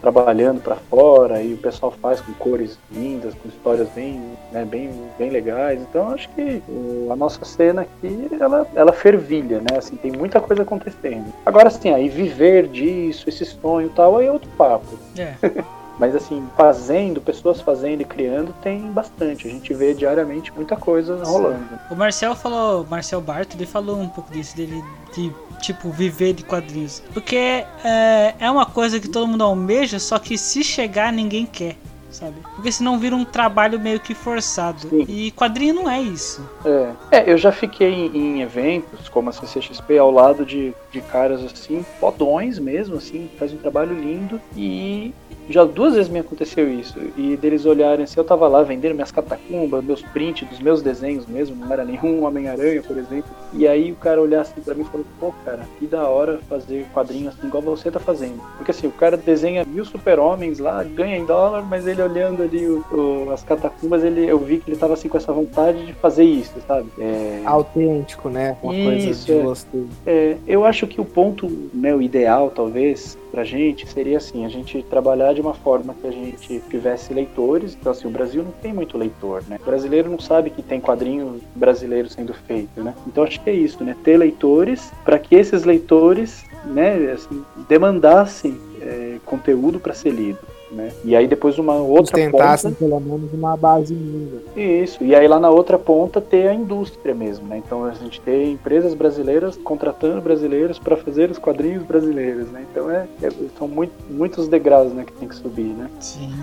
trabalhando 0.43 0.61
para 0.61 0.75
fora 0.75 1.41
e 1.41 1.53
o 1.53 1.57
pessoal 1.57 1.91
faz 2.01 2.19
com 2.19 2.33
cores 2.33 2.77
lindas, 2.91 3.33
com 3.35 3.47
histórias 3.47 3.87
bem, 3.89 4.21
né? 4.51 4.65
Bem, 4.65 4.91
bem 5.17 5.29
legais. 5.29 5.81
Então, 5.81 6.09
acho 6.09 6.27
que 6.29 6.61
a 7.09 7.15
nossa 7.15 7.45
cena 7.45 7.83
aqui, 7.83 8.27
ela, 8.39 8.67
ela 8.75 8.91
fervilha, 8.91 9.59
né? 9.59 9.77
Assim, 9.77 9.95
tem 9.95 10.11
muita 10.11 10.41
coisa 10.41 10.63
acontecendo. 10.63 11.25
Agora, 11.45 11.67
assim, 11.67 11.91
aí 11.91 12.09
viver 12.09 12.67
disso, 12.67 13.29
esse 13.29 13.45
sonho 13.45 13.87
e 13.87 13.91
tal, 13.91 14.17
aí 14.17 14.27
é 14.27 14.31
outro 14.31 14.49
papo. 14.57 14.99
É. 15.17 15.35
Mas 16.03 16.17
assim, 16.17 16.45
fazendo, 16.57 17.21
pessoas 17.21 17.61
fazendo 17.61 18.01
e 18.01 18.03
criando, 18.03 18.53
tem 18.61 18.91
bastante. 18.91 19.47
A 19.47 19.49
gente 19.49 19.73
vê 19.73 19.93
diariamente 19.93 20.51
muita 20.51 20.75
coisa 20.75 21.23
rolando. 21.23 21.79
O 21.89 21.95
Marcel 21.95 22.35
falou, 22.35 22.85
Marcel 22.89 23.21
Barto, 23.21 23.55
ele 23.55 23.65
falou 23.65 24.01
um 24.01 24.09
pouco 24.09 24.29
disso, 24.29 24.53
dele 24.53 24.83
de 25.15 25.31
tipo 25.61 25.89
viver 25.91 26.33
de 26.33 26.43
quadrinhos. 26.43 27.01
Porque 27.13 27.37
é, 27.37 28.35
é 28.37 28.51
uma 28.51 28.65
coisa 28.65 28.99
que 28.99 29.07
todo 29.07 29.29
mundo 29.29 29.45
almeja, 29.45 29.97
só 29.97 30.19
que 30.19 30.37
se 30.37 30.61
chegar 30.61 31.13
ninguém 31.13 31.45
quer, 31.45 31.77
sabe? 32.14 32.36
Porque 32.55 32.72
senão 32.72 32.99
vira 32.99 33.16
um 33.16 33.26
trabalho 33.26 33.80
meio 33.80 33.99
que 33.99 34.14
forçado. 34.14 34.88
Sim. 34.88 35.05
E 35.07 35.32
quadrinho 35.32 35.74
não 35.74 35.89
é 35.89 36.01
isso. 36.01 36.47
É, 36.66 37.20
é 37.20 37.32
eu 37.32 37.38
já 37.38 37.51
fiquei 37.51 37.91
em, 37.91 38.18
em 38.18 38.41
eventos 38.41 39.09
como 39.09 39.30
a 39.30 39.34
CCXP 39.34 39.97
ao 39.97 40.11
lado 40.11 40.45
de, 40.45 40.74
de 40.91 41.01
caras 41.01 41.43
assim, 41.43 41.86
fodões 41.99 42.59
mesmo, 42.59 42.95
assim, 42.95 43.30
fazem 43.38 43.57
um 43.57 43.61
trabalho 43.61 43.93
lindo 43.93 44.39
e 44.55 45.14
já 45.49 45.64
duas 45.66 45.95
vezes 45.95 46.09
me 46.09 46.20
aconteceu 46.20 46.72
isso. 46.72 46.97
E 47.18 47.36
deles 47.38 47.66
olharem 47.66 48.03
assim, 48.03 48.20
eu 48.20 48.24
tava 48.24 48.47
lá 48.47 48.64
vendendo 48.64 48.95
minhas 48.95 49.11
catacumbas, 49.11 49.84
meus 49.84 50.01
prints 50.01 50.47
dos 50.47 50.59
meus 50.59 50.82
desenhos 50.82 51.26
mesmo, 51.26 51.55
não 51.55 51.72
era 51.72 51.84
nenhum 51.84 52.24
Homem-Aranha, 52.24 52.82
por 52.82 52.97
exemplo. 52.97 53.30
E 53.53 53.68
aí 53.68 53.91
o 53.91 53.95
cara 53.95 54.22
olhar 54.22 54.41
assim 54.41 54.61
pra 54.61 54.74
mim 54.74 54.84
e 54.84 54.86
falou, 54.86 55.05
pô, 55.20 55.34
cara, 55.43 55.68
que 55.80 55.86
da 55.86 56.07
hora 56.07 56.39
fazer 56.49 56.86
quadrinho 56.93 57.30
assim 57.30 57.47
igual 57.47 57.61
você 57.61 57.91
tá 57.91 57.99
fazendo. 57.99 58.41
Porque 58.57 58.72
assim, 58.72 58.88
o 58.88 58.91
cara 58.91 59.18
desenha 59.18 59.66
mil 59.66 59.86
super-homens 59.86 60.59
lá, 60.59 60.84
ganha 60.84 61.18
em 61.18 61.26
dólar, 61.26 61.64
mas 61.64 61.86
ele 61.88 62.01
olhando 62.03 62.43
ali 62.43 62.67
o- 62.67 62.83
o- 62.91 63.31
as 63.31 63.43
catacumbas, 63.43 64.03
ele, 64.03 64.25
eu 64.25 64.37
vi 64.39 64.57
que 64.59 64.69
ele 64.69 64.77
tava 64.77 64.93
assim 64.93 65.07
com 65.09 65.17
essa 65.17 65.31
vontade 65.33 65.85
de 65.85 65.93
fazer 65.93 66.23
isso, 66.23 66.53
sabe? 66.67 66.87
É, 66.99 67.41
Autêntico, 67.45 68.29
né? 68.29 68.55
Uma 68.61 68.73
Isso, 68.73 68.83
coisa 68.83 69.13
de 69.25 69.31
é. 69.31 69.83
é, 70.05 70.37
eu 70.47 70.65
acho 70.65 70.85
que 70.87 70.99
o 71.01 71.05
ponto, 71.05 71.47
né, 71.73 71.93
o 71.95 72.01
ideal, 72.01 72.51
talvez, 72.51 73.17
pra 73.31 73.43
gente 73.43 73.87
seria 73.89 74.17
assim, 74.17 74.45
a 74.45 74.49
gente 74.49 74.83
trabalhar 74.83 75.33
de 75.33 75.41
uma 75.41 75.53
forma 75.53 75.93
que 75.99 76.07
a 76.07 76.11
gente 76.11 76.61
tivesse 76.69 77.13
leitores, 77.13 77.75
então 77.79 77.91
assim, 77.91 78.07
o 78.07 78.11
Brasil 78.11 78.43
não 78.43 78.51
tem 78.61 78.73
muito 78.73 78.97
leitor, 78.97 79.43
né? 79.47 79.57
O 79.61 79.65
brasileiro 79.65 80.09
não 80.09 80.19
sabe 80.19 80.49
que 80.49 80.61
tem 80.61 80.79
quadrinho 80.79 81.39
brasileiro 81.55 82.09
sendo 82.09 82.33
feito, 82.33 82.81
né? 82.83 82.93
Então 83.07 83.23
acho 83.23 83.41
que 83.41 83.49
é 83.49 83.53
isso, 83.53 83.83
né? 83.83 83.95
Ter 84.03 84.17
leitores 84.17 84.91
para 85.03 85.17
que 85.17 85.35
esses 85.35 85.63
leitores, 85.63 86.45
né, 86.65 87.11
assim, 87.11 87.43
demandassem 87.67 88.57
é, 88.81 89.17
conteúdo 89.25 89.79
para 89.79 89.93
ser 89.93 90.11
lido. 90.11 90.39
Né? 90.74 90.91
E 91.05 91.15
aí 91.15 91.28
depois 91.28 91.59
uma 91.59 91.76
outra 91.76 92.15
Tentassem 92.15 92.71
ponta. 92.71 92.84
pelo 92.86 92.99
menos 92.99 93.32
uma 93.32 93.55
base 93.55 93.93
mínima. 93.93 94.41
Isso. 94.55 95.03
E 95.03 95.13
aí 95.13 95.28
lá 95.28 95.39
na 95.39 95.49
outra 95.51 95.78
ponta 95.78 96.19
ter 96.19 96.47
a 96.47 96.53
indústria 96.53 97.13
mesmo, 97.13 97.47
né? 97.47 97.61
Então 97.63 97.86
a 97.86 97.91
gente 97.91 98.19
ter 98.21 98.45
empresas 98.49 98.95
brasileiras 98.95 99.55
contratando 99.55 100.19
brasileiros 100.19 100.80
para 100.80 100.97
fazer 100.97 101.30
os 101.30 101.38
quadrinhos 101.38 101.84
brasileiros, 101.84 102.47
né? 102.49 102.65
Então 102.71 102.89
é, 102.89 103.05
é- 103.21 103.30
são 103.57 103.67
muito, 103.67 103.93
muitos 104.09 104.47
degraus, 104.47 104.91
né, 104.91 105.03
que 105.05 105.13
tem 105.13 105.28
que 105.28 105.36
subir, 105.36 105.74
né? 105.76 105.88
Sim. 105.99 106.34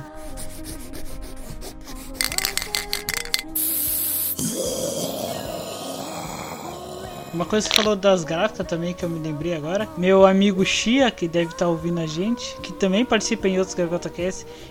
Uma 7.33 7.45
coisa 7.45 7.69
que 7.69 7.75
você 7.75 7.83
falou 7.83 7.97
das 7.97 8.25
gráficas 8.25 8.67
também, 8.67 8.93
que 8.93 9.05
eu 9.05 9.09
me 9.09 9.21
lembrei 9.21 9.55
agora. 9.55 9.89
Meu 9.97 10.27
amigo 10.27 10.65
Chia, 10.65 11.11
que 11.11 11.29
deve 11.29 11.53
estar 11.53 11.69
ouvindo 11.69 12.01
a 12.01 12.07
gente, 12.07 12.57
que 12.61 12.73
também 12.73 13.05
participa 13.05 13.49
em 13.49 13.59
outros 13.59 13.75
Gaviota 13.75 14.11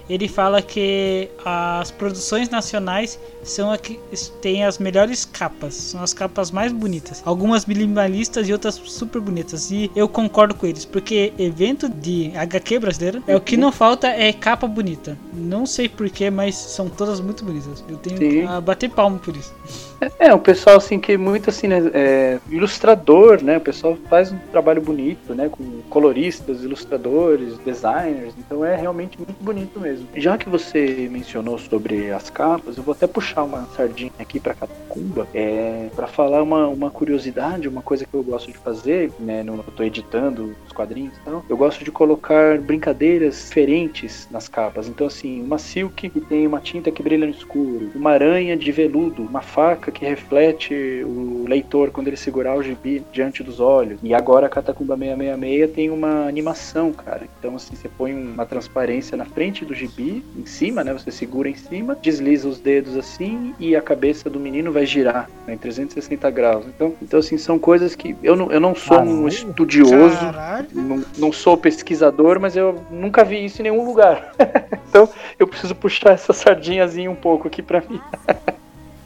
ele 0.10 0.28
fala 0.28 0.62
que 0.62 1.30
as 1.45 1.91
produções 1.91 2.49
nacionais 2.49 3.18
são 3.43 3.72
a 3.72 3.78
que 3.78 3.99
têm 4.41 4.66
as 4.66 4.78
melhores 4.78 5.24
capas, 5.24 5.74
são 5.74 6.03
as 6.03 6.14
capas 6.14 6.51
mais 6.51 6.72
bonitas. 6.72 7.22
Algumas 7.26 7.66
minimalistas 7.66 8.49
e 8.49 8.53
outras 8.53 8.76
super 8.76 9.22
bonitas. 9.22 9.72
E 9.72 9.89
eu 9.95 10.10
concordo 10.10 10.53
com 10.53 10.68
eles, 10.68 10.84
porque 10.84 11.34
evento 11.38 11.88
de 11.88 12.32
HQ 12.36 12.80
brasileiro 12.80 13.24
é 13.26 13.36
o 13.36 13.41
que 13.41 13.55
não 13.55 13.72
falta 13.72 14.07
é 14.07 14.34
capa 14.34 14.68
bonita. 14.68 15.18
Não 15.34 15.66
sei 15.66 15.88
porquê, 15.88 16.30
mas 16.30 16.55
são 16.55 16.89
todas 16.89 17.20
muito 17.22 17.45
bonitas. 17.45 17.84
Eu 17.88 17.97
tenho 17.97 18.18
Sim. 18.18 18.45
a 18.45 18.60
bater 18.60 18.89
palmo 18.89 19.18
por 19.20 19.36
isso. 19.36 19.53
É, 20.18 20.34
o 20.34 20.39
pessoal 20.39 20.78
assim 20.78 21.00
que 21.00 21.14
é 21.14 21.18
muito 21.18 21.50
assim, 21.50 21.68
né, 21.68 21.91
é, 21.93 22.39
ilustrador, 22.50 23.43
né? 23.43 23.58
O 23.58 23.62
pessoal 23.62 23.97
faz 24.10 24.32
um 24.32 24.38
trabalho 24.52 24.82
bonito, 24.82 25.34
né? 25.34 25.50
Com 25.50 25.82
coloristas, 25.89 26.64
ilustradores, 26.64 27.58
designers. 27.60 28.34
Então 28.38 28.64
é 28.64 28.76
realmente 28.76 29.18
muito 29.18 29.34
bonito 29.41 29.80
mesmo. 29.80 30.08
Já 30.16 30.38
que 30.38 30.47
você 30.47 31.08
mencionou 31.12 31.58
sobre 31.58 32.12
as 32.12 32.30
capas, 32.30 32.78
eu 32.78 32.84
vou 32.84 32.93
até 32.93 33.08
puxar 33.08 33.43
uma 33.43 33.66
sardinha 33.76 34.12
aqui 34.20 34.39
para 34.39 34.54
Catacumba, 34.54 35.28
é, 35.34 35.89
para 35.95 36.08
falar 36.08 36.41
uma, 36.41 36.68
uma 36.68 36.89
curiosidade, 36.89 37.68
uma 37.68 37.82
coisa 37.82 38.06
que 38.06 38.14
eu 38.14 38.24
gosto 38.24 38.52
de 38.52 38.58
fazer, 38.58 39.12
né? 39.20 39.43
No, 39.43 39.56
eu 39.56 39.64
tô 39.76 39.84
editando 39.84 40.56
os 40.66 40.72
quadrinhos, 40.72 41.14
e 41.18 41.22
tal. 41.26 41.45
Eu 41.50 41.58
gosto 41.58 41.84
de 41.84 41.91
colocar 41.91 42.58
brincadeiras 42.60 43.45
diferentes 43.47 44.28
nas 44.32 44.47
capas. 44.47 44.88
Então 44.88 45.08
assim, 45.08 45.41
uma 45.41 45.58
silk 45.58 46.10
que 46.10 46.22
tem 46.22 46.47
uma 46.47 46.60
tinta 46.60 46.91
que 46.91 47.04
brilha 47.04 47.26
no 47.26 47.34
escuro, 47.34 47.91
uma 47.95 48.12
aranha 48.12 48.56
de 48.56 48.72
veludo, 48.72 49.24
uma 49.24 49.41
faca 49.41 49.88
que 49.91 50.05
reflete 50.05 50.73
o 51.05 51.45
leitor 51.47 51.91
quando 51.91 52.07
ele 52.07 52.17
segurar 52.17 52.55
o 52.55 52.63
gibi 52.63 53.03
diante 53.11 53.43
dos 53.43 53.59
olhos. 53.59 53.99
E 54.03 54.13
agora 54.13 54.47
a 54.47 54.49
Catacumba 54.49 54.97
666 54.97 55.71
tem 55.71 55.89
uma 55.89 56.27
animação, 56.27 56.91
cara. 56.91 57.23
Então 57.39 57.55
assim, 57.55 57.75
você 57.75 57.89
põe 57.89 58.13
uma 58.13 58.45
transparência 58.45 59.17
na 59.17 59.25
frente 59.25 59.65
do 59.65 59.73
gibi, 59.73 60.23
em 60.37 60.45
cima, 60.45 60.83
né? 60.83 60.93
Você 60.93 61.11
segura 61.11 61.49
em 61.49 61.55
cima, 61.55 61.97
desliza 62.01 62.47
os 62.47 62.59
dedos 62.59 62.97
assim 62.97 63.53
e 63.59 63.75
a 63.75 63.81
cabeça 63.81 64.29
do 64.29 64.39
menino 64.39 64.71
vai 64.71 64.85
girar 64.85 65.29
né, 65.45 65.53
em 65.53 65.57
360 65.57 66.29
graus. 66.31 66.65
Então, 66.67 66.93
então 67.01 67.19
assim, 67.19 67.37
são 67.37 67.57
coisas 67.57 67.95
que 67.95 68.15
eu 68.23 68.35
não, 68.35 68.51
eu 68.51 68.59
não 68.59 68.75
sou 68.75 68.99
um 68.99 69.05
Caralho. 69.05 69.27
estudioso 69.27 70.19
Caralho. 70.19 70.67
não, 70.73 71.03
não 71.17 71.31
sou 71.31 71.57
pesquisador, 71.57 72.39
mas 72.39 72.55
eu 72.55 72.83
nunca 72.89 73.23
vi 73.23 73.43
isso 73.43 73.61
em 73.61 73.63
nenhum 73.63 73.85
lugar. 73.85 74.33
então 74.89 75.09
eu 75.37 75.47
preciso 75.47 75.75
puxar 75.75 76.11
essa 76.11 76.33
sardinhazinha 76.33 77.09
um 77.09 77.15
pouco 77.15 77.47
aqui 77.47 77.61
pra 77.61 77.81
mim. 77.81 77.99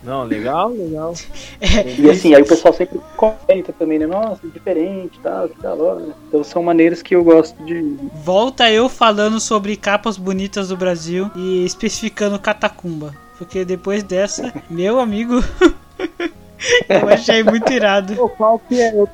Não, 0.03 0.23
legal, 0.23 0.69
legal. 0.69 1.13
E 1.97 2.09
assim, 2.09 2.33
aí 2.35 2.41
o 2.41 2.45
pessoal 2.45 2.73
sempre 2.73 2.99
comenta 3.15 3.71
também, 3.71 3.97
né? 3.97 4.05
Nossa, 4.05 4.45
diferente, 4.47 5.19
tal, 5.21 5.47
que 5.47 5.61
da 5.61 5.73
hora. 5.73 6.15
Então 6.27 6.43
são 6.43 6.61
maneiras 6.61 7.01
que 7.01 7.15
eu 7.15 7.23
gosto 7.23 7.55
de. 7.63 7.97
Volta 8.23 8.69
eu 8.69 8.89
falando 8.89 9.39
sobre 9.39 9.75
capas 9.77 10.17
bonitas 10.17 10.69
do 10.69 10.77
Brasil 10.77 11.31
e 11.35 11.65
especificando 11.65 12.39
Catacumba. 12.39 13.13
Porque 13.37 13.65
depois 13.65 14.03
dessa, 14.03 14.53
meu 14.69 14.99
amigo, 14.99 15.35
eu 16.89 17.09
achei 17.09 17.43
muito 17.43 17.71
irado. 17.71 18.15
Pô, 18.15 18.29
qual 18.29 18.59
que 18.59 18.79
é? 18.79 18.93
Eu 18.93 19.07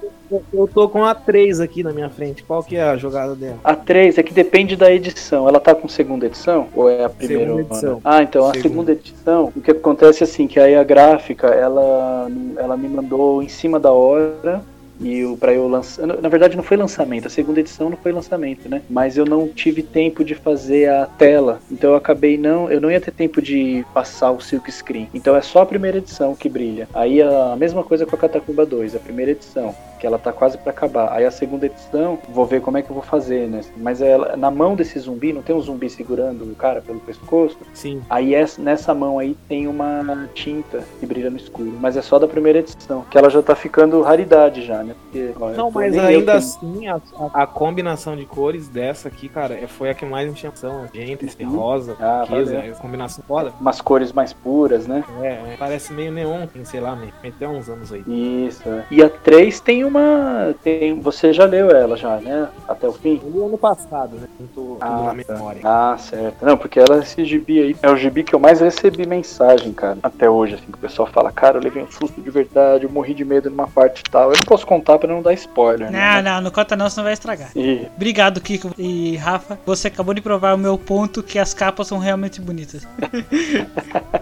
eu 0.54 0.68
tô 0.68 0.88
com 0.88 1.04
a 1.04 1.14
3 1.16 1.60
aqui 1.60 1.84
na 1.84 1.92
minha 1.92 2.10
frente. 2.10 2.44
Qual 2.44 2.64
que 2.64 2.76
é 2.76 2.84
a 2.84 2.98
jogada 2.98 3.36
dela? 3.36 3.58
A 3.64 3.76
3 3.76 4.18
é 4.18 4.24
que 4.24 4.34
depende 4.34 4.76
da 4.76 4.92
edição. 4.92 5.48
Ela 5.48 5.60
tá 5.60 5.74
com 5.74 5.88
segunda 5.88 6.26
edição? 6.26 6.68
Ou 6.76 6.90
é 6.90 7.04
a 7.04 7.10
primeira? 7.10 7.46
Segunda 7.46 7.62
edição. 7.62 8.02
Ah, 8.04 8.24
então 8.24 8.46
a 8.46 8.54
Segunda. 8.54 8.70
segunda 8.70 8.92
edição, 8.92 9.52
o 9.56 9.62
que 9.62 9.72
acontece 9.72 10.24
é 10.24 10.26
assim, 10.26 10.48
que 10.48 10.60
aí 10.60 10.76
a 10.76 10.84
gráfica, 10.84 11.48
ela, 11.48 12.28
ela 12.58 12.78
me 12.78 12.88
mandou 12.88 13.42
em 13.42 13.50
cima 13.50 13.80
da 13.80 13.92
hora 13.92 14.64
e 15.02 15.24
para 15.40 15.54
eu 15.54 15.68
lançar, 15.68 16.06
na 16.06 16.16
na 16.18 16.30
verdade 16.30 16.58
não 16.58 16.64
foi 16.64 16.76
lançamento, 16.76 17.26
a 17.26 17.30
segunda 17.30 17.60
edição 17.60 17.90
não 17.90 17.98
foi 17.98 18.12
lançamento, 18.12 18.68
né? 18.68 18.82
Mas 18.90 19.18
eu 19.18 19.26
não 19.26 19.48
tive 19.48 19.82
tempo 19.82 20.24
de 20.24 20.36
fazer 20.36 20.90
a 20.90 21.06
tela, 21.06 21.60
então 21.72 21.92
eu 21.92 21.96
acabei 21.96 22.38
não, 22.38 22.70
eu 22.70 22.82
não 22.82 22.92
ia 22.92 23.00
ter 23.00 23.12
tempo 23.12 23.42
de 23.42 23.86
passar 23.94 24.32
o 24.32 24.42
silk 24.42 24.70
screen. 24.72 25.08
Então 25.14 25.36
é 25.36 25.42
só 25.42 25.62
a 25.62 25.66
primeira 25.66 25.98
edição 25.98 26.36
que 26.36 26.50
brilha. 26.50 26.88
Aí 26.94 27.22
a 27.22 27.56
mesma 27.58 27.84
coisa 27.84 28.06
com 28.06 28.16
a 28.16 28.20
Catacumba 28.20 28.66
2, 28.66 28.96
a 28.96 29.00
primeira 29.00 29.32
edição 29.32 29.74
que 30.00 30.08
ela 30.08 30.18
tá 30.18 30.32
quase 30.32 30.58
para 30.58 30.72
acabar. 30.72 31.12
Aí 31.12 31.26
a 31.26 31.32
segunda 31.32 31.66
edição, 31.66 32.18
vou 32.30 32.46
ver 32.46 32.62
como 32.62 32.78
é 32.78 32.82
que 32.82 32.90
eu 32.90 32.94
vou 32.94 33.04
fazer, 33.04 33.48
né? 33.48 33.62
Mas 33.78 34.02
ela, 34.02 34.36
na 34.38 34.50
mão 34.50 34.76
desse 34.76 34.98
zumbi, 35.00 35.34
não 35.34 35.42
tem 35.42 35.56
um 35.56 35.62
zumbi 35.62 35.90
segurando 35.90 36.44
o 36.44 36.56
cara 36.56 36.82
pelo 36.82 37.00
pescoço? 37.00 37.58
Sim. 37.74 38.02
Aí 38.10 38.34
essa- 38.34 38.62
nessa 38.62 38.94
mão 38.94 39.20
aí 39.20 39.36
tem 39.48 39.68
uma 39.68 40.28
tinta 40.34 40.84
que 41.00 41.06
brilha 41.06 41.30
no 41.30 41.38
escuro, 41.38 41.74
mas 41.80 41.98
é 41.98 42.02
só 42.02 42.18
da 42.18 42.28
primeira 42.28 42.60
edição, 42.60 43.06
que 43.10 43.18
ela 43.18 43.30
já 43.30 43.42
tá 43.42 43.56
ficando 43.56 44.02
raridade 44.02 44.66
já, 44.66 44.84
né? 44.84 44.96
Porque, 45.04 45.32
ó, 45.40 45.50
Não, 45.52 45.72
mas 45.72 45.98
ainda 45.98 46.34
assim, 46.34 46.88
a, 46.88 47.00
a- 47.34 47.48
combinação 47.48 48.16
de 48.16 48.26
cores 48.26 48.68
dessa 48.68 49.08
aqui, 49.10 49.28
cara, 49.28 49.54
é- 49.56 49.68
foi 49.68 49.90
a 49.90 49.94
que 49.94 50.06
mais 50.06 50.30
me 50.30 50.36
chamou 50.36 50.50
atenção. 50.56 50.86
Gente, 50.94 51.26
esse 51.26 51.44
Uhum. 51.44 51.58
rosa, 51.58 51.96
Ah, 52.00 52.26
valeu. 52.30 52.60
é 52.60 52.70
combinação 52.72 53.24
foda. 53.28 53.52
Umas 53.60 53.82
cores 53.82 54.12
mais 54.14 54.32
puras, 54.34 54.88
né? 54.88 55.04
É, 55.22 55.28
é, 55.28 55.56
parece 55.58 55.92
meio 55.94 56.12
neon, 56.12 56.48
sei 56.64 56.80
lá, 56.80 56.96
meio, 56.96 57.14
até 57.24 57.48
uns 57.48 57.70
anos 57.70 57.92
aí. 57.92 58.04
Isso. 58.08 58.68
é. 58.68 58.86
E 58.92 59.04
a 59.04 59.10
3 59.10 59.60
tem 59.60 59.84
uma. 59.90 60.54
Tem, 60.64 61.00
você 61.00 61.34
já 61.34 61.46
leu 61.46 61.70
ela 61.72 61.98
já, 61.98 62.18
né? 62.18 62.48
Até 62.68 62.88
o 62.88 62.94
fim? 62.94 63.22
No 63.26 63.48
ano 63.48 63.58
passado, 63.58 64.16
né? 64.16 64.28
Não 64.40 64.48
tô 64.48 64.78
Ah, 64.80 65.14
na 65.14 65.24
tá. 65.24 65.34
memória. 65.34 65.62
Ah, 65.64 65.96
certo. 66.00 66.46
Não, 66.46 66.58
porque 66.58 66.80
ela, 66.80 67.00
esse 67.00 67.26
gibi 67.26 67.60
aí, 67.62 67.76
é 67.82 67.90
o 67.90 67.98
gibi 67.98 68.24
que 68.24 68.34
eu 68.34 68.40
mais 68.40 68.62
recebi 68.62 69.06
mensagem, 69.06 69.74
cara. 69.74 69.98
Até 70.02 70.30
hoje, 70.30 70.56
assim, 70.56 70.66
que 70.66 70.76
o 70.76 70.78
pessoal 70.78 71.08
fala, 71.12 71.32
cara, 71.32 71.58
eu 71.58 71.62
levei 71.64 71.84
um 71.84 71.92
susto 71.92 72.22
de 72.22 72.30
verdade, 72.30 72.86
eu 72.86 72.90
morri 72.90 73.14
de 73.14 73.26
medo 73.26 73.50
numa 73.50 73.68
parte 73.68 74.00
e 74.00 74.10
tal. 74.10 74.24
Eu 74.32 74.38
não 74.38 74.46
posso 74.48 74.66
contar 74.66 74.98
pra 75.00 75.08
não 75.08 75.22
dar 75.22 75.34
spoiler, 75.34 75.92
Não, 75.92 75.98
né? 76.00 76.22
não, 76.22 76.42
não 76.42 76.52
conta 76.52 76.76
não, 76.76 76.90
senão 76.90 77.04
vai 77.04 77.14
estragar. 77.14 77.50
E 77.56 77.88
Obrigado, 77.96 78.40
Kiko 78.40 78.72
e 78.78 79.18
Rafa. 79.18 79.60
Você 79.66 79.88
acabou 79.88 80.14
de 80.14 80.22
provar 80.22 80.54
o 80.56 80.58
meu 80.58 80.78
ponto 80.78 81.22
que 81.24 81.38
as 81.40 81.54
capas 81.54 81.88
são 81.88 81.98
realmente 81.98 82.40
bonitas. 82.40 82.88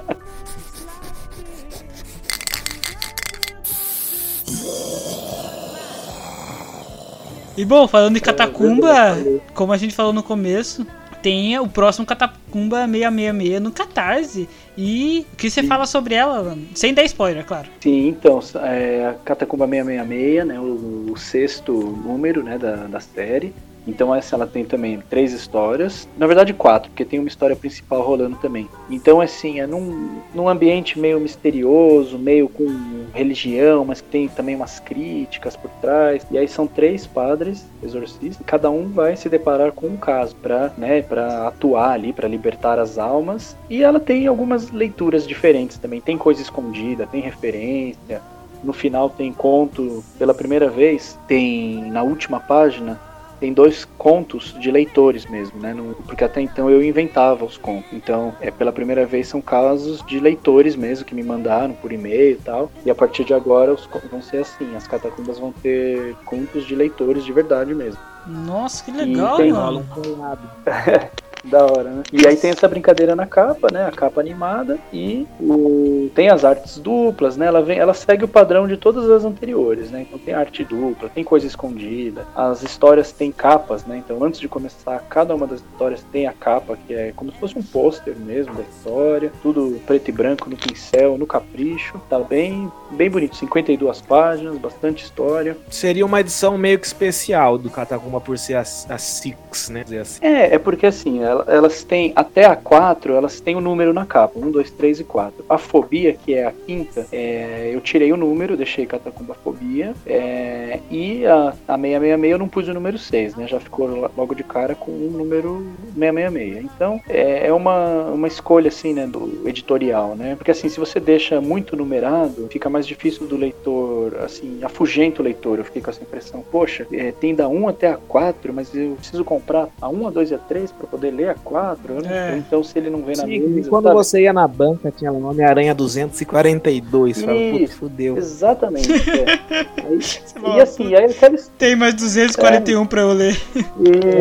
E 7.57 7.65
bom, 7.65 7.87
falando 7.87 8.13
de 8.13 8.21
Catacumba, 8.21 9.17
como 9.55 9.73
a 9.73 9.77
gente 9.77 9.95
falou 9.95 10.13
no 10.13 10.21
começo, 10.21 10.85
tem 11.23 11.57
o 11.57 11.67
próximo 11.67 12.05
Catacumba 12.05 12.85
666 12.85 13.59
no 13.59 13.71
Catarse. 13.71 14.47
E 14.77 15.25
o 15.33 15.35
que 15.35 15.49
você 15.49 15.63
fala 15.63 15.87
sobre 15.87 16.13
ela, 16.13 16.43
mano? 16.43 16.67
Sem 16.75 16.93
dar 16.93 17.03
spoiler, 17.03 17.43
claro. 17.43 17.67
Sim, 17.79 18.09
então, 18.09 18.39
é 18.63 19.07
a 19.07 19.13
Catacumba 19.25 19.67
666, 19.67 20.45
né, 20.45 20.59
o, 20.59 21.11
o 21.11 21.17
sexto 21.17 21.73
número, 21.73 22.43
né, 22.43 22.59
da, 22.59 22.75
da 22.85 22.99
série. 22.99 23.53
Então 23.87 24.13
essa 24.13 24.35
ela 24.35 24.45
tem 24.45 24.65
também 24.65 24.99
três 25.09 25.31
histórias, 25.31 26.07
na 26.17 26.27
verdade 26.27 26.53
quatro, 26.53 26.89
porque 26.89 27.05
tem 27.05 27.19
uma 27.19 27.27
história 27.27 27.55
principal 27.55 28.01
rolando 28.01 28.35
também. 28.37 28.67
Então 28.89 29.21
assim, 29.21 29.59
é 29.59 29.67
num, 29.67 30.21
num 30.33 30.49
ambiente 30.49 30.99
meio 30.99 31.19
misterioso, 31.19 32.19
meio 32.19 32.49
com 32.49 32.67
religião, 33.13 33.85
mas 33.85 34.01
que 34.01 34.09
tem 34.09 34.27
também 34.27 34.55
umas 34.55 34.79
críticas 34.79 35.55
por 35.55 35.69
trás. 35.81 36.25
E 36.29 36.37
aí 36.37 36.47
são 36.47 36.67
três 36.67 37.07
padres 37.07 37.65
exorcistas, 37.81 38.45
cada 38.45 38.69
um 38.69 38.89
vai 38.89 39.15
se 39.15 39.29
deparar 39.29 39.71
com 39.71 39.87
um 39.87 39.97
caso 39.97 40.35
para, 40.35 40.71
né, 40.77 41.01
para 41.01 41.47
atuar 41.47 41.91
ali, 41.91 42.11
para 42.11 42.27
libertar 42.27 42.79
as 42.79 42.97
almas. 42.97 43.55
E 43.69 43.83
ela 43.83 43.99
tem 43.99 44.27
algumas 44.27 44.71
leituras 44.71 45.27
diferentes 45.27 45.77
também, 45.77 46.01
tem 46.01 46.17
coisa 46.17 46.41
escondida, 46.41 47.07
tem 47.07 47.21
referência. 47.21 48.21
No 48.63 48.73
final 48.73 49.09
tem 49.09 49.31
conto 49.31 50.03
pela 50.17 50.33
primeira 50.33 50.67
vez, 50.67 51.17
tem 51.27 51.91
na 51.91 52.01
última 52.01 52.39
página 52.39 52.99
tem 53.39 53.53
dois 53.53 53.85
contos 53.97 54.53
de 54.53 54.71
leitores 54.71 55.25
mesmo, 55.25 55.59
né? 55.59 55.73
Não- 55.73 55.93
porque 56.05 56.23
até 56.23 56.41
então 56.41 56.69
eu 56.69 56.83
inventava 56.83 57.45
os 57.45 57.57
contos. 57.57 57.87
Então, 57.91 58.35
é 58.39 58.49
pela 58.51 58.71
primeira 58.71 59.05
vez 59.05 59.27
são 59.27 59.41
casos 59.41 60.01
de 60.05 60.19
leitores 60.19 60.75
mesmo 60.75 61.05
que 61.05 61.15
me 61.15 61.23
mandaram 61.23 61.73
por 61.75 61.91
e-mail 61.91 62.31
e 62.33 62.37
tal. 62.37 62.71
E 62.85 62.89
a 62.89 62.95
partir 62.95 63.23
de 63.25 63.33
agora 63.33 63.73
os 63.73 63.85
contos 63.85 64.09
vão 64.09 64.21
ser 64.21 64.37
assim, 64.37 64.75
as 64.75 64.87
catacumbas 64.87 65.39
vão 65.39 65.51
ter 65.51 66.17
contos 66.25 66.65
de 66.65 66.75
leitores 66.75 67.23
de 67.23 67.31
verdade 67.33 67.73
mesmo. 67.73 68.01
Nossa, 68.25 68.83
que 68.83 68.91
legal, 68.91 69.37
tem 69.37 69.51
Rola 69.51 69.81
mano. 69.81 69.87
um. 70.03 70.49
Da 71.49 71.63
hora, 71.65 71.89
né? 71.89 72.03
E 72.11 72.27
aí 72.27 72.35
tem 72.35 72.51
essa 72.51 72.67
brincadeira 72.67 73.15
na 73.15 73.25
capa, 73.25 73.69
né? 73.71 73.85
A 73.85 73.91
capa 73.91 74.19
animada 74.19 74.77
e 74.91 75.25
o... 75.39 76.09
tem 76.13 76.29
as 76.29 76.43
artes 76.43 76.77
duplas, 76.77 77.37
né? 77.37 77.45
Ela, 77.45 77.61
vem... 77.61 77.77
ela 77.79 77.93
segue 77.93 78.25
o 78.25 78.27
padrão 78.27 78.67
de 78.67 78.75
todas 78.75 79.09
as 79.09 79.23
anteriores, 79.23 79.89
né? 79.89 80.01
Então 80.01 80.19
tem 80.19 80.33
arte 80.33 80.63
dupla, 80.63 81.09
tem 81.09 81.23
coisa 81.23 81.47
escondida, 81.47 82.25
as 82.35 82.63
histórias 82.63 83.11
têm 83.11 83.31
capas, 83.31 83.85
né? 83.85 83.97
Então 83.97 84.21
antes 84.23 84.39
de 84.39 84.47
começar, 84.47 84.99
cada 85.09 85.33
uma 85.35 85.47
das 85.47 85.61
histórias 85.61 86.03
tem 86.11 86.27
a 86.27 86.33
capa, 86.33 86.77
que 86.85 86.93
é 86.93 87.13
como 87.15 87.31
se 87.31 87.37
fosse 87.39 87.57
um 87.57 87.63
pôster 87.63 88.15
mesmo 88.17 88.53
da 88.53 88.63
história, 88.63 89.31
tudo 89.41 89.79
preto 89.85 90.09
e 90.09 90.11
branco 90.11 90.49
no 90.49 90.57
pincel, 90.57 91.17
no 91.17 91.25
capricho. 91.25 92.01
Tá 92.09 92.19
bem, 92.19 92.71
bem 92.91 93.09
bonito, 93.09 93.35
52 93.35 94.01
páginas, 94.01 94.57
bastante 94.57 95.03
história. 95.03 95.57
Seria 95.69 96.05
uma 96.05 96.19
edição 96.19 96.57
meio 96.57 96.77
que 96.79 96.87
especial 96.87 97.57
do 97.57 97.69
Catacumba 97.69 98.19
por 98.19 98.37
ser 98.37 98.55
a, 98.55 98.61
a 98.61 98.97
Six, 98.97 99.69
né? 99.69 99.85
Assim. 100.01 100.25
É, 100.25 100.55
é 100.55 100.59
porque 100.59 100.85
assim, 100.85 101.23
ela- 101.23 101.36
elas 101.47 101.83
têm, 101.83 102.13
até 102.15 102.45
a 102.45 102.55
4, 102.55 103.13
elas 103.13 103.39
têm 103.39 103.55
o 103.55 103.61
número 103.61 103.93
na 103.93 104.05
capa, 104.05 104.39
1, 104.39 104.51
2, 104.51 104.71
3 104.71 104.99
e 104.99 105.03
4. 105.03 105.45
A 105.49 105.57
fobia, 105.57 106.13
que 106.13 106.33
é 106.33 106.45
a 106.45 106.51
quinta, 106.51 107.05
é, 107.11 107.71
eu 107.73 107.81
tirei 107.81 108.11
o 108.11 108.17
número, 108.17 108.57
deixei 108.57 108.85
Catacumba 108.85 109.35
Fobia, 109.43 109.93
é, 110.05 110.79
e 110.89 111.25
a, 111.25 111.53
a 111.67 111.77
666 111.77 112.31
eu 112.31 112.37
não 112.39 112.47
pus 112.47 112.67
o 112.67 112.73
número 112.73 112.97
6, 112.97 113.35
né, 113.35 113.47
já 113.47 113.59
ficou 113.59 113.87
lo- 113.87 114.11
logo 114.17 114.33
de 114.33 114.43
cara 114.43 114.75
com 114.75 114.91
o 114.91 115.09
número 115.11 115.65
666. 115.95 116.65
Então, 116.65 116.99
é, 117.09 117.47
é 117.47 117.53
uma, 117.53 118.05
uma 118.05 118.27
escolha, 118.27 118.67
assim, 118.69 118.93
né, 118.93 119.05
do 119.07 119.47
editorial, 119.47 120.15
né, 120.15 120.35
porque 120.35 120.51
assim, 120.51 120.69
se 120.69 120.79
você 120.79 120.99
deixa 120.99 121.39
muito 121.41 121.75
numerado, 121.75 122.47
fica 122.49 122.69
mais 122.69 122.85
difícil 122.87 123.27
do 123.27 123.37
leitor, 123.37 124.17
assim, 124.23 124.59
afugenta 124.63 125.21
o 125.21 125.25
leitor, 125.25 125.57
eu 125.59 125.65
fiquei 125.65 125.81
com 125.81 125.89
essa 125.89 126.01
impressão, 126.03 126.43
poxa, 126.51 126.85
tem 127.19 127.33
da 127.35 127.47
1 127.47 127.67
até 127.67 127.89
a 127.89 127.97
4, 127.97 128.53
mas 128.53 128.73
eu 128.75 128.95
preciso 128.97 129.23
comprar 129.23 129.67
a 129.81 129.89
1, 129.89 130.07
a 130.07 130.09
2 130.11 130.31
e 130.31 130.35
a 130.35 130.37
3 130.37 130.71
para 130.71 130.87
poder 130.87 131.11
ler 131.11 131.26
a 131.29 131.35
4, 131.35 131.93
eu 131.95 132.01
não- 132.01 132.09
É. 132.09 132.37
então 132.37 132.63
se 132.63 132.77
ele 132.77 132.89
não 132.89 133.01
vê 133.01 133.13
na 133.15 133.23
Sim, 133.25 133.39
mesa, 133.39 133.69
quando 133.69 133.83
sabe? 133.85 133.95
você 133.95 134.21
ia 134.21 134.33
na 134.33 134.47
banca, 134.47 134.91
tinha 134.95 135.11
lá 135.11 135.17
Homem-Aranha 135.29 135.73
242. 135.75 137.21
Fala, 137.21 137.37
putz, 137.51 137.61
Isso. 137.69 137.77
fudeu. 137.77 138.17
Exatamente. 138.17 138.87
é. 139.11 139.85
Aí- 139.87 140.01
fala, 140.01 140.57
e 140.57 140.61
assim, 140.61 140.95
aí 140.95 141.05
aquela 141.05 141.37
Tem 141.57 141.75
mais 141.75 141.93
241 141.95 142.85
pra 142.85 143.01
eu 143.01 143.13
ler. 143.13 143.37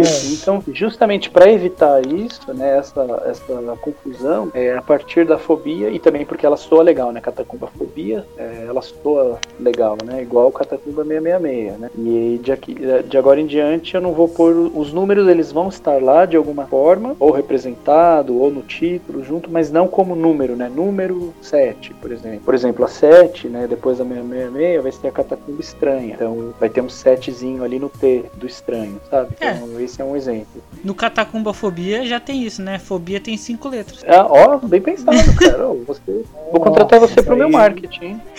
Isso. 0.01 0.35
Então, 0.43 0.63
justamente 0.73 1.31
para 1.31 1.51
evitar 1.51 2.05
isso, 2.07 2.53
né, 2.55 2.79
essa, 2.79 3.03
essa 3.27 3.77
confusão, 3.81 4.51
é, 4.55 4.77
a 4.77 4.83
partir 4.83 5.25
da 5.27 5.39
fobia 5.39 5.89
e 5.91 5.99
também 5.99 6.25
porque 6.25 6.45
ela 6.47 6.57
soa 6.57 6.83
legal, 6.83 7.13
né, 7.13 7.21
Catacumba 7.21 7.67
Fobia, 7.77 8.25
é, 8.37 8.65
ela 8.69 8.83
soa 8.83 9.39
legal, 9.59 9.97
né, 10.05 10.23
igual 10.23 10.51
Catacumba 10.53 11.05
666, 11.05 11.79
né. 11.79 11.91
E 11.99 12.41
de, 12.43 12.53
aqui, 12.53 12.77
de 13.09 13.17
agora 13.19 13.41
em 13.41 13.47
diante 13.47 13.95
eu 13.95 14.01
não 14.01 14.13
vou 14.13 14.29
pôr 14.29 14.53
os 14.75 14.93
números, 14.93 15.29
eles 15.29 15.51
vão 15.53 15.69
estar 15.69 16.03
lá 16.03 16.27
de 16.27 16.37
alguma 16.37 16.67
forma, 16.67 16.86
ou 17.19 17.31
representado, 17.31 18.39
ou 18.39 18.51
no 18.51 18.63
título 18.63 19.25
junto, 19.25 19.51
mas 19.51 19.71
não 19.71 19.89
como 19.89 20.15
número, 20.15 20.57
né, 20.57 20.69
número 20.69 21.35
7, 21.43 21.95
por 21.95 22.13
exemplo. 22.13 22.41
Por 22.41 22.55
exemplo, 22.55 22.85
a 22.85 22.89
7, 22.89 23.49
né, 23.49 23.67
depois 23.67 23.99
da 23.99 24.05
666 24.05 24.83
vai 24.83 24.93
ser 24.93 25.09
a 25.09 25.13
Catacumba 25.13 25.61
Estranha. 25.61 26.15
Então 26.15 26.55
vai 26.59 26.69
ter 26.69 26.81
um 26.81 26.87
7zinho 26.87 27.63
ali 27.63 27.79
no 27.79 27.89
T 27.89 28.25
do 28.35 28.47
estranho, 28.47 29.01
sabe? 29.11 29.35
É. 29.41 29.53
Então 29.53 29.81
esse 29.81 30.01
é 30.01 30.05
um 30.05 30.17
exemplo. 30.17 30.63
No 30.85 30.95
Catacumba 30.95 31.53
Fobia 31.53 32.05
já 32.07 32.21
tem 32.21 32.43
isso, 32.45 32.63
né? 32.63 32.79
Fobia 32.79 33.21
tem 33.21 33.37
cinco 33.37 33.69
letras. 33.69 34.05
Ah, 34.07 34.27
ó, 34.29 34.59
bem 34.59 34.81
pensado, 34.81 35.19
cara. 35.37 35.67
Você... 35.87 36.25
Vou 36.53 36.61
contratar 36.61 37.01
você 37.01 37.23
pro 37.23 37.37
meu 37.37 37.51
marketing. 37.51 38.21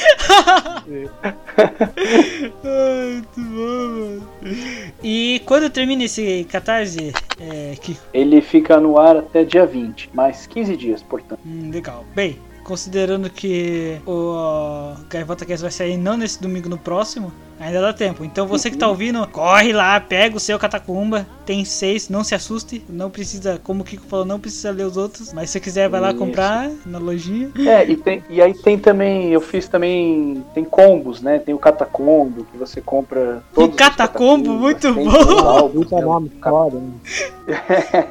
Ai, 2.64 3.12
muito 3.12 3.36
bom, 3.36 3.88
mano. 4.00 4.28
E 5.04 5.42
quando 5.46 5.70
termina 5.70 6.04
esse 6.04 6.46
catarse, 6.50 7.14
é, 7.40 7.76
que 7.82 7.98
Ele 8.14 8.37
fica 8.42 8.80
no 8.80 9.00
ar 9.00 9.18
até 9.18 9.44
dia 9.44 9.66
20, 9.66 10.12
mais 10.14 10.48
15 10.48 10.78
dias, 10.78 11.04
portanto. 11.04 11.40
hum, 11.46 11.70
legal. 11.72 12.06
Bem, 12.16 12.40
considerando 12.64 13.30
que 13.30 14.00
o 14.06 14.96
Gaivota 15.10 15.46
Cast 15.46 15.62
vai 15.62 15.72
sair 15.72 15.98
não 15.98 16.18
nesse 16.18 16.42
domingo, 16.42 16.68
no 16.68 16.78
próximo, 16.78 17.32
ainda 17.60 17.82
dá 17.82 17.94
tempo. 17.94 18.24
Então 18.24 18.48
você 18.48 18.70
que 18.70 18.78
tá 18.78 18.88
ouvindo, 18.88 19.26
corre 19.28 19.74
lá, 19.74 20.00
pega 20.00 20.36
o 20.38 20.40
seu 20.40 20.58
catacumba. 20.60 21.26
Tem 21.46 21.64
seis, 21.64 22.10
não 22.10 22.24
se 22.24 22.36
assuste. 22.36 22.84
Não 22.90 23.10
precisa, 23.10 23.60
como 23.64 23.82
o 23.82 23.84
Kiko 23.86 24.06
falou, 24.08 24.26
não 24.26 24.40
precisa 24.40 24.70
ler 24.72 24.86
os 24.86 24.98
outros. 24.98 25.32
Mas 25.34 25.50
se 25.50 25.54
você 25.54 25.60
quiser, 25.62 25.88
vai 25.90 26.02
lá 26.02 26.10
Isso. 26.10 26.18
comprar 26.20 26.70
na 26.86 26.98
lojinha. 27.00 27.50
É, 27.58 27.86
e, 27.90 27.96
tem, 27.96 28.22
e 28.30 28.42
aí 28.42 28.54
tem 28.54 28.78
também, 28.78 29.32
eu 29.32 29.40
fiz 29.42 29.68
também, 29.68 30.44
tem 30.54 30.64
combos, 30.66 31.22
né? 31.22 31.40
Tem 31.40 31.56
o 31.56 31.60
catacombo, 31.60 32.46
que 32.52 32.58
você 32.58 32.82
compra 32.82 33.42
todos 33.54 33.70
os 33.70 33.76
catacombo, 33.76 34.52
muito 34.52 34.94
tem 34.94 35.06
bom. 35.06 35.72
né? 35.74 36.02
nome 36.02 36.32
foda, 36.42 36.78
né? 36.80 36.92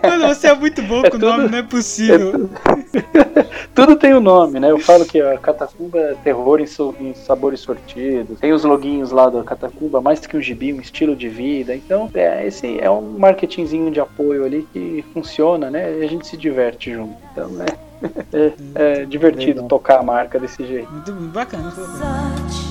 Mano, 0.03 0.29
você 0.35 0.47
é 0.49 0.55
muito 0.55 0.83
bom 0.83 1.01
É 1.05 1.11
com 1.11 1.17
o 1.17 1.21
tudo- 1.21 1.27
nome, 1.31 1.49
não 1.49 1.59
é 1.59 1.63
possível. 1.63 2.49
Tudo 3.75 3.97
tem 3.97 4.15
o 4.15 4.19
um 4.19 4.21
nome, 4.21 4.59
né? 4.59 4.71
Eu 4.71 4.79
falo 4.79 5.05
que 5.05 5.21
a 5.21 5.37
Catacumba 5.39 5.99
é 5.99 6.15
terror 6.15 6.61
em, 6.61 6.67
so- 6.67 6.95
em 6.99 7.13
sabores 7.15 7.61
sortidos. 7.61 8.39
Tem 8.41 8.53
os 8.53 8.65
loguinhos 8.65 9.11
lá 9.11 9.29
da 9.39 9.45
Catacumba, 9.45 10.01
mais 10.01 10.27
que 10.27 10.37
um 10.37 10.41
gibi, 10.41 10.73
um 10.73 10.81
estilo 10.81 11.15
de 11.15 11.29
vida. 11.29 11.75
Então, 11.75 12.11
é, 12.15 12.47
esse 12.47 12.81
é 12.81 12.91
um 12.91 13.19
marketingzinho 13.19 13.91
de 13.91 14.01
apoio 14.01 14.45
ali 14.45 14.67
que 14.73 15.05
funciona, 15.13 15.71
né? 15.71 15.99
E 15.99 16.05
a 16.05 16.09
gente 16.09 16.27
se 16.27 16.37
diverte 16.37 16.93
junto. 16.93 17.17
Então, 17.33 17.49
né? 17.49 17.67
É, 18.75 19.01
é 19.01 19.05
divertido 19.07 19.63
Legal. 19.63 19.69
tocar 19.69 20.01
a 20.01 20.03
marca 20.03 20.39
desse 20.39 20.67
jeito. 20.67 20.93
Muito 20.93 21.13
bacana. 21.33 21.63
muito 21.63 21.81
bacana. 21.81 22.66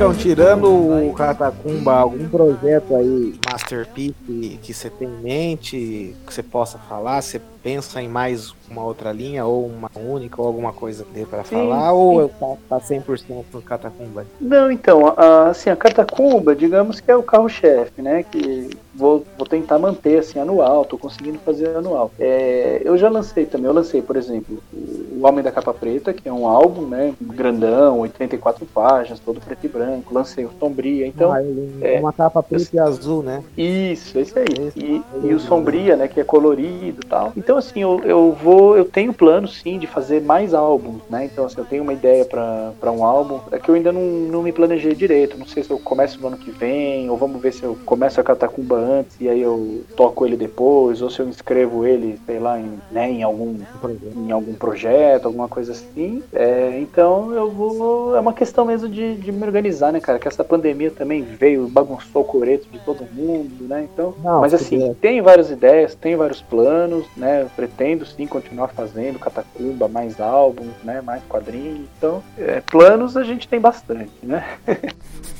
Ficam 0.00 0.14
tirando 0.14 0.64
o 0.64 1.12
Catacumba 1.12 1.92
algum 1.92 2.26
projeto 2.26 2.96
aí, 2.96 3.34
Masterpiece, 3.52 4.58
que 4.62 4.72
você 4.72 4.88
tem 4.88 5.06
em 5.06 5.20
mente, 5.20 6.16
que 6.26 6.32
você 6.32 6.42
possa 6.42 6.78
falar? 6.78 7.20
Você 7.20 7.38
pensa 7.62 8.00
em 8.00 8.08
mais 8.08 8.54
uma 8.70 8.82
outra 8.82 9.12
linha, 9.12 9.44
ou 9.44 9.66
uma 9.66 9.90
única, 9.94 10.40
ou 10.40 10.46
alguma 10.46 10.72
coisa 10.72 11.04
que 11.04 11.12
dê 11.12 11.26
pra 11.26 11.44
Sim, 11.44 11.56
falar? 11.56 11.92
Ou 11.92 12.30
tá, 12.30 12.56
tá 12.66 12.80
100% 12.80 13.44
no 13.52 13.60
Catacumba? 13.60 14.26
Não, 14.40 14.72
então, 14.72 15.14
assim, 15.50 15.68
a 15.68 15.76
Catacumba, 15.76 16.56
digamos 16.56 16.98
que 16.98 17.10
é 17.10 17.16
o 17.16 17.22
carro-chefe, 17.22 18.00
né? 18.00 18.22
Que 18.22 18.70
vou, 19.00 19.24
vou 19.36 19.46
tentar 19.46 19.78
manter 19.78 20.18
assim 20.18 20.38
anual, 20.38 20.84
tô 20.84 20.98
conseguindo 20.98 21.40
fazer 21.44 21.76
anual. 21.76 22.12
É, 22.18 22.80
eu 22.84 22.96
já 22.96 23.08
lancei 23.08 23.46
também, 23.46 23.66
eu 23.68 23.74
lancei, 23.74 24.02
por 24.02 24.16
exemplo, 24.16 24.62
o 24.72 25.26
Homem 25.26 25.42
da 25.42 25.52
Capa 25.52 25.74
Preta, 25.74 26.12
que 26.12 26.28
é 26.28 26.32
um 26.32 26.46
álbum, 26.46 26.86
né? 26.86 27.12
Grandão, 27.20 28.00
84 28.00 28.66
páginas, 28.72 29.20
todo 29.20 29.40
preto 29.40 29.64
e 29.64 29.68
branco. 29.68 30.14
Lancei 30.14 30.44
o 30.44 30.50
Sombria, 30.58 31.06
então. 31.06 31.32
Ah, 31.32 31.40
ele- 31.42 31.78
é. 31.82 31.98
uma 32.00 32.12
capa 32.12 32.42
preta 32.42 32.68
e 32.72 32.78
azul, 32.78 33.22
né? 33.22 33.42
Isso, 33.56 34.18
esse 34.18 34.38
aí. 34.38 34.44
Esse. 34.66 34.78
E, 34.78 35.04
e 35.22 35.34
o 35.34 35.38
Sombria, 35.40 35.96
né, 35.96 36.08
que 36.08 36.20
é 36.20 36.24
colorido 36.24 37.00
e 37.04 37.08
tal. 37.08 37.32
Então, 37.36 37.56
assim, 37.56 37.80
eu, 37.82 38.00
eu 38.04 38.32
vou, 38.32 38.76
eu 38.76 38.84
tenho 38.84 39.12
plano, 39.12 39.46
sim, 39.48 39.78
de 39.78 39.86
fazer 39.86 40.22
mais 40.22 40.54
álbuns, 40.54 41.02
né? 41.08 41.24
Então, 41.24 41.44
assim, 41.44 41.60
eu 41.60 41.66
tenho 41.66 41.82
uma 41.82 41.92
ideia 41.92 42.24
pra 42.24 42.74
um 42.92 43.04
álbum. 43.04 43.40
É 43.52 43.58
que 43.58 43.70
eu 43.70 43.74
ainda 43.74 43.92
não, 43.92 44.02
não 44.02 44.42
me 44.42 44.52
planejei 44.52 44.94
direito. 44.94 45.38
Não 45.38 45.46
sei 45.46 45.62
se 45.62 45.70
eu 45.70 45.78
começo 45.82 46.20
no 46.20 46.28
ano 46.28 46.38
que 46.38 46.50
vem, 46.52 47.10
ou 47.10 47.16
vamos 47.16 47.40
ver 47.40 47.52
se 47.52 47.64
eu 47.64 47.78
começo 47.84 48.20
a 48.20 48.24
Catacumba 48.24 48.76
antes 48.76 48.89
e 49.20 49.28
aí 49.28 49.40
eu 49.40 49.82
toco 49.96 50.26
ele 50.26 50.36
depois, 50.36 51.02
ou 51.02 51.10
se 51.10 51.20
eu 51.20 51.28
inscrevo 51.28 51.84
ele, 51.86 52.18
sei 52.26 52.38
lá, 52.38 52.58
em, 52.58 52.78
né, 52.90 53.10
em 53.10 53.22
algum 53.22 53.50
Um 53.50 53.64
projeto. 53.80 54.18
em 54.18 54.30
algum 54.32 54.54
projeto, 54.54 55.26
alguma 55.26 55.48
coisa 55.48 55.72
assim. 55.72 56.22
É, 56.32 56.78
então 56.80 57.32
eu 57.32 57.50
vou. 57.50 58.16
É 58.16 58.20
uma 58.20 58.32
questão 58.32 58.64
mesmo 58.64 58.88
de, 58.88 59.16
de 59.16 59.32
me 59.32 59.42
organizar, 59.44 59.92
né, 59.92 60.00
cara? 60.00 60.18
Que 60.18 60.28
essa 60.28 60.44
pandemia 60.44 60.90
também 60.90 61.22
veio, 61.22 61.68
bagunçou 61.68 62.22
o 62.22 62.24
coreto 62.24 62.66
de 62.70 62.78
todo 62.80 63.04
mundo, 63.12 63.64
né? 63.68 63.86
Então. 63.92 64.14
Não, 64.22 64.40
mas 64.40 64.54
assim, 64.54 64.78
porque- 64.78 64.94
tem 65.00 65.20
várias 65.22 65.50
ideias, 65.50 65.94
tem 65.94 66.16
vários 66.16 66.40
planos, 66.40 67.04
né? 67.16 67.42
Eu 67.42 67.50
pretendo 67.56 68.04
sim 68.06 68.26
continuar 68.26 68.68
fazendo 68.68 69.18
catacumba, 69.18 69.88
mais 69.88 70.20
álbuns, 70.20 70.72
né? 70.84 71.00
Mais 71.00 71.22
quadrinhos. 71.28 71.88
Então, 71.98 72.22
é, 72.38 72.60
planos 72.60 73.16
a 73.16 73.22
gente 73.22 73.48
tem 73.48 73.60
bastante, 73.60 74.10
né? 74.22 74.44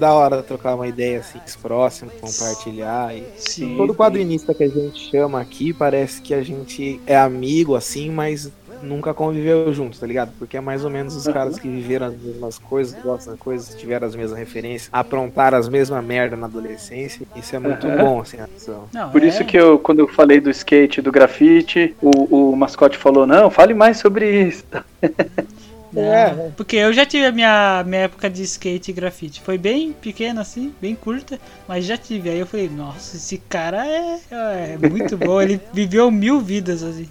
Da 0.00 0.14
hora 0.14 0.42
trocar 0.42 0.74
uma 0.76 0.88
ideia 0.88 1.18
assim, 1.20 1.38
próximo, 1.60 2.10
compartilhar 2.20 3.14
e 3.14 3.30
Sim. 3.36 3.76
Todo 3.76 3.94
quadrinista 3.94 4.54
que 4.54 4.64
a 4.64 4.68
gente 4.68 4.98
chama 5.10 5.40
aqui 5.40 5.74
parece 5.74 6.22
que 6.22 6.32
a 6.32 6.42
gente 6.42 7.02
é 7.06 7.16
amigo 7.18 7.74
assim, 7.76 8.10
mas 8.10 8.50
nunca 8.80 9.12
conviveu 9.12 9.70
junto, 9.74 10.00
tá 10.00 10.06
ligado? 10.06 10.32
Porque 10.38 10.56
é 10.56 10.60
mais 10.60 10.84
ou 10.86 10.90
menos 10.90 11.14
os 11.14 11.24
caras 11.24 11.58
que 11.58 11.68
viveram 11.68 12.06
as 12.06 12.14
mesmas 12.16 12.58
coisas, 12.58 12.94
gostam 12.94 13.34
das 13.34 13.40
coisas, 13.40 13.74
tiveram 13.74 14.06
as 14.06 14.16
mesmas 14.16 14.38
referências, 14.38 14.88
aprontaram 14.90 15.58
as 15.58 15.68
mesmas 15.68 16.02
merda 16.02 16.34
na 16.34 16.46
adolescência. 16.46 17.26
Isso 17.34 17.54
é 17.54 17.58
muito 17.58 17.86
Aham. 17.86 17.98
bom, 17.98 18.20
assim, 18.22 18.38
a 18.40 18.46
visão. 18.46 18.88
Não, 18.94 19.10
Por 19.12 19.22
é- 19.22 19.26
isso 19.26 19.44
que 19.44 19.58
eu, 19.58 19.78
quando 19.78 19.98
eu 19.98 20.08
falei 20.08 20.40
do 20.40 20.48
skate, 20.50 21.02
do 21.02 21.12
grafite, 21.12 21.94
o, 22.00 22.52
o 22.52 22.56
mascote 22.56 22.96
falou, 22.96 23.26
não, 23.26 23.50
fale 23.50 23.74
mais 23.74 23.98
sobre 23.98 24.48
isso. 24.48 24.64
Não, 25.92 26.52
Porque 26.52 26.76
eu 26.76 26.92
já 26.92 27.04
tive 27.04 27.26
a 27.26 27.32
minha, 27.32 27.84
minha 27.84 28.02
época 28.02 28.30
de 28.30 28.42
skate 28.42 28.90
e 28.90 28.94
grafite. 28.94 29.40
Foi 29.40 29.58
bem 29.58 29.92
pequena 29.92 30.40
assim, 30.40 30.72
bem 30.80 30.94
curta, 30.94 31.38
mas 31.66 31.84
já 31.84 31.96
tive. 31.96 32.30
Aí 32.30 32.38
eu 32.38 32.46
falei, 32.46 32.68
nossa, 32.68 33.16
esse 33.16 33.38
cara 33.38 33.86
é, 33.86 34.20
é 34.30 34.78
muito 34.78 35.16
bom. 35.16 35.40
Ele 35.40 35.60
viveu 35.72 36.10
mil 36.10 36.40
vidas 36.40 36.82
assim. 36.82 37.08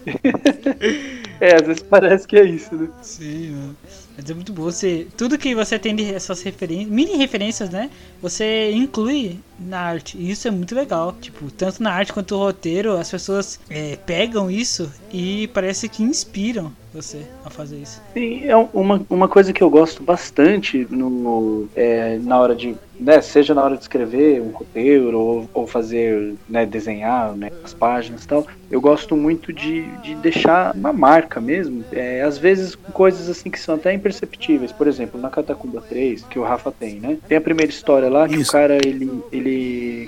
É, 1.42 1.56
às 1.56 1.62
vezes 1.68 1.84
parece 1.84 2.28
que 2.28 2.38
é 2.38 2.44
isso, 2.44 2.76
né? 2.76 2.90
Sim, 3.02 3.52
mano. 3.52 3.78
Mas 4.18 4.30
é 4.30 4.34
muito 4.34 4.52
bom. 4.52 4.64
Você, 4.64 5.08
tudo 5.18 5.38
que 5.38 5.56
você 5.56 5.80
tem 5.80 5.96
de 5.96 6.14
essas 6.14 6.42
referências, 6.42 6.90
mini 6.90 7.16
referências, 7.16 7.70
né? 7.70 7.90
Você 8.22 8.72
inclui 8.72 9.40
na 9.60 9.80
arte. 9.80 10.18
E 10.18 10.32
isso 10.32 10.48
é 10.48 10.52
muito 10.52 10.74
legal. 10.74 11.14
Tipo, 11.20 11.52
tanto 11.52 11.82
na 11.84 11.92
arte 11.92 12.14
quanto 12.14 12.36
no 12.36 12.42
roteiro, 12.44 12.98
as 12.98 13.10
pessoas 13.10 13.60
é, 13.70 13.98
pegam 14.06 14.50
isso 14.50 14.92
e 15.12 15.48
parece 15.50 15.90
que 15.90 16.04
inspiram 16.04 16.72
você 16.94 17.26
a 17.46 17.50
fazer 17.50 17.78
isso. 17.78 18.02
Sim, 18.14 18.44
é 18.46 18.56
uma, 18.56 19.02
uma 19.10 19.28
coisa 19.28 19.54
que 19.54 19.62
eu 19.62 19.70
gosto 19.70 20.02
bastante 20.02 20.88
no, 20.90 21.68
é, 21.76 22.18
na 22.24 22.40
hora 22.40 22.56
de, 22.56 22.76
né, 23.00 23.22
seja 23.22 23.54
na 23.54 23.64
hora 23.64 23.76
de 23.76 23.84
escrever 23.84 24.42
um 24.42 24.50
roteiro 24.50 25.20
ou, 25.20 25.50
ou 25.54 25.68
fazer, 25.68 26.34
né, 26.50 26.66
desenhar 26.66 27.36
né, 27.36 27.52
as 27.64 27.74
páginas 27.74 28.24
e 28.24 28.28
tal, 28.28 28.46
eu 28.72 28.82
gosto 28.82 29.16
muito 29.16 29.54
de, 29.54 29.84
de 29.98 30.16
deixar 30.16 30.76
uma 30.76 30.92
marca 30.92 31.40
mesmo, 31.40 31.84
é, 31.92 32.22
às 32.22 32.38
vezes 32.38 32.76
com 32.76 32.92
coisas 32.92 33.30
assim 33.30 33.52
que 33.52 33.60
são 33.60 33.76
até 33.76 33.94
imperceptíveis, 33.94 34.72
por 34.72 34.88
exemplo, 34.88 35.20
na 35.22 35.30
Catacumba 35.30 35.82
3, 35.88 36.24
que 36.24 36.40
o 36.40 36.44
Rafa 36.44 36.72
tem, 36.72 37.00
né, 37.00 37.18
tem 37.28 37.38
a 37.38 37.42
primeira 37.42 37.72
história 37.72 38.10
lá 38.10 38.28
que 38.28 38.36
Isso. 38.36 38.50
o 38.50 38.54
cara, 38.54 38.78
ele, 38.84 39.24
ele 39.32 39.49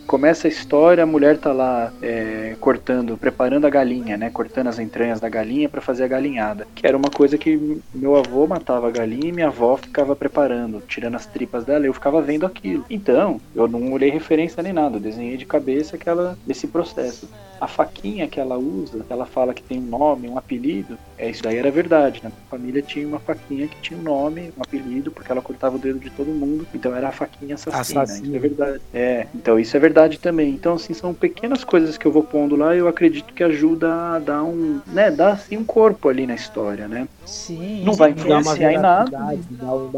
começa 0.08 0.48
a 0.48 0.50
história, 0.50 1.04
a 1.04 1.08
mulher 1.08 1.38
tá 1.38 1.52
lá 1.52 1.92
é, 2.02 2.56
cortando, 2.60 3.18
preparando 3.18 3.66
a 3.66 3.70
galinha, 3.70 4.18
né, 4.18 4.30
cortando 4.30 4.68
as 4.68 4.80
entranhas 4.80 5.20
da 5.20 5.30
galinha 5.30 5.70
para 5.70 5.82
fazer 5.82 6.04
a 6.04 6.08
galinhada, 6.08 6.68
que 6.76 6.86
era 6.86 6.98
uma 6.98 7.10
coisa 7.10 7.38
que 7.38 7.82
meu 7.94 8.16
avô 8.16 8.48
matava 8.48 8.88
a 8.88 8.92
galinha 8.92 9.30
e 9.30 9.32
minha 9.32 9.48
avó 9.48 9.78
ficava 9.78 10.16
preparando, 10.16 10.82
tirando 10.88 11.16
as 11.16 11.26
tripas 11.26 11.66
dela, 11.66 11.86
eu 11.86 11.94
ficava 11.94 12.22
vendo 12.22 12.46
aquilo. 12.46 12.86
Então, 12.90 13.40
eu 13.56 13.68
não 13.68 13.92
olhei 13.92 14.10
referência 14.10 14.62
nem 14.64 14.74
nada, 14.74 14.98
eu 14.98 15.02
desenhei 15.02 15.38
de 15.38 15.46
cabeça 15.46 15.96
aquela 15.96 16.38
esse 16.48 16.68
processo. 16.68 17.30
A 17.60 17.68
faquinha 17.68 18.28
que 18.28 18.40
ela 18.40 18.58
usa, 18.58 19.06
ela 19.10 19.26
fala 19.26 19.54
que 19.54 19.62
tem 19.62 19.78
um 19.78 19.84
nome, 19.84 20.28
um 20.28 20.38
apelido, 20.38 20.98
é 21.22 21.30
isso 21.30 21.44
daí 21.44 21.58
era 21.58 21.70
verdade, 21.70 22.22
né? 22.24 22.32
A 22.48 22.50
família 22.50 22.82
tinha 22.82 23.08
uma 23.08 23.20
faquinha 23.20 23.68
que 23.68 23.80
tinha 23.80 24.00
um 24.00 24.02
nome, 24.02 24.52
um 24.58 24.64
apelido, 24.64 25.12
porque 25.12 25.32
ela 25.32 25.42
cortava 25.42 25.76
o 25.76 25.80
dedo 25.80 26.00
de 26.00 26.10
todo 26.10 26.28
mundo, 26.30 26.66
então 26.74 26.96
era 26.96 27.10
a 27.10 27.12
faquinha 27.12 27.54
assassina, 27.54 28.02
Assassina. 28.02 28.28
isso 28.28 28.36
é 28.36 28.40
verdade. 28.40 28.82
É, 28.92 29.28
então 29.36 29.60
isso 29.60 29.78
é 29.78 29.80
verdade 29.80 30.20
também. 30.20 30.50
Então 30.50 30.74
assim, 30.74 30.96
são 30.96 31.14
pequenas 31.14 31.64
coisas 31.64 31.96
que 31.96 32.08
eu 32.08 32.12
vou 32.12 32.24
pondo 32.24 32.56
lá 32.56 32.76
e 32.76 32.80
eu 32.80 32.88
acredito 32.88 33.34
que 33.34 33.44
ajuda 33.44 33.94
a 34.16 34.20
dar 34.20 34.44
um, 34.44 34.82
né, 34.88 35.12
dar 35.12 35.34
assim 35.34 35.58
um 35.58 35.64
corpo 35.64 36.10
ali 36.10 36.26
na 36.26 36.34
história, 36.34 36.88
né? 36.88 37.08
Sim. 37.26 37.84
Não 37.86 37.94
vai 37.94 38.12
influenciar 38.12 38.74
em 38.74 38.80
nada. 38.80 39.12
dá 39.52 39.74
um. 39.74 39.92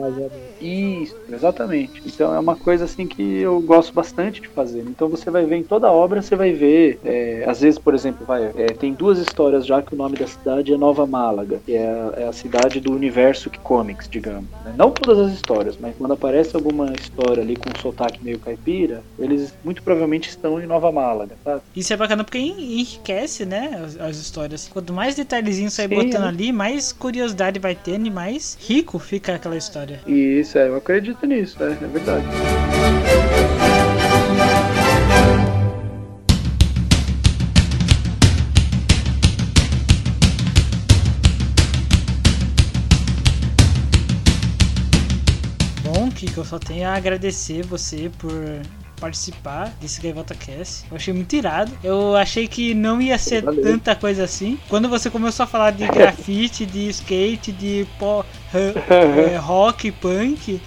Isso, 0.62 1.16
exatamente. 1.32 2.02
Então 2.06 2.36
é 2.36 2.40
uma 2.40 2.56
coisa 2.56 2.84
assim 2.84 3.08
que 3.08 3.40
eu 3.40 3.62
gosto 3.62 3.94
bastante 3.94 4.42
de 4.42 4.48
fazer. 4.50 4.82
Então 4.82 5.08
você 5.08 5.32
vai 5.32 5.46
ver 5.46 5.56
em 5.56 5.64
toda 5.64 5.88
a 5.88 5.92
obra, 5.92 6.22
você 6.22 6.36
vai 6.36 6.52
ver, 6.52 7.00
é, 7.04 7.46
às 7.48 7.62
vezes, 7.62 7.80
por 7.80 7.96
exemplo, 7.96 8.26
vai, 8.26 8.52
é, 8.56 8.68
tem 8.68 8.94
duas 8.94 9.18
histórias 9.18 9.66
já 9.66 9.82
que 9.82 9.94
o 9.94 9.98
nome 9.98 10.18
da 10.18 10.28
cidade 10.28 10.74
é 10.74 10.78
Nova 10.78 11.08
Málaga, 11.14 11.60
que 11.64 11.74
é 11.76 11.88
a, 11.88 12.22
é 12.22 12.28
a 12.28 12.34
cidade 12.34 12.80
do 12.80 12.92
universo 12.92 13.50
que 13.50 13.60
comics, 13.60 14.10
digamos. 14.10 14.50
né? 14.66 14.74
Não 14.76 14.90
todas 14.90 15.20
as 15.28 15.34
histórias, 15.34 15.78
mas 15.80 15.94
quando 15.96 16.14
aparece 16.14 16.56
alguma 16.56 16.92
história 17.00 17.44
ali 17.44 17.56
com 17.56 17.70
um 17.70 17.80
sotaque 17.80 18.20
meio 18.24 18.40
caipira, 18.40 19.04
eles 19.20 19.54
muito 19.64 19.84
provavelmente 19.84 20.28
estão 20.30 20.60
em 20.60 20.66
Nova 20.66 20.92
Málaga, 20.92 21.36
sabe? 21.44 21.62
Isso 21.76 21.94
é 21.94 21.98
bacana 21.98 22.24
porque 22.24 22.40
en- 22.40 22.80
enriquece, 22.80 23.46
né, 23.46 23.80
as, 23.86 24.00
as 24.00 24.18
histórias. 24.18 24.68
Quanto 24.74 24.92
mais 24.92 25.16
vai 25.16 25.88
Sim, 25.88 25.96
botando 25.96 26.26
é. 26.26 26.28
ali, 26.30 26.52
mais 26.52 26.92
curiosidade 26.92 27.60
vai 27.60 27.76
tendo 27.76 28.08
e 28.08 28.12
mais 28.12 28.58
rico 28.60 28.98
fica 28.98 29.36
aquela 29.36 29.56
história. 29.58 30.00
Isso, 30.08 30.58
é, 30.58 30.68
eu 30.68 30.76
acredito 30.76 31.26
nisso, 31.28 31.62
é, 31.64 31.68
é 31.68 31.88
verdade. 31.88 32.26
Kiko, 46.24 46.40
eu 46.40 46.46
só 46.46 46.58
tenho 46.58 46.88
a 46.88 46.94
agradecer 46.94 47.66
você 47.66 48.10
por 48.18 48.32
participar 48.98 49.74
desse 49.82 50.00
Gaivota 50.00 50.34
Cast. 50.34 50.86
Eu 50.90 50.96
achei 50.96 51.14
muito 51.14 51.36
irado. 51.36 51.70
Eu 51.84 52.16
achei 52.16 52.48
que 52.48 52.74
não 52.74 53.02
ia 53.02 53.18
ser 53.18 53.44
Valeu. 53.44 53.62
tanta 53.62 53.94
coisa 53.94 54.24
assim. 54.24 54.58
Quando 54.70 54.88
você 54.88 55.10
começou 55.10 55.44
a 55.44 55.48
falar 55.48 55.72
de 55.72 55.86
grafite, 55.92 56.66
de 56.66 56.88
skate, 56.88 57.52
de 57.52 57.86
pó, 58.00 58.24
é, 58.56 59.36
rock, 59.36 59.92
punk, 59.92 60.62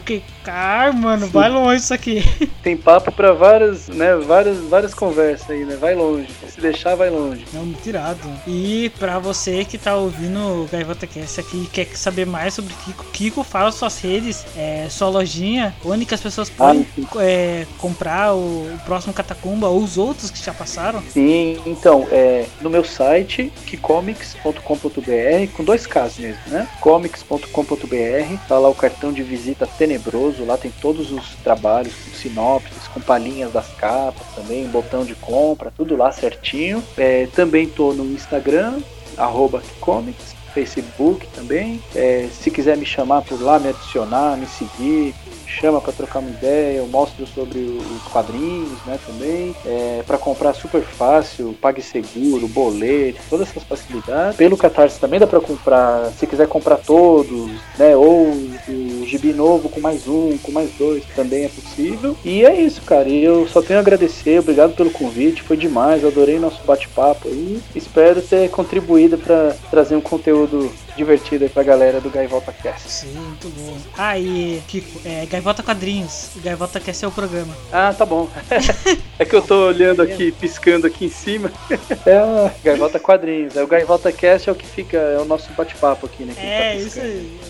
fiquei, 0.00 0.22
cara, 0.42 0.92
mano, 0.92 1.26
vai 1.26 1.48
longe 1.48 1.82
isso 1.82 1.94
aqui. 1.94 2.22
Tem 2.62 2.76
papo 2.76 3.12
pra 3.12 3.32
várias, 3.32 3.88
né, 3.88 4.16
várias, 4.16 4.58
várias 4.58 4.94
conversas 4.94 5.50
aí, 5.50 5.64
né? 5.64 5.76
Vai 5.76 5.94
longe. 5.94 6.28
Se 6.48 6.60
deixar, 6.60 6.94
vai 6.94 7.10
longe. 7.10 7.44
Não, 7.52 7.64
muito 7.64 7.86
irado. 7.86 8.20
E 8.46 8.90
pra 8.98 9.18
você 9.18 9.64
que 9.64 9.78
tá 9.78 9.96
ouvindo 9.96 10.38
o 10.38 10.68
Gaivota 10.70 11.06
Cast 11.06 11.40
aqui 11.40 11.62
e 11.64 11.66
quer 11.66 11.86
saber 11.96 12.26
mais 12.26 12.54
sobre 12.54 12.72
Kiko, 12.84 13.04
Kiko 13.12 13.44
fala 13.44 13.72
suas 13.72 14.00
redes, 14.00 14.44
é, 14.56 14.86
sua 14.90 15.08
lojinha, 15.08 15.74
onde 15.84 16.04
que 16.04 16.14
as 16.14 16.20
pessoas 16.20 16.48
podem 16.50 16.86
sim. 16.94 17.06
é, 17.18 17.66
comprar 17.78 18.34
o, 18.34 18.74
o 18.74 18.78
próximo 18.84 19.12
Catacumba 19.12 19.68
ou 19.68 19.82
os 19.82 19.98
outros 19.98 20.30
que 20.30 20.42
já 20.42 20.52
passaram. 20.52 21.02
Sim, 21.10 21.60
então, 21.66 22.06
é, 22.10 22.46
no 22.60 22.70
meu 22.70 22.84
site, 22.84 23.52
kikomics.com.br, 23.66 25.52
com 25.56 25.64
dois 25.64 25.86
Ks 25.86 26.18
mesmo, 26.18 26.40
né? 26.48 26.68
comics.com.br, 26.80 28.36
tá 28.48 28.58
lá 28.58 28.68
o 28.68 28.74
cartão 28.74 29.12
de 29.12 29.22
visita 29.22 29.66
tenebroso, 29.82 30.44
lá 30.44 30.56
tem 30.56 30.70
todos 30.80 31.10
os 31.10 31.34
trabalhos, 31.42 31.92
com 31.92 32.14
sinopses, 32.14 32.86
com 32.94 33.00
palhinhas 33.00 33.52
das 33.52 33.66
capas 33.74 34.24
também, 34.36 34.64
botão 34.68 35.04
de 35.04 35.16
compra, 35.16 35.72
tudo 35.76 35.96
lá 35.96 36.12
certinho. 36.12 36.82
É, 36.96 37.26
também 37.34 37.68
tô 37.68 37.92
no 37.92 38.04
Instagram, 38.04 38.78
arroba 39.16 39.60
Kikomics, 39.60 40.36
Facebook 40.54 41.26
também. 41.34 41.82
É, 41.96 42.28
se 42.32 42.48
quiser 42.48 42.76
me 42.76 42.86
chamar 42.86 43.22
por 43.22 43.42
lá, 43.42 43.58
me 43.58 43.70
adicionar, 43.70 44.36
me 44.36 44.46
seguir, 44.46 45.16
chama 45.46 45.80
para 45.80 45.92
trocar 45.92 46.20
uma 46.20 46.30
ideia, 46.30 46.78
eu 46.78 46.86
mostro 46.86 47.26
sobre 47.26 47.58
os 47.58 48.02
quadrinhos, 48.12 48.78
né, 48.86 48.98
também. 49.06 49.54
É, 49.64 50.02
para 50.06 50.18
comprar 50.18 50.54
super 50.54 50.82
fácil, 50.82 51.54
PagSeguro, 51.60 52.48
boleto, 52.48 53.20
todas 53.28 53.48
essas 53.48 53.62
facilidades. 53.62 54.36
Pelo 54.36 54.56
Catarse 54.56 54.98
também 54.98 55.20
dá 55.20 55.26
para 55.26 55.40
comprar, 55.40 56.10
se 56.18 56.26
quiser 56.26 56.48
comprar 56.48 56.76
todos, 56.76 57.50
né, 57.78 57.96
ou 57.96 58.28
o 58.68 59.04
gibi 59.06 59.32
novo 59.32 59.68
com 59.68 59.80
mais 59.80 60.06
um, 60.08 60.36
com 60.38 60.52
mais 60.52 60.70
dois, 60.78 61.04
também 61.14 61.44
é 61.44 61.48
possível. 61.48 62.16
E 62.24 62.44
é 62.44 62.54
isso, 62.60 62.82
cara. 62.82 63.08
E 63.08 63.22
eu 63.22 63.46
só 63.48 63.60
tenho 63.60 63.78
a 63.78 63.82
agradecer, 63.82 64.38
obrigado 64.38 64.74
pelo 64.74 64.90
convite, 64.90 65.42
foi 65.42 65.56
demais, 65.56 66.04
adorei 66.04 66.38
nosso 66.38 66.62
bate-papo 66.64 67.28
aí. 67.28 67.60
Espero 67.74 68.22
ter 68.22 68.50
contribuído 68.50 69.18
para 69.18 69.54
trazer 69.70 69.96
um 69.96 70.00
conteúdo 70.00 70.72
divertido 70.96 71.44
aí 71.44 71.50
pra 71.50 71.62
galera 71.62 72.00
do 72.00 72.10
Gaivota 72.10 72.52
Cast. 72.52 72.88
Sim, 72.88 73.12
muito 73.14 73.48
bom. 73.48 73.76
Ah, 73.96 74.18
e 74.18 74.62
Kiko, 74.68 75.00
é, 75.04 75.26
Gaivota 75.26 75.62
Quadrinhos. 75.62 76.30
Gaivota 76.36 76.78
Cast 76.80 77.04
é 77.04 77.08
o 77.08 77.12
programa. 77.12 77.56
Ah, 77.72 77.94
tá 77.96 78.04
bom. 78.04 78.28
é 79.18 79.24
que 79.24 79.34
eu 79.34 79.42
tô 79.42 79.66
olhando 79.68 80.02
aqui, 80.02 80.32
piscando 80.32 80.86
aqui 80.86 81.06
em 81.06 81.10
cima. 81.10 81.50
É 82.04 82.16
a 82.16 82.52
Gaivota 82.64 82.98
Quadrinhos. 82.98 83.56
É 83.56 83.62
o 83.62 83.66
Gaivota 83.66 84.10
Cast 84.12 84.48
é 84.48 84.52
o 84.52 84.54
que 84.56 84.66
fica, 84.66 84.96
é 84.96 85.18
o 85.18 85.24
nosso 85.24 85.52
bate-papo 85.52 86.06
aqui, 86.06 86.24
né? 86.24 86.34
que 86.34 86.40
É, 86.40 86.72
tá 86.72 86.74
isso 86.74 87.00
aí. 87.00 87.40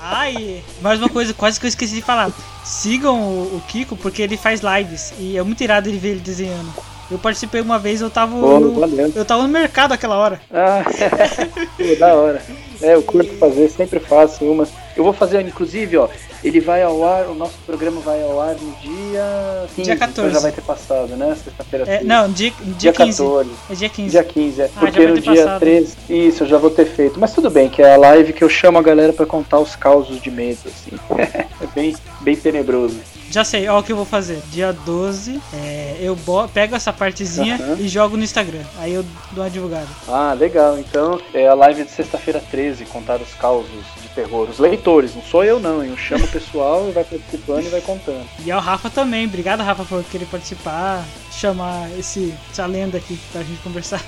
Ai, 0.00 0.62
mais 0.80 0.98
uma 1.00 1.08
coisa, 1.08 1.34
quase 1.34 1.58
que 1.58 1.66
eu 1.66 1.68
esqueci 1.68 1.96
de 1.96 2.02
falar. 2.02 2.30
Sigam 2.64 3.20
o, 3.20 3.56
o 3.56 3.62
Kiko 3.66 3.96
porque 3.96 4.22
ele 4.22 4.36
faz 4.36 4.60
lives 4.60 5.12
e 5.18 5.36
é 5.36 5.42
muito 5.42 5.62
irado 5.62 5.88
ele 5.88 5.98
ver 5.98 6.10
ele 6.10 6.20
desenhando. 6.20 6.72
Eu 7.10 7.18
participei 7.18 7.60
uma 7.60 7.78
vez, 7.78 8.00
eu 8.00 8.10
tava 8.10 8.38
Pô, 8.38 8.60
no, 8.60 9.08
eu 9.16 9.24
tava 9.24 9.42
no 9.42 9.48
mercado 9.48 9.92
aquela 9.92 10.16
hora. 10.16 10.40
Ah, 10.52 10.82
pô, 11.76 11.96
da 11.98 12.14
hora. 12.14 12.42
É, 12.82 12.94
eu 12.94 13.02
curto 13.02 13.32
fazer, 13.38 13.68
sempre 13.70 13.98
faço 13.98 14.44
uma. 14.44 14.68
Eu 14.94 15.02
vou 15.04 15.12
fazer, 15.12 15.40
inclusive, 15.40 15.96
ó, 15.96 16.08
ele 16.44 16.60
vai 16.60 16.82
ao 16.82 17.04
ar, 17.04 17.26
o 17.26 17.34
nosso 17.34 17.58
programa 17.66 18.00
vai 18.00 18.22
ao 18.22 18.40
ar 18.40 18.54
no 18.54 18.72
dia 18.76 19.66
15, 19.74 19.82
Dia 19.82 19.96
14. 19.96 20.20
Então 20.20 20.30
já 20.30 20.40
vai 20.40 20.52
ter 20.52 20.60
passado, 20.60 21.16
né? 21.16 21.36
Sexta-feira 21.42 21.84
É, 21.88 21.98
15. 21.98 22.08
não, 22.08 22.30
dia, 22.30 22.52
dia, 22.60 22.74
dia 22.74 22.92
15. 22.92 23.22
14. 23.22 23.50
É 23.70 23.74
dia 23.74 23.88
15. 23.88 24.10
Dia 24.10 24.24
15, 24.24 24.60
é. 24.62 24.64
Ah, 24.64 24.80
Porque 24.80 25.06
no 25.06 25.20
dia 25.20 25.44
passado. 25.44 25.60
13. 25.60 25.96
Isso, 26.08 26.42
eu 26.44 26.46
já 26.46 26.58
vou 26.58 26.70
ter 26.70 26.84
feito. 26.86 27.18
Mas 27.18 27.32
tudo 27.32 27.50
bem, 27.50 27.68
que 27.68 27.82
é 27.82 27.94
a 27.94 27.98
live 27.98 28.32
que 28.32 28.44
eu 28.44 28.48
chamo 28.48 28.78
a 28.78 28.82
galera 28.82 29.12
pra 29.12 29.26
contar 29.26 29.58
os 29.58 29.74
causos 29.74 30.20
de 30.20 30.30
medo, 30.30 30.60
assim. 30.66 30.96
é 31.18 31.66
bem, 31.74 31.96
bem 32.20 32.36
tenebroso. 32.36 32.96
Já 33.30 33.44
sei, 33.44 33.68
ó 33.68 33.78
o 33.78 33.82
que 33.82 33.92
eu 33.92 33.96
vou 33.96 34.06
fazer. 34.06 34.40
Dia 34.50 34.72
12, 34.72 35.40
é, 35.52 35.98
eu 36.00 36.16
pego 36.52 36.74
essa 36.74 36.92
partezinha 36.92 37.56
Aham. 37.56 37.76
e 37.78 37.88
jogo 37.88 38.16
no 38.16 38.24
Instagram. 38.24 38.62
Aí 38.78 38.94
eu 38.94 39.04
dou 39.32 39.44
uma 39.44 39.50
divulgada. 39.50 39.88
Ah, 40.08 40.32
legal. 40.32 40.78
Então 40.78 41.20
é 41.34 41.46
a 41.46 41.54
live 41.54 41.84
de 41.84 41.90
sexta-feira 41.90 42.42
13, 42.50 42.86
contar 42.86 43.20
os 43.20 43.34
causos 43.34 43.84
de 44.00 44.08
terror. 44.08 44.48
Os 44.48 44.58
leitores, 44.58 45.14
não 45.14 45.22
sou 45.22 45.44
eu 45.44 45.60
não, 45.60 45.84
hein? 45.84 45.90
Eu 45.90 45.96
chamo 45.96 46.24
o 46.24 46.28
pessoal 46.28 46.88
e 46.88 46.92
vai 46.92 47.04
participando 47.04 47.66
e 47.66 47.68
vai 47.68 47.80
contando. 47.80 48.26
E 48.44 48.50
ao 48.50 48.60
Rafa 48.60 48.88
também. 48.88 49.26
Obrigado, 49.26 49.62
Rafa, 49.62 49.84
por 49.84 50.02
querer 50.04 50.26
participar. 50.26 51.04
Chamar 51.30 51.90
esse, 51.98 52.34
essa 52.50 52.66
lenda 52.66 52.98
aqui 52.98 53.18
pra 53.30 53.42
gente 53.42 53.60
conversar. 53.62 54.02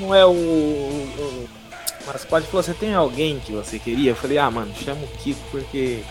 Não 0.00 0.14
é 0.14 0.24
o. 0.24 0.30
o 0.30 1.48
mas 2.06 2.24
pode 2.24 2.46
falar, 2.46 2.62
você 2.62 2.74
tem 2.74 2.94
alguém 2.94 3.40
que 3.40 3.52
você 3.52 3.78
queria? 3.78 4.10
Eu 4.10 4.16
falei, 4.16 4.36
ah, 4.36 4.50
mano, 4.50 4.72
chama 4.74 5.02
o 5.02 5.08
Kiko 5.18 5.40
porque. 5.50 6.02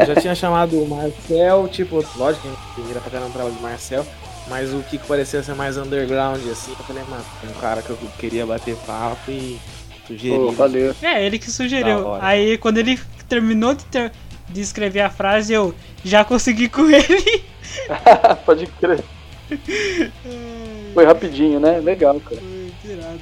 Eu 0.00 0.06
já 0.06 0.20
tinha 0.20 0.34
chamado 0.34 0.80
o 0.82 0.88
Marcel, 0.88 1.68
tipo, 1.68 2.04
lógico 2.16 2.42
que 2.42 2.48
a 2.48 2.50
gente 2.50 2.74
primeira 2.74 3.00
pra 3.00 3.10
caramba 3.10 3.30
trabalho 3.32 3.54
de 3.54 3.62
Marcel, 3.62 4.04
mas 4.48 4.72
o 4.72 4.78
Kiko 4.82 5.06
parecia 5.06 5.42
ser 5.42 5.54
mais 5.54 5.76
underground, 5.76 6.40
assim. 6.50 6.72
Eu 6.78 6.84
falei, 6.84 7.02
mano, 7.08 7.24
tem 7.40 7.50
um 7.50 7.54
cara 7.54 7.82
que 7.82 7.90
eu 7.90 7.98
queria 8.18 8.44
bater 8.46 8.76
papo 8.86 9.30
e 9.30 9.58
sugerir. 10.06 10.36
Pô, 10.36 10.52
valeu. 10.52 10.94
É, 11.02 11.24
ele 11.24 11.38
que 11.38 11.50
sugeriu. 11.50 12.06
Hora. 12.06 12.24
Aí 12.24 12.58
quando 12.58 12.78
ele 12.78 12.98
terminou 13.28 13.74
de, 13.74 13.84
ter- 13.86 14.12
de 14.48 14.60
escrever 14.60 15.00
a 15.00 15.10
frase, 15.10 15.52
eu 15.52 15.74
já 16.04 16.24
consegui 16.24 16.68
com 16.68 16.82
ele. 16.90 17.44
Pode 18.44 18.66
crer. 18.66 19.02
Foi 20.92 21.04
rapidinho, 21.04 21.58
né? 21.60 21.80
Legal, 21.80 22.20
cara. 22.20 22.40
Foi 22.40 22.48
muito 22.50 22.74
obrigado 22.84 23.20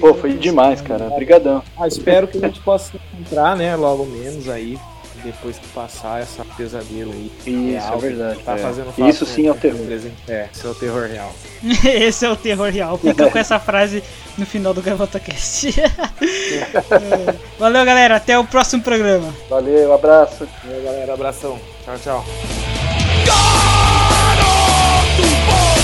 Pô, 0.00 0.14
foi 0.14 0.32
demais, 0.34 0.80
cara. 0.80 1.06
Obrigadão. 1.06 1.62
Ah, 1.76 1.86
espero 1.88 2.28
que 2.28 2.38
a 2.38 2.40
gente 2.46 2.60
possa 2.60 2.92
se 2.92 2.96
encontrar, 2.96 3.56
né, 3.56 3.74
logo 3.76 4.06
menos 4.06 4.48
aí, 4.48 4.78
depois 5.20 5.58
que 5.58 5.66
passar 5.68 6.22
essa 6.22 6.44
pesadelo 6.56 7.12
aí. 7.12 7.30
É 7.46 7.50
Isso, 7.50 7.68
é 7.68 7.72
real, 7.72 7.94
é 7.94 7.98
verdade. 7.98 8.40
Tá 8.40 8.54
é. 8.54 8.58
fazendo 8.58 9.08
Isso 9.08 9.26
sim 9.26 9.46
é 9.46 9.50
o 9.50 9.54
terror. 9.54 9.80
É, 10.28 10.48
esse 10.52 10.66
é 10.66 10.70
o 10.70 10.74
terror 10.74 11.08
real. 11.08 11.34
esse 11.84 12.26
é 12.26 12.30
o 12.30 12.36
terror 12.36 12.70
real. 12.70 12.98
Fica 12.98 13.30
com 13.30 13.38
essa 13.38 13.58
frase 13.58 14.02
no 14.36 14.46
final 14.46 14.74
do 14.74 14.82
GavotaCast. 14.82 15.68
é. 15.80 17.34
Valeu, 17.58 17.84
galera. 17.84 18.16
Até 18.16 18.38
o 18.38 18.44
próximo 18.44 18.82
programa. 18.82 19.34
Valeu, 19.48 19.92
abraço. 19.92 20.48
Valeu, 20.64 20.82
galera. 20.82 21.14
Abração. 21.14 21.58
Tchau, 21.84 21.98
tchau. 21.98 22.24
God 23.26 24.38
of 24.40 25.22
the 25.22 25.79